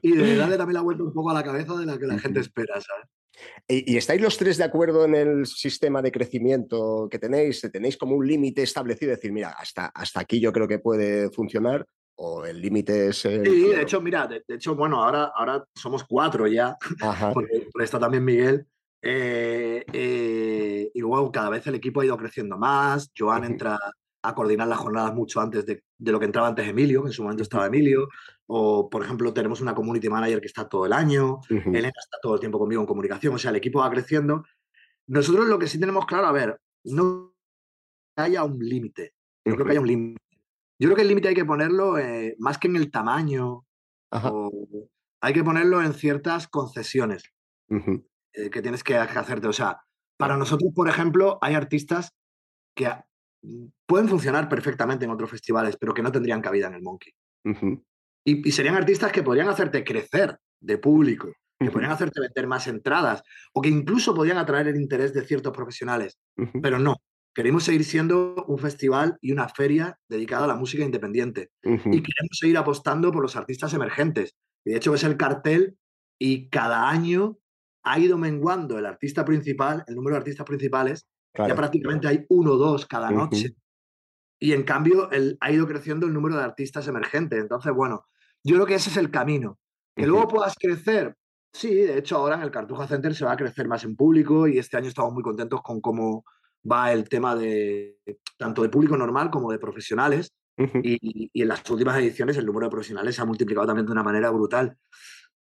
y 0.00 0.12
de 0.12 0.36
darle 0.36 0.56
también 0.56 0.74
la 0.74 0.82
vuelta 0.82 1.02
un 1.02 1.12
poco 1.12 1.30
a 1.30 1.34
la 1.34 1.44
cabeza 1.44 1.74
de 1.76 1.86
la 1.86 1.98
que 1.98 2.06
la 2.06 2.18
gente 2.18 2.40
espera, 2.40 2.80
¿sabes? 2.80 3.06
¿Y, 3.66 3.94
y 3.94 3.96
estáis 3.96 4.20
los 4.20 4.36
tres 4.36 4.56
de 4.56 4.64
acuerdo 4.64 5.04
en 5.04 5.14
el 5.14 5.46
sistema 5.46 6.02
de 6.02 6.12
crecimiento 6.12 7.08
que 7.10 7.18
tenéis? 7.18 7.60
¿Tenéis 7.72 7.96
como 7.96 8.16
un 8.16 8.26
límite 8.26 8.62
establecido? 8.62 9.12
Es 9.12 9.18
decir, 9.18 9.32
mira, 9.32 9.50
hasta, 9.50 9.86
hasta 9.86 10.20
aquí 10.20 10.40
yo 10.40 10.52
creo 10.52 10.68
que 10.68 10.78
puede 10.78 11.30
funcionar 11.30 11.86
o 12.16 12.44
el 12.44 12.60
límite 12.60 13.08
es 13.08 13.24
el... 13.24 13.44
Sí, 13.46 13.68
de 13.68 13.82
hecho, 13.82 14.00
mira, 14.00 14.26
de, 14.26 14.42
de 14.46 14.54
hecho, 14.56 14.74
bueno, 14.74 15.02
ahora, 15.02 15.30
ahora 15.34 15.64
somos 15.74 16.04
cuatro 16.04 16.46
ya, 16.48 16.76
Ajá. 17.00 17.32
porque, 17.34 17.68
está 17.80 17.98
también 18.00 18.24
Miguel. 18.24 18.66
eh, 19.02 19.84
eh, 19.92 20.90
y 20.92 21.00
luego 21.00 21.30
cada 21.30 21.50
vez 21.50 21.66
el 21.68 21.76
equipo 21.76 22.00
ha 22.00 22.04
ido 22.04 22.16
creciendo 22.16 22.58
más. 22.58 23.12
Joan 23.16 23.44
entra 23.44 23.78
a 24.22 24.34
coordinar 24.34 24.66
las 24.66 24.78
jornadas 24.78 25.14
mucho 25.14 25.40
antes 25.40 25.64
de, 25.64 25.82
de 25.98 26.12
lo 26.12 26.18
que 26.18 26.26
entraba 26.26 26.48
antes 26.48 26.66
Emilio, 26.66 27.02
que 27.02 27.08
en 27.08 27.12
su 27.12 27.22
momento 27.22 27.42
estaba 27.42 27.66
Emilio. 27.66 28.08
O, 28.46 28.88
por 28.88 29.04
ejemplo, 29.04 29.32
tenemos 29.34 29.60
una 29.60 29.74
community 29.74 30.08
manager 30.08 30.40
que 30.40 30.46
está 30.46 30.68
todo 30.68 30.86
el 30.86 30.92
año. 30.92 31.40
Elena 31.50 31.88
está 31.88 32.18
todo 32.22 32.34
el 32.34 32.40
tiempo 32.40 32.58
conmigo 32.58 32.80
en 32.80 32.86
comunicación. 32.86 33.34
O 33.34 33.38
sea, 33.38 33.50
el 33.50 33.56
equipo 33.56 33.80
va 33.80 33.90
creciendo. 33.90 34.44
Nosotros 35.06 35.48
lo 35.48 35.58
que 35.58 35.66
sí 35.66 35.78
tenemos 35.78 36.06
claro, 36.06 36.26
a 36.26 36.32
ver, 36.32 36.60
no 36.84 37.34
haya 38.16 38.44
un 38.44 38.58
límite. 38.58 39.14
Yo 39.44 39.54
creo 39.54 39.66
que 39.66 39.72
haya 39.72 39.80
un 39.80 39.86
límite. 39.86 40.22
Yo 40.80 40.86
creo 40.86 40.96
que 40.96 41.02
el 41.02 41.08
límite 41.08 41.28
hay 41.28 41.34
que 41.34 41.44
ponerlo 41.44 41.98
eh, 41.98 42.36
más 42.38 42.58
que 42.58 42.68
en 42.68 42.76
el 42.76 42.90
tamaño, 42.90 43.66
o 44.10 44.68
hay 45.20 45.32
que 45.32 45.42
ponerlo 45.42 45.82
en 45.82 45.92
ciertas 45.92 46.46
concesiones 46.46 47.24
eh, 47.68 48.50
que 48.50 48.62
tienes 48.62 48.84
que 48.84 48.96
hacerte. 48.96 49.48
O 49.48 49.52
sea, 49.52 49.80
para 50.16 50.36
nosotros, 50.36 50.72
por 50.74 50.88
ejemplo, 50.88 51.38
hay 51.40 51.54
artistas 51.54 52.14
que 52.76 52.86
pueden 53.86 54.08
funcionar 54.08 54.48
perfectamente 54.48 55.04
en 55.04 55.10
otros 55.10 55.30
festivales, 55.30 55.76
pero 55.78 55.94
que 55.94 56.02
no 56.02 56.12
tendrían 56.12 56.40
cabida 56.40 56.66
en 56.68 56.74
el 56.74 56.82
Monkey. 56.82 57.12
Y, 58.24 58.48
y 58.48 58.52
serían 58.52 58.74
artistas 58.74 59.12
que 59.12 59.22
podrían 59.22 59.48
hacerte 59.48 59.84
crecer 59.84 60.36
de 60.60 60.78
público, 60.78 61.32
que 61.58 61.70
podrían 61.70 61.92
hacerte 61.92 62.20
vender 62.20 62.46
más 62.46 62.66
entradas, 62.66 63.22
o 63.52 63.60
que 63.60 63.68
incluso 63.68 64.14
podrían 64.14 64.38
atraer 64.38 64.68
el 64.68 64.76
interés 64.76 65.12
de 65.12 65.22
ciertos 65.22 65.52
profesionales. 65.52 66.18
Pero 66.62 66.78
no, 66.78 66.96
queremos 67.34 67.64
seguir 67.64 67.84
siendo 67.84 68.44
un 68.48 68.58
festival 68.58 69.16
y 69.20 69.32
una 69.32 69.48
feria 69.48 69.98
dedicada 70.08 70.44
a 70.44 70.48
la 70.48 70.56
música 70.56 70.84
independiente. 70.84 71.50
Y 71.62 72.02
queremos 72.02 72.38
seguir 72.38 72.58
apostando 72.58 73.12
por 73.12 73.22
los 73.22 73.36
artistas 73.36 73.72
emergentes. 73.74 74.34
Y 74.64 74.70
de 74.70 74.76
hecho 74.76 74.92
ves 74.92 75.04
el 75.04 75.16
cartel 75.16 75.76
y 76.18 76.48
cada 76.48 76.88
año 76.88 77.38
ha 77.84 77.98
ido 77.98 78.18
menguando 78.18 78.78
el 78.78 78.86
artista 78.86 79.24
principal, 79.24 79.84
el 79.86 79.94
número 79.94 80.14
de 80.14 80.18
artistas 80.18 80.46
principales. 80.46 81.06
Claro. 81.32 81.48
Ya 81.48 81.56
prácticamente 81.56 82.08
hay 82.08 82.24
uno 82.28 82.52
o 82.52 82.56
dos 82.56 82.86
cada 82.86 83.10
noche. 83.10 83.54
Y 84.40 84.52
en 84.52 84.62
cambio 84.62 85.10
el, 85.10 85.36
ha 85.40 85.50
ido 85.50 85.66
creciendo 85.66 86.06
el 86.06 86.12
número 86.12 86.36
de 86.36 86.44
artistas 86.44 86.86
emergentes. 86.88 87.40
Entonces, 87.40 87.72
bueno, 87.72 88.04
yo 88.44 88.54
creo 88.56 88.66
que 88.66 88.74
ese 88.74 88.90
es 88.90 88.96
el 88.96 89.10
camino. 89.10 89.58
Que 89.96 90.06
luego 90.06 90.28
puedas 90.28 90.54
crecer. 90.54 91.16
Sí, 91.52 91.74
de 91.74 91.98
hecho 91.98 92.16
ahora 92.16 92.36
en 92.36 92.42
el 92.42 92.50
Cartuja 92.50 92.86
Center 92.86 93.14
se 93.14 93.24
va 93.24 93.32
a 93.32 93.36
crecer 93.36 93.66
más 93.66 93.82
en 93.82 93.96
público 93.96 94.46
y 94.46 94.58
este 94.58 94.76
año 94.76 94.88
estamos 94.88 95.12
muy 95.12 95.22
contentos 95.22 95.60
con 95.62 95.80
cómo 95.80 96.24
va 96.70 96.92
el 96.92 97.08
tema 97.08 97.34
de 97.34 97.98
tanto 98.36 98.62
de 98.62 98.68
público 98.68 98.96
normal 98.96 99.30
como 99.30 99.50
de 99.50 99.58
profesionales. 99.58 100.32
Y 100.82 101.30
en 101.40 101.48
las 101.48 101.68
últimas 101.70 101.96
ediciones 101.98 102.36
el 102.36 102.44
número 102.46 102.66
de 102.66 102.70
profesionales 102.70 103.14
se 103.14 103.22
ha 103.22 103.24
multiplicado 103.24 103.66
también 103.66 103.86
de 103.86 103.92
una 103.92 104.02
manera 104.02 104.30
brutal. 104.30 104.76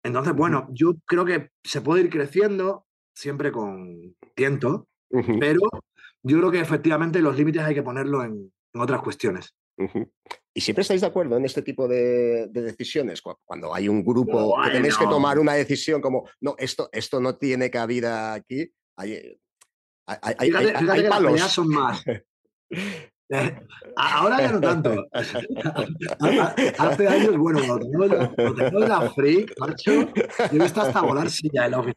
Entonces, 0.03 0.34
bueno, 0.34 0.67
yo 0.71 0.93
creo 1.05 1.25
que 1.25 1.49
se 1.63 1.82
puede 1.82 2.03
ir 2.03 2.09
creciendo 2.09 2.86
siempre 3.13 3.51
con 3.51 4.15
tiento, 4.36 4.88
Pero 5.39 5.59
yo 6.24 6.38
creo 6.38 6.51
que 6.51 6.59
efectivamente 6.59 7.22
los 7.22 7.36
límites 7.38 7.62
hay 7.64 7.74
que 7.76 7.84
ponerlo 7.84 8.24
en, 8.24 8.51
en 8.74 8.82
otras 8.82 9.01
cuestiones. 9.01 9.53
¿Y 10.53 10.62
siempre 10.62 10.82
estáis 10.84 11.01
de 11.01 11.07
acuerdo 11.07 11.38
en 11.38 11.45
este 11.45 11.62
tipo 11.64 11.88
de, 11.88 12.47
de 12.51 12.62
decisiones? 12.62 13.22
Cu- 13.22 13.38
Cuando 13.43 13.74
hay 13.74 13.88
un 13.89 14.03
grupo 14.03 14.55
que 14.64 14.70
tenéis 14.72 14.97
que 14.97 15.05
tomar 15.07 15.39
una 15.39 15.53
decisión 15.53 16.01
como, 16.01 16.30
no, 16.41 16.55
esto, 16.57 16.89
esto 16.91 17.20
no 17.20 17.36
tiene 17.38 17.72
cabida 17.72 18.34
aquí. 18.34 18.72
Hay, 18.97 19.39
hay, 20.05 20.20
hay- 20.22 20.36
Fíjate, 20.49 20.57
hay- 20.57 20.76
fíjate 20.76 20.91
hay 20.91 20.97
que 20.97 21.03
las 21.03 21.09
palos. 21.18 21.32
peleas 21.32 21.51
son 21.51 21.68
más. 21.70 22.03
Eh, 23.34 23.55
a- 23.95 24.18
Ahora 24.20 24.41
ya 24.41 24.51
no 24.51 24.59
tanto. 24.62 25.05
Hace 26.78 27.07
años, 27.07 27.38
bueno, 27.38 27.59
cuando 27.66 27.80
teníamos 27.80 28.09
la, 28.09 28.36
cuando 28.36 28.80
la 28.80 29.09
freak, 29.12 29.53
macho, 29.59 29.91
yo 29.93 30.05
he 30.51 30.59
visto 30.59 30.82
hasta 30.82 31.01
volar 31.01 31.30
silla 31.30 31.66
en 31.66 31.72
la. 31.72 31.95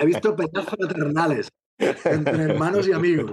He 0.00 0.06
visto 0.06 0.34
peleas 0.36 0.64
fraternales 0.66 1.48
entre 2.04 2.42
hermanos 2.44 2.86
y 2.88 2.92
amigos. 2.92 3.32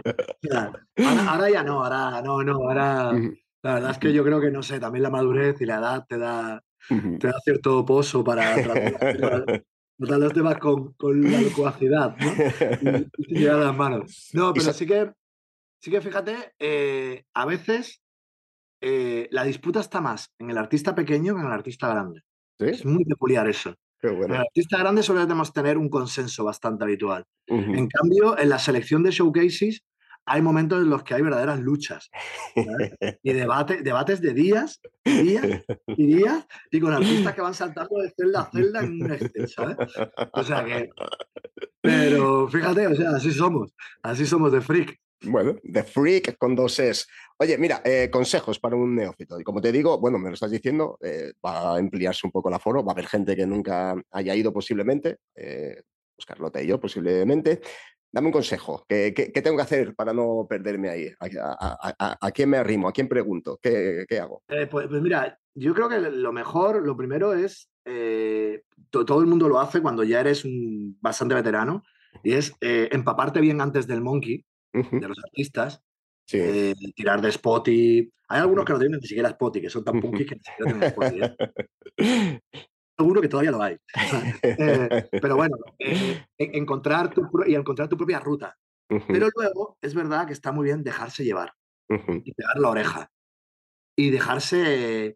Ahora, 0.51 1.31
ahora 1.31 1.49
ya 1.49 1.63
no, 1.63 1.83
ahora 1.83 2.21
no, 2.21 2.43
no, 2.43 2.53
ahora 2.53 3.13
la 3.61 3.73
verdad 3.73 3.91
es 3.91 3.97
que 3.97 4.13
yo 4.13 4.23
creo 4.23 4.39
que 4.39 4.51
no 4.51 4.63
sé, 4.63 4.79
también 4.79 5.03
la 5.03 5.09
madurez 5.09 5.59
y 5.61 5.65
la 5.65 5.77
edad 5.79 6.05
te 6.07 6.17
da, 6.17 6.63
te 6.87 7.27
da 7.27 7.39
cierto 7.43 7.85
pozo 7.85 8.23
para 8.23 8.53
tratar, 8.63 9.63
tratar 9.97 10.19
los 10.19 10.33
temas 10.33 10.57
con, 10.57 10.93
con 10.93 11.21
la 11.21 11.41
locuacidad, 11.41 12.15
¿no? 12.17 12.31
Y, 12.81 13.09
y 13.17 13.23
sin 13.25 13.37
llegar 13.37 13.59
a 13.59 13.65
las 13.65 13.75
manos. 13.75 14.29
No, 14.33 14.53
pero 14.53 14.71
sí 14.71 14.85
que, 14.85 15.11
sí 15.81 15.91
que 15.91 16.01
fíjate, 16.01 16.53
eh, 16.59 17.25
a 17.33 17.45
veces 17.45 18.01
eh, 18.81 19.27
la 19.31 19.43
disputa 19.43 19.81
está 19.81 19.99
más 19.99 20.31
en 20.39 20.49
el 20.51 20.57
artista 20.57 20.95
pequeño 20.95 21.35
que 21.35 21.41
en 21.41 21.47
el 21.47 21.53
artista 21.53 21.89
grande. 21.89 22.21
Es 22.59 22.85
muy 22.85 23.05
peculiar 23.05 23.47
eso. 23.47 23.75
Qué 24.01 24.07
En 24.07 24.17
bueno. 24.17 24.35
el 24.35 24.41
artista 24.41 24.77
grande 24.77 25.03
solemos 25.03 25.51
tener 25.51 25.77
un 25.77 25.89
consenso 25.89 26.43
bastante 26.43 26.83
habitual. 26.83 27.25
En 27.47 27.87
cambio, 27.87 28.37
en 28.37 28.49
la 28.49 28.59
selección 28.59 29.03
de 29.03 29.11
showcases 29.11 29.83
hay 30.25 30.41
momentos 30.41 30.79
en 30.81 30.89
los 30.89 31.03
que 31.03 31.15
hay 31.15 31.23
verdaderas 31.23 31.59
luchas 31.59 32.09
y 33.23 33.33
debate, 33.33 33.81
debates 33.81 34.21
de 34.21 34.33
días, 34.33 34.79
y 35.03 35.21
días 35.23 35.65
y 35.87 36.05
días, 36.05 36.47
y 36.69 36.79
con 36.79 36.93
artistas 36.93 37.33
que 37.33 37.41
van 37.41 37.53
saltando 37.55 37.99
de 37.99 38.11
celda 38.15 38.41
a 38.41 38.51
celda 38.51 38.81
en 38.81 39.01
un 39.01 39.11
Excel, 39.11 39.47
¿sabes? 39.47 39.77
O 40.33 40.43
sea 40.43 40.63
que. 40.63 40.89
Pero 41.81 42.47
fíjate, 42.47 42.87
o 42.87 42.95
sea, 42.95 43.11
así 43.11 43.31
somos, 43.31 43.73
así 44.03 44.25
somos 44.25 44.51
de 44.51 44.61
freak. 44.61 44.99
Bueno, 45.21 45.55
The 45.63 45.83
Freak 45.83 46.37
con 46.37 46.55
dos 46.55 46.79
es. 46.79 47.07
Oye, 47.37 47.57
mira, 47.57 47.81
eh, 47.83 48.09
consejos 48.11 48.59
para 48.59 48.75
un 48.75 48.95
neófito. 48.95 49.39
Y 49.39 49.43
como 49.43 49.59
te 49.61 49.71
digo, 49.71 49.99
bueno, 49.99 50.17
me 50.17 50.29
lo 50.29 50.33
estás 50.33 50.51
diciendo, 50.51 50.97
eh, 51.01 51.33
va 51.45 51.73
a 51.73 51.77
ampliarse 51.77 52.25
un 52.25 52.31
poco 52.31 52.47
el 52.49 52.55
aforo, 52.55 52.83
va 52.83 52.91
a 52.91 52.93
haber 52.93 53.07
gente 53.07 53.35
que 53.35 53.45
nunca 53.45 53.95
haya 54.11 54.35
ido 54.35 54.53
posiblemente, 54.53 55.17
eh, 55.35 55.81
pues 56.15 56.25
Carlota 56.25 56.61
y 56.61 56.67
yo 56.67 56.79
posiblemente. 56.79 57.61
Dame 58.11 58.27
un 58.27 58.33
consejo, 58.33 58.85
¿qué, 58.87 59.13
qué- 59.13 59.31
qué 59.31 59.41
tengo 59.41 59.57
que 59.57 59.63
hacer 59.63 59.93
para 59.95 60.13
no 60.13 60.47
perderme 60.49 60.89
ahí? 60.89 61.11
¿A, 61.19 61.25
a- 61.25 61.77
a- 61.89 61.95
a- 61.99 62.17
a 62.27 62.31
quién 62.31 62.49
me 62.49 62.57
arrimo? 62.57 62.87
¿A 62.87 62.91
quién 62.91 63.07
pregunto? 63.07 63.59
¿Qué, 63.61 64.05
qué 64.07 64.19
hago? 64.19 64.41
Eh, 64.47 64.65
pues, 64.67 64.87
pues 64.87 65.01
mira, 65.01 65.37
yo 65.53 65.75
creo 65.75 65.87
que 65.89 65.99
lo 65.99 66.33
mejor, 66.33 66.81
lo 66.81 66.97
primero 66.97 67.33
es, 67.33 67.69
eh, 67.85 68.63
to- 68.89 69.05
todo 69.05 69.19
el 69.21 69.27
mundo 69.27 69.47
lo 69.47 69.59
hace 69.59 69.81
cuando 69.81 70.03
ya 70.03 70.21
eres 70.21 70.43
un 70.43 70.97
bastante 71.01 71.35
veterano, 71.35 71.83
y 72.23 72.33
es 72.33 72.53
eh, 72.61 72.89
empaparte 72.91 73.41
bien 73.41 73.61
antes 73.61 73.85
del 73.85 74.01
monkey, 74.01 74.43
de 74.73 75.07
los 75.07 75.17
artistas, 75.23 75.81
eh, 76.31 76.73
tirar 76.95 77.21
de 77.21 77.31
Spotty. 77.31 78.11
Hay 78.27 78.39
algunos 78.39 78.65
que 78.65 78.73
no 78.73 78.79
tienen 78.79 78.99
ni 78.99 79.07
siquiera 79.07 79.29
Spotty, 79.29 79.61
que 79.61 79.69
son 79.69 79.83
tan 79.83 79.99
punky 79.99 80.25
que 80.25 80.35
ni 80.35 80.41
siquiera 80.41 80.71
tienen 80.71 80.89
Spotty. 80.91 81.19
¿eh? 81.97 82.39
Seguro 82.97 83.21
que 83.21 83.29
todavía 83.29 83.51
lo 83.51 83.61
hay. 83.63 83.77
Eh, 84.43 85.09
pero 85.21 85.35
bueno, 85.35 85.55
eh, 85.79 86.21
en- 86.37 86.55
encontrar 86.55 87.13
tu, 87.13 87.27
y 87.47 87.55
encontrar 87.55 87.87
tu 87.89 87.97
propia 87.97 88.19
ruta. 88.19 88.55
Pero 89.07 89.27
luego 89.35 89.77
es 89.81 89.93
verdad 89.93 90.25
que 90.25 90.33
está 90.33 90.51
muy 90.51 90.65
bien 90.65 90.83
dejarse 90.83 91.23
llevar 91.23 91.53
y 92.23 92.33
pegar 92.33 92.57
la 92.59 92.69
oreja 92.69 93.11
y 93.95 94.09
dejarse 94.09 95.15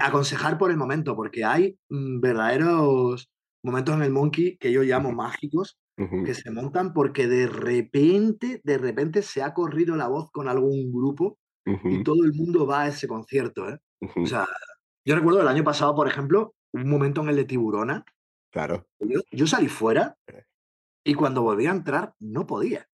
aconsejar 0.00 0.58
por 0.58 0.70
el 0.70 0.76
momento, 0.76 1.14
porque 1.16 1.44
hay 1.44 1.78
mm, 1.88 2.20
verdaderos 2.20 3.30
momentos 3.64 3.94
en 3.96 4.02
el 4.02 4.10
Monkey 4.10 4.56
que 4.58 4.70
yo 4.70 4.82
llamo 4.82 5.12
mágicos, 5.12 5.78
que 5.96 6.34
se 6.34 6.50
montan 6.50 6.92
porque 6.92 7.26
de 7.26 7.46
repente, 7.46 8.60
de 8.64 8.78
repente 8.78 9.22
se 9.22 9.42
ha 9.42 9.54
corrido 9.54 9.96
la 9.96 10.08
voz 10.08 10.30
con 10.30 10.48
algún 10.48 10.92
grupo 10.92 11.38
y 11.84 12.02
todo 12.04 12.24
el 12.24 12.32
mundo 12.34 12.66
va 12.66 12.82
a 12.82 12.88
ese 12.88 13.08
concierto. 13.08 13.68
¿eh? 13.68 13.78
O 14.16 14.26
sea, 14.26 14.46
yo 15.06 15.16
recuerdo 15.16 15.40
el 15.40 15.48
año 15.48 15.64
pasado, 15.64 15.94
por 15.94 16.06
ejemplo, 16.08 16.54
un 16.72 16.88
momento 16.88 17.22
en 17.22 17.30
el 17.30 17.36
de 17.36 17.44
Tiburona. 17.44 18.04
Claro. 18.52 18.86
Yo, 19.00 19.20
yo 19.30 19.46
salí 19.46 19.68
fuera 19.68 20.16
y 21.04 21.14
cuando 21.14 21.42
volví 21.42 21.66
a 21.66 21.70
entrar 21.72 22.12
no 22.20 22.46
podía. 22.46 22.86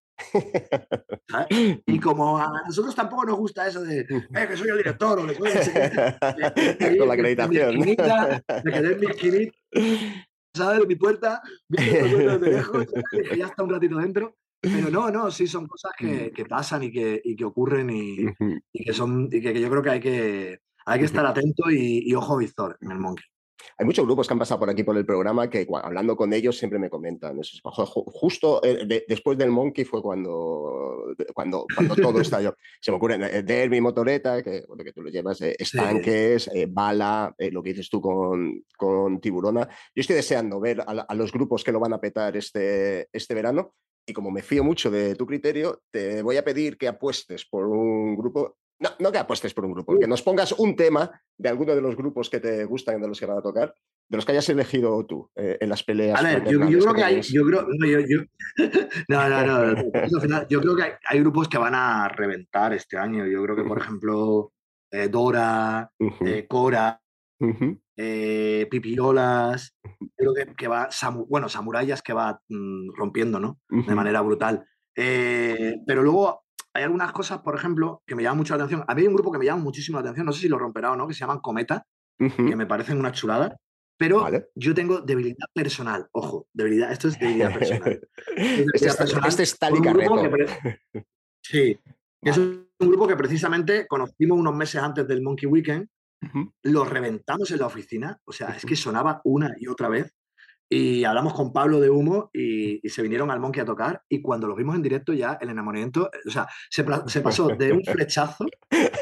¿sabes? 1.29 1.49
Y 1.87 1.99
como 2.01 2.39
a 2.39 2.63
nosotros 2.67 2.95
tampoco 2.95 3.25
nos 3.25 3.37
gusta 3.39 3.67
eso 3.67 3.83
de 3.83 4.01
"Eh, 4.01 4.47
que 4.49 4.57
soy 4.57 4.69
el 4.69 4.77
director 4.79 5.19
o 5.19 5.27
que 5.27 5.35
soy 5.35 5.49
el 5.51 5.63
secretario", 5.65 6.99
Con 6.99 7.09
la 7.09 7.15
acreditación. 7.15 7.71
esquinita, 7.71 8.43
Me 8.65 8.73
quedé 8.73 8.93
en 8.93 9.01
mi 9.01 9.07
esquinita, 9.07 9.53
¿sabes? 10.55 10.87
Mi 10.87 10.97
puerta, 10.97 11.43
viendo 11.69 12.39
de 12.39 12.51
lejos, 12.51 12.87
ya 13.37 13.47
está 13.47 13.63
un 13.63 13.71
ratito 13.71 13.97
dentro. 13.99 14.37
Pero 14.61 14.91
no, 14.91 15.11
no, 15.11 15.29
sí 15.33 15.49
son 15.49 15.67
cosas 15.67 15.91
que, 15.99 16.31
que 16.31 16.45
pasan 16.47 16.85
y 16.85 16.93
que, 16.93 17.21
y 17.25 17.35
que 17.35 17.45
ocurren 17.45 17.91
y, 17.91 18.27
y 18.73 18.85
que 18.85 18.93
son 18.93 19.25
y 19.25 19.41
que, 19.41 19.53
que 19.53 19.61
yo 19.61 19.69
creo 19.69 19.83
que 19.83 19.91
hay 19.91 20.01
que, 20.01 20.61
hay 20.87 21.01
que 21.01 21.05
estar 21.05 21.27
atento 21.27 21.69
y, 21.69 22.09
y 22.09 22.15
ojo 22.15 22.37
visor 22.37 22.79
en 22.81 22.93
el 22.93 22.99
Monkey. 23.01 23.25
Hay 23.79 23.87
muchos 23.87 24.05
grupos 24.05 24.27
que 24.27 24.33
han 24.35 24.39
pasado 24.39 24.61
por 24.61 24.71
aquí 24.71 24.83
por 24.85 24.97
el 24.97 25.07
programa 25.07 25.49
que 25.51 25.67
hablando 25.83 26.17
con 26.17 26.33
ellos 26.33 26.57
siempre 26.59 26.79
me 26.79 26.91
comentan. 26.91 27.39
eso. 27.39 27.57
Ju- 27.63 28.05
Justo 28.13 28.63
eh, 28.65 28.85
de- 28.87 29.05
después 29.09 29.37
del 29.39 29.51
Monkey 29.51 29.85
fue 29.85 30.03
cuando, 30.03 31.15
cuando, 31.35 31.67
cuando 31.75 31.95
todo 31.97 32.21
estalló. 32.21 32.55
Se 32.81 32.91
me 32.91 32.97
ocurre 32.97 33.15
eh, 33.39 33.43
Derby, 33.43 33.81
Motoreta, 33.81 34.43
que, 34.43 34.65
bueno, 34.69 34.85
que 34.85 34.93
tú 34.93 35.03
lo 35.03 35.11
llevas, 35.11 35.41
eh, 35.43 35.55
Estanques, 35.59 36.49
eh, 36.55 36.67
Bala, 36.71 37.35
eh, 37.39 37.51
lo 37.51 37.63
que 37.63 37.71
dices 37.71 37.89
tú 37.89 38.01
con, 38.01 38.65
con 38.77 39.21
Tiburona. 39.21 39.69
Yo 39.95 40.01
estoy 40.01 40.17
deseando 40.17 40.61
ver 40.61 40.81
a, 40.81 40.85
a 41.09 41.15
los 41.15 41.33
grupos 41.33 41.65
que 41.65 41.73
lo 41.73 41.81
van 41.81 41.93
a 41.93 42.01
petar 42.01 42.37
este, 42.37 43.09
este 43.13 43.35
verano. 43.35 43.75
Y 44.05 44.13
como 44.13 44.33
me 44.33 44.43
fío 44.43 44.65
mucho 44.65 44.91
de 44.91 45.15
tu 45.15 45.27
criterio, 45.27 45.81
te 45.93 46.23
voy 46.23 46.37
a 46.37 46.45
pedir 46.45 46.77
que 46.77 46.89
apuestes 46.89 47.47
por 47.49 47.67
un 47.67 48.17
grupo. 48.17 48.57
No, 48.83 48.91
no 48.99 49.12
que 49.12 49.18
apuestes 49.18 49.55
por 49.55 49.64
un 49.64 49.72
grupo, 49.72 49.97
que 49.99 50.09
nos 50.09 50.22
pongas 50.22 50.51
un 50.53 50.74
tema 50.74 51.09
de 51.39 51.49
alguno 51.49 51.74
de 51.74 51.80
los 51.80 51.95
grupos 51.97 52.28
que 52.28 52.41
te 52.41 52.64
gustan, 52.64 53.01
de 53.01 53.07
los 53.09 53.20
que 53.20 53.26
van 53.26 53.39
a 53.39 53.43
tocar, 53.43 53.72
de 54.09 54.16
los 54.16 54.26
que 54.26 54.33
hayas 54.33 54.49
elegido 54.49 55.07
tú 55.07 55.30
eh, 55.37 55.57
en 55.61 55.68
las 55.68 55.85
peleas. 55.85 56.18
A 56.18 56.22
ver, 56.24 56.45
yo, 56.51 56.59
creo 56.80 56.95
que 56.95 57.03
hay, 57.05 57.22
yo 57.22 57.45
creo, 57.47 57.66
no, 57.68 57.87
yo, 57.87 58.01
yo- 58.01 58.22
no, 59.09 60.26
no, 60.26 60.49
yo 60.49 60.61
creo 60.61 60.76
que 60.76 60.83
hay, 60.83 60.93
hay 61.09 61.20
grupos 61.20 61.49
que 61.49 61.59
van 61.59 61.74
a 61.74 62.09
reventar 62.09 62.72
este 62.74 62.99
año. 62.99 63.24
Yo 63.26 63.43
creo 63.45 63.55
que, 63.57 63.62
por 63.64 63.78
ejemplo, 63.78 64.53
eh, 64.91 65.09
Dora, 65.09 65.91
eh, 66.26 66.47
Cora, 66.49 67.01
eh, 67.97 68.66
Pipiolas, 68.70 69.76
creo 70.16 70.35
que, 70.35 70.55
que 70.55 70.66
va, 70.68 70.89
Samu- 70.91 71.26
bueno, 71.28 71.49
Samurayas 71.49 72.03
que 72.03 72.12
va 72.12 72.41
mm, 72.49 72.91
rompiendo, 72.97 73.39
¿no? 73.39 73.61
De 73.68 73.95
manera 73.95 74.20
brutal. 74.22 74.64
Eh, 74.97 75.76
pero 75.87 76.03
luego 76.03 76.45
hay 76.75 76.85
algunas 76.85 77.12
cosas, 77.12 77.41
por 77.41 77.55
ejemplo, 77.55 78.03
que 78.07 78.14
me 78.14 78.23
llaman 78.23 78.39
mucho 78.39 78.57
la 78.57 78.64
atención. 78.64 78.85
A 78.89 78.95
mí 78.95 79.03
hay 79.03 79.09
un 79.09 79.14
grupo 79.14 79.31
que 79.33 79.39
me 79.39 79.45
llama 79.45 79.62
muchísimo 79.62 79.99
la 79.99 80.03
atención, 80.03 80.27
no 80.27 80.33
sé 80.33 80.41
si 80.41 80.49
lo 80.49 80.59
romperá 80.59 80.93
o 80.93 80.97
no, 80.97 81.07
que 81.07 81.14
se 81.14 81.20
llaman 81.20 81.41
Cometa, 81.41 81.85
que 82.18 82.57
me 82.57 82.66
parecen 82.66 82.99
una 82.99 83.12
chulada. 83.12 83.57
Pero 83.99 84.20
yo 84.55 84.75
tengo 84.75 85.01
debilidad 85.01 85.47
personal, 85.53 86.09
ojo, 86.12 86.49
debilidad, 86.53 86.91
esto 86.91 87.09
es 87.09 87.18
debilidad 87.18 87.53
personal. 87.53 88.01
Este 88.37 88.87
es- 88.89 88.99
este 89.29 89.43
es 89.45 89.59
Tali 89.59 89.79
por 89.79 89.87
un 89.89 89.93
grupo 89.93 90.14
Carreto. 90.16 90.47
que 90.53 90.79
pre- 90.93 91.07
Sí, 91.45 91.79
es 92.23 92.39
un 92.39 92.68
grupo 92.79 93.07
que 93.07 93.16
precisamente 93.16 93.87
conocimos 93.87 94.39
unos 94.39 94.55
meses 94.55 94.81
antes 94.83 95.07
del 95.07 95.23
Monkey 95.23 95.49
Weekend, 95.49 95.89
lo 96.62 96.85
reventamos 96.85 97.51
en 97.51 97.59
la 97.59 97.66
oficina, 97.66 98.18
o 98.25 98.33
sea, 98.33 98.51
es 98.51 98.64
que 98.64 98.77
sonaba 98.77 99.20
una 99.25 99.55
y 99.59 99.66
otra 99.68 99.89
vez. 99.89 100.12
Y 100.75 101.05
hablamos 101.05 101.35
con 101.35 101.53
Pablo 101.53 101.81
de 101.81 101.91
Humo 101.91 102.31
y, 102.33 102.81
y 102.83 102.89
se 102.89 103.03
vinieron 103.03 103.31
al 103.31 103.41
Monkey 103.41 103.61
a 103.61 103.66
tocar. 103.66 104.03
Y 104.09 104.23
cuando 104.23 104.47
los 104.47 104.57
vimos 104.57 104.75
en 104.75 104.81
directo, 104.81 105.12
ya 105.12 105.37
el 105.39 105.51
enamoramiento, 105.51 106.11
o 106.27 106.31
sea, 106.31 106.47
se, 106.70 106.83
se 107.09 107.20
pasó 107.20 107.49
de 107.49 107.73
un 107.73 107.85
flechazo 107.85 108.47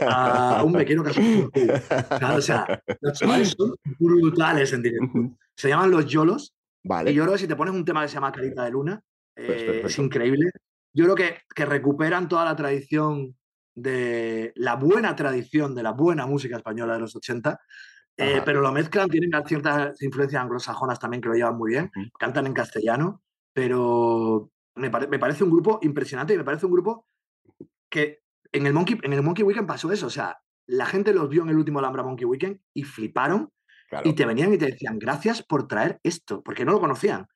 a 0.00 0.64
un 0.64 0.72
me 0.72 0.84
quiero 0.84 1.04
casar 1.04 1.22
contigo. 1.22 1.74
Claro, 2.18 2.36
o 2.38 2.40
sea, 2.40 2.82
los 3.00 3.16
chavales 3.16 3.54
son 3.56 3.74
brutales 4.00 4.72
en 4.72 4.82
directo. 4.82 5.36
Se 5.54 5.68
llaman 5.68 5.92
los 5.92 6.06
Yolos. 6.06 6.56
Vale. 6.82 7.12
Y 7.12 7.14
yo 7.14 7.22
creo 7.22 7.34
que 7.34 7.40
si 7.40 7.46
te 7.46 7.54
pones 7.54 7.72
un 7.72 7.84
tema 7.84 8.02
que 8.02 8.08
se 8.08 8.14
llama 8.14 8.32
Carita 8.32 8.64
de 8.64 8.70
Luna, 8.72 9.00
eh, 9.36 9.78
Pues 9.80 9.92
es 9.92 9.98
increíble. 10.00 10.50
Yo 10.92 11.04
creo 11.04 11.14
que, 11.14 11.36
que 11.54 11.66
recuperan 11.66 12.28
toda 12.28 12.44
la 12.44 12.56
tradición 12.56 13.36
de 13.76 14.52
la 14.56 14.74
buena 14.74 15.14
tradición 15.14 15.74
de 15.74 15.84
la 15.84 15.92
buena 15.92 16.26
música 16.26 16.56
española 16.56 16.94
de 16.94 17.00
los 17.00 17.14
80, 17.14 17.60
eh, 18.20 18.42
pero 18.44 18.60
lo 18.60 18.72
mezclan, 18.72 19.08
tienen 19.08 19.30
ciertas 19.46 20.00
influencias 20.02 20.42
anglosajonas 20.42 20.98
también 20.98 21.20
que 21.20 21.28
lo 21.28 21.34
llevan 21.34 21.56
muy 21.56 21.70
bien, 21.72 21.90
cantan 22.18 22.46
en 22.46 22.52
castellano, 22.52 23.22
pero 23.52 24.50
me, 24.74 24.90
pare- 24.90 25.08
me 25.08 25.18
parece 25.18 25.44
un 25.44 25.50
grupo 25.50 25.78
impresionante 25.82 26.34
y 26.34 26.38
me 26.38 26.44
parece 26.44 26.66
un 26.66 26.72
grupo 26.72 27.06
que 27.88 28.20
en 28.52 28.66
el 28.66 28.72
Monkey, 28.72 28.98
en 29.02 29.12
el 29.12 29.22
Monkey 29.22 29.44
Weekend 29.44 29.66
pasó 29.66 29.92
eso, 29.92 30.06
o 30.06 30.10
sea, 30.10 30.38
la 30.66 30.86
gente 30.86 31.12
los 31.12 31.28
vio 31.28 31.42
en 31.42 31.48
el 31.50 31.56
último 31.56 31.78
Alhambra 31.78 32.02
Monkey 32.02 32.24
Weekend 32.24 32.60
y 32.74 32.84
fliparon 32.84 33.50
y 34.08 34.12
te 34.14 34.24
venían 34.26 34.52
y 34.54 34.58
te 34.58 34.66
decían 34.66 34.98
gracias 34.98 35.42
por 35.42 35.66
traer 35.66 35.98
esto, 36.04 36.42
porque 36.42 36.64
no 36.64 36.72
lo 36.72 36.80
conocían. 36.80 37.26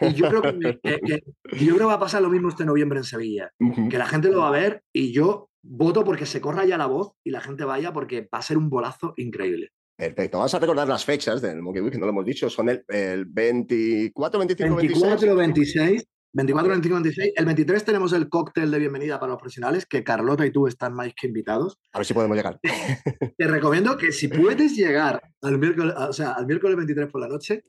Y 0.00 0.12
yo 0.14 0.28
creo 0.28 0.42
que, 0.42 0.52
me- 0.52 0.78
que- 0.80 1.00
que- 1.00 1.22
y 1.52 1.64
yo 1.66 1.74
creo 1.74 1.78
que 1.88 1.92
va 1.92 1.94
a 1.94 1.98
pasar 1.98 2.22
lo 2.22 2.30
mismo 2.30 2.48
este 2.48 2.64
noviembre 2.64 2.98
en 2.98 3.04
Sevilla, 3.04 3.50
que 3.88 3.98
la 3.98 4.06
gente 4.06 4.28
lo 4.30 4.40
va 4.40 4.48
a 4.48 4.52
ver 4.52 4.82
y 4.92 5.12
yo 5.12 5.50
voto 5.64 6.04
porque 6.04 6.26
se 6.26 6.40
corra 6.40 6.64
ya 6.64 6.78
la 6.78 6.86
voz 6.86 7.12
y 7.24 7.30
la 7.30 7.40
gente 7.40 7.64
vaya 7.64 7.92
porque 7.92 8.28
va 8.32 8.38
a 8.38 8.42
ser 8.42 8.56
un 8.58 8.70
bolazo 8.70 9.14
increíble. 9.16 9.72
Perfecto. 9.96 10.38
Vamos 10.38 10.54
a 10.54 10.58
recordar 10.58 10.86
las 10.86 11.04
fechas 11.04 11.40
del 11.40 11.62
Monkey 11.62 11.82
Week, 11.82 11.92
que 11.92 11.98
no 11.98 12.04
lo 12.04 12.12
hemos 12.12 12.26
dicho. 12.26 12.50
Son 12.50 12.68
el, 12.68 12.84
el 12.88 13.24
24, 13.24 14.38
25, 14.38 14.76
24, 14.76 15.34
26. 15.34 15.36
26, 15.36 16.04
24, 16.34 16.70
25, 16.70 16.94
26. 16.96 17.32
El 17.34 17.44
23 17.46 17.84
tenemos 17.84 18.12
el 18.12 18.28
cóctel 18.28 18.70
de 18.70 18.78
bienvenida 18.78 19.18
para 19.18 19.32
los 19.32 19.40
profesionales, 19.40 19.86
que 19.86 20.04
Carlota 20.04 20.44
y 20.44 20.50
tú 20.50 20.66
están 20.66 20.92
más 20.92 21.08
que 21.18 21.28
invitados. 21.28 21.78
A 21.92 21.98
ver 21.98 22.06
si 22.06 22.12
podemos 22.12 22.36
llegar. 22.36 22.60
Te 23.38 23.46
recomiendo 23.46 23.96
que 23.96 24.12
si 24.12 24.28
puedes 24.28 24.76
llegar 24.76 25.22
al 25.40 25.58
miércoles, 25.58 25.94
o 25.96 26.12
sea, 26.12 26.32
al 26.32 26.46
miércoles 26.46 26.76
23 26.76 27.10
por 27.10 27.22
la 27.22 27.28
noche, 27.28 27.64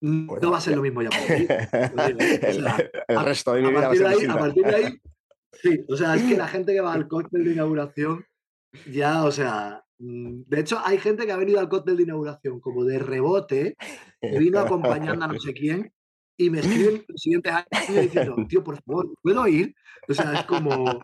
no 0.00 0.50
va 0.50 0.58
a 0.58 0.60
ser 0.60 0.74
lo 0.74 0.82
mismo 0.82 1.00
ya. 1.02 1.10
para 1.10 1.26
ti. 1.26 1.46
¿eh? 1.48 2.40
O 2.42 2.46
el, 2.48 2.62
sea, 2.62 2.90
el 3.06 3.24
resto 3.24 3.52
de 3.52 3.62
mi 3.62 3.68
a 3.68 3.70
vida 3.70 3.80
va 3.80 3.86
a 3.86 3.88
partir 3.88 4.02
ser 4.02 4.08
de 4.08 4.14
ahí, 4.14 4.26
a 4.26 4.38
partir 4.38 4.64
de 4.64 4.74
ahí, 4.74 5.00
sí, 5.52 5.84
o 5.88 5.96
sea, 5.96 6.16
es 6.16 6.22
que 6.24 6.36
la 6.36 6.48
gente 6.48 6.72
que 6.72 6.80
va 6.80 6.92
al 6.92 7.06
cóctel 7.06 7.44
de 7.44 7.52
inauguración 7.52 8.24
ya, 8.90 9.24
o 9.24 9.30
sea, 9.30 9.85
De 9.98 10.60
hecho, 10.60 10.78
hay 10.84 10.98
gente 10.98 11.24
que 11.26 11.32
ha 11.32 11.36
venido 11.36 11.58
al 11.60 11.68
cóctel 11.68 11.96
de 11.96 12.02
inauguración 12.02 12.60
como 12.60 12.84
de 12.84 12.98
rebote, 12.98 13.76
que 14.20 14.38
vino 14.38 14.58
acompañando 14.60 15.24
a 15.24 15.28
no 15.28 15.38
sé 15.40 15.52
quién, 15.54 15.92
y 16.36 16.50
me 16.50 16.60
escriben 16.60 17.02
los 17.08 17.20
siguientes 17.20 17.52
años 17.52 18.02
diciendo, 18.02 18.36
tío, 18.48 18.62
por 18.62 18.80
favor, 18.82 19.12
¿puedo 19.22 19.46
ir? 19.48 19.74
O 20.08 20.12
sea, 20.14 20.34
es 20.34 20.44
como... 20.44 21.00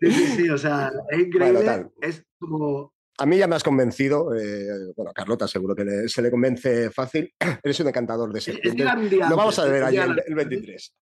Sí, 0.00 0.10
sí, 0.10 0.26
sí, 0.36 0.48
o 0.50 0.58
sea, 0.58 0.90
es 1.10 1.18
increíble. 1.20 1.62
Bueno, 1.64 1.92
es 2.02 2.22
como... 2.38 2.92
A 3.18 3.26
mí 3.26 3.36
ya 3.38 3.46
me 3.46 3.54
has 3.56 3.62
convencido. 3.62 4.34
eh, 4.34 4.92
bueno, 4.96 5.10
a 5.10 5.14
Carlota 5.14 5.46
seguro 5.46 5.74
que 5.74 5.84
le- 5.84 6.08
se 6.08 6.22
le 6.22 6.30
convence 6.30 6.90
fácil. 6.90 7.32
Eres 7.62 7.78
un 7.80 7.88
encantador 7.88 8.32
de 8.32 8.38
Es 8.38 8.44
serpientes. 8.46 8.74
llegar 8.74 8.98
un 8.98 9.08
día 9.10 9.28
Lo 9.30 9.36
vamos 9.36 9.58
a 9.58 9.64
ver 9.66 9.76
es 9.76 9.82
allí 9.82 9.96
el, 9.98 10.22
el 10.26 10.34
23. 10.34 10.94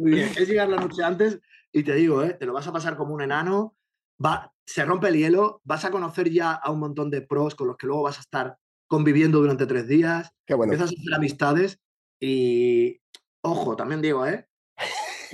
Muy 0.00 0.10
bien, 0.12 0.28
es 0.36 0.48
llegar 0.48 0.68
la 0.68 0.76
noche 0.78 1.02
antes 1.02 1.38
y 1.72 1.82
te 1.84 1.94
digo, 1.94 2.22
¿eh? 2.22 2.34
te 2.38 2.44
lo 2.44 2.52
vas 2.52 2.66
a 2.66 2.72
pasar 2.72 2.96
como 2.96 3.14
un 3.14 3.22
enano, 3.22 3.76
va, 4.24 4.52
se 4.64 4.84
rompe 4.84 5.08
el 5.08 5.16
hielo, 5.16 5.60
vas 5.64 5.84
a 5.84 5.90
conocer 5.90 6.30
ya 6.30 6.52
a 6.52 6.70
un 6.70 6.80
montón 6.80 7.10
de 7.10 7.22
pros 7.22 7.54
con 7.54 7.66
los 7.66 7.76
que 7.76 7.86
luego 7.86 8.02
vas 8.02 8.18
a 8.18 8.22
estar 8.22 8.56
conviviendo 8.86 9.40
durante 9.40 9.66
tres 9.66 9.88
días, 9.88 10.30
Qué 10.46 10.54
bueno. 10.54 10.72
empiezas 10.72 10.94
a 10.94 11.00
hacer 11.00 11.14
amistades 11.14 11.80
y, 12.20 13.00
ojo, 13.42 13.74
también 13.74 14.02
digo, 14.02 14.26
¿eh? 14.26 14.46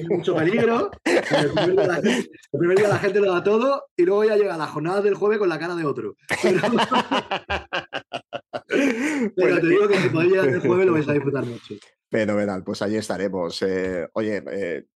Mucho 0.08 0.36
peligro. 0.36 0.90
El 1.04 1.52
primer, 1.52 1.74
día 1.74 1.86
la 1.86 1.94
gente, 1.94 2.30
el 2.52 2.58
primer 2.58 2.78
día 2.78 2.88
la 2.88 2.98
gente 2.98 3.20
lo 3.20 3.32
da 3.32 3.42
todo 3.42 3.86
y 3.96 4.04
luego 4.04 4.24
ya 4.24 4.36
llega 4.36 4.56
la 4.56 4.68
jornada 4.68 5.02
del 5.02 5.14
jueves 5.14 5.38
con 5.38 5.48
la 5.48 5.58
cara 5.58 5.74
de 5.74 5.84
otro. 5.84 6.14
Pero, 6.40 6.60
pero 9.36 9.60
te 9.60 9.66
digo 9.66 9.88
que 9.88 9.98
si 9.98 10.08
podéis 10.10 10.32
llegar 10.32 10.48
el 10.48 10.60
jueves 10.60 10.86
lo 10.86 10.92
vais 10.92 11.08
a 11.08 11.12
disfrutar 11.12 11.44
mucho. 11.44 11.74
Fenomenal, 12.10 12.64
pues 12.64 12.82
allí 12.82 12.96
estaremos. 12.96 13.60
Eh, 13.62 14.08
oye, 14.12 14.42
eh, 14.50 14.86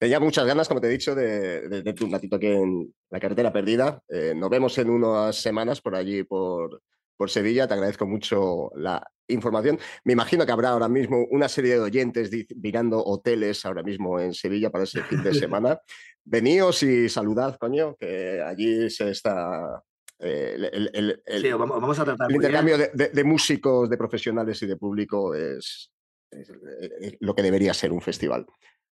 tenía 0.00 0.18
muchas 0.18 0.46
ganas, 0.46 0.66
como 0.66 0.80
te 0.80 0.86
he 0.86 0.90
dicho, 0.90 1.14
de, 1.14 1.68
de, 1.68 1.82
de 1.82 2.04
un 2.04 2.10
ratito 2.10 2.36
aquí 2.36 2.46
en 2.46 2.92
la 3.10 3.20
carretera 3.20 3.52
perdida. 3.52 4.02
Eh, 4.08 4.32
nos 4.34 4.48
vemos 4.48 4.76
en 4.78 4.88
unas 4.88 5.36
semanas 5.36 5.80
por 5.82 5.94
allí, 5.94 6.24
por, 6.24 6.82
por 7.18 7.28
Sevilla. 7.28 7.68
Te 7.68 7.74
agradezco 7.74 8.06
mucho 8.06 8.70
la 8.76 9.06
información. 9.28 9.78
Me 10.04 10.14
imagino 10.14 10.46
que 10.46 10.52
habrá 10.52 10.70
ahora 10.70 10.88
mismo 10.88 11.26
una 11.30 11.48
serie 11.48 11.74
de 11.74 11.80
oyentes 11.80 12.30
mirando 12.56 13.04
hoteles 13.04 13.64
ahora 13.66 13.82
mismo 13.82 14.18
en 14.18 14.32
Sevilla 14.32 14.70
para 14.70 14.84
ese 14.84 15.02
fin 15.02 15.22
de 15.22 15.34
semana. 15.34 15.78
Veníos 16.24 16.82
y 16.82 17.08
saludad, 17.10 17.56
coño, 17.58 17.94
que 17.96 18.40
allí 18.40 18.88
se 18.88 19.10
está... 19.10 19.82
eh, 20.18 20.52
el- 20.56 20.64
el- 20.64 20.90
el- 20.94 21.22
el- 21.26 21.42
Sí, 21.42 21.52
vamos, 21.52 21.78
vamos 21.80 21.98
a 21.98 22.04
tratar 22.06 22.30
el 22.30 22.36
muy 22.36 22.40
bien. 22.40 22.52
intercambio 22.52 22.78
de, 22.78 22.90
de- 22.94 23.08
de 23.10 23.24
músicos, 23.24 23.88
de 23.90 23.96
profesionales 23.98 24.62
y 24.62 24.66
de 24.66 24.76
público 24.76 25.34
es, 25.34 25.92
es, 26.30 26.48
eh, 26.50 27.16
lo 27.20 27.34
que 27.34 27.42
debería 27.42 27.74
ser 27.74 27.92
un 27.92 28.00
festival. 28.00 28.46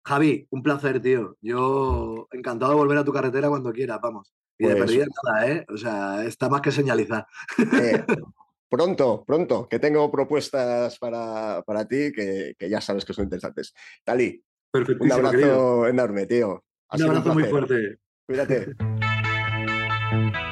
Javi, 0.08 0.47
un 0.51 0.64
placer, 0.64 1.01
tío. 1.01 1.36
Yo 1.41 2.28
encantado 2.32 2.72
de 2.72 2.78
volver 2.78 2.97
a 2.97 3.03
tu 3.03 3.12
carretera 3.12 3.49
cuando 3.49 3.74
quieras, 3.74 3.99
vamos. 4.01 4.34
Y 4.58 4.66
de 4.66 4.76
Pues- 4.76 4.86
perdida 4.86 5.05
nada, 5.24 5.51
¿eh? 5.51 5.66
O 5.68 5.76
sea, 5.76 6.24
está 6.24 6.47
más 6.47 6.62
que 6.62 6.72
señalizar. 6.72 7.28
Eh, 7.58 8.05
pronto, 8.70 9.26
pronto, 9.28 9.68
que 9.68 9.80
tengo 9.80 10.10
propuestas 10.10 10.97
para, 10.97 11.62
para 11.64 11.86
ti 11.86 12.14
que, 12.14 12.55
que 12.58 12.70
ya 12.70 12.80
sabes 12.80 13.03
que 13.03 13.12
son 13.14 13.26
interesantes. 13.26 13.74
Tali, 14.05 14.41
un 14.74 15.12
abrazo 15.12 15.32
querido. 15.32 15.88
enorme, 15.88 16.26
tío. 16.26 16.64
Ha 16.89 16.95
Un 16.95 17.03
abrazo 17.03 17.34
muy 17.34 17.43
fuerte. 17.43 17.97
Cuídate. 18.26 18.76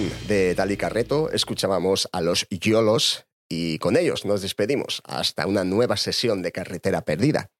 de 0.00 0.54
Dali 0.54 0.78
Carreto, 0.78 1.30
escuchábamos 1.32 2.08
a 2.12 2.22
los 2.22 2.46
Yolos 2.48 3.26
y 3.46 3.78
con 3.78 3.98
ellos 3.98 4.24
nos 4.24 4.40
despedimos 4.40 5.02
hasta 5.04 5.46
una 5.46 5.64
nueva 5.64 5.98
sesión 5.98 6.40
de 6.40 6.50
Carretera 6.50 7.02
Perdida. 7.02 7.50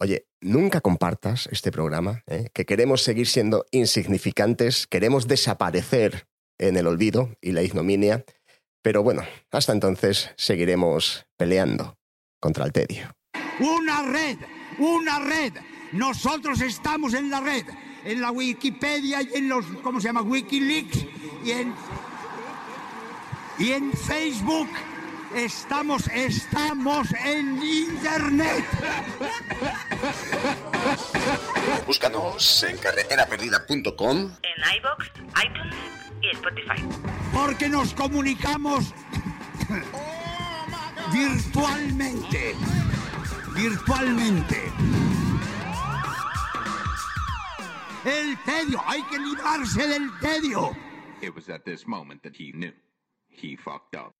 Oye, 0.00 0.26
nunca 0.40 0.80
compartas 0.80 1.48
este 1.52 1.70
programa, 1.70 2.24
¿eh? 2.26 2.48
que 2.52 2.66
queremos 2.66 3.02
seguir 3.02 3.28
siendo 3.28 3.64
insignificantes, 3.70 4.88
queremos 4.88 5.28
desaparecer 5.28 6.26
en 6.58 6.76
el 6.76 6.88
olvido 6.88 7.36
y 7.40 7.52
la 7.52 7.62
ignominia, 7.62 8.24
pero 8.82 9.04
bueno, 9.04 9.22
hasta 9.52 9.72
entonces 9.72 10.30
seguiremos 10.36 11.26
peleando 11.36 11.96
contra 12.40 12.64
el 12.64 12.72
tedio. 12.72 13.08
Una 13.60 14.02
red, 14.02 14.36
una 14.80 15.20
red. 15.20 15.52
Nosotros 15.92 16.60
estamos 16.60 17.14
en 17.14 17.30
la 17.30 17.40
red, 17.40 17.66
en 18.04 18.20
la 18.20 18.32
Wikipedia 18.32 19.22
y 19.22 19.36
en 19.36 19.48
los, 19.48 19.64
¿cómo 19.84 20.00
se 20.00 20.08
llama? 20.08 20.22
Wikileaks 20.22 21.19
y 21.44 21.52
en, 21.52 21.74
y 23.58 23.72
en 23.72 23.92
Facebook. 23.92 24.68
Estamos, 25.34 26.08
estamos 26.08 27.08
en 27.24 27.62
Internet. 27.62 28.64
Búscanos 31.86 32.62
en 32.64 32.76
carreteraperdida.com. 32.78 34.16
En 34.16 34.76
iBox, 34.78 35.06
iTunes 35.44 35.76
y 36.20 36.30
Spotify. 36.30 36.84
Porque 37.32 37.68
nos 37.68 37.94
comunicamos 37.94 38.92
virtualmente. 41.12 42.56
Virtualmente. 43.54 44.72
El 48.04 48.36
tedio, 48.44 48.82
hay 48.86 49.02
que 49.04 49.18
librarse 49.18 49.86
del 49.86 50.10
tedio. 50.20 50.89
It 51.22 51.34
was 51.34 51.48
at 51.48 51.64
this 51.64 51.86
moment 51.86 52.22
that 52.22 52.36
he 52.36 52.52
knew. 52.52 52.72
He 53.28 53.56
fucked 53.56 53.94
up. 53.94 54.14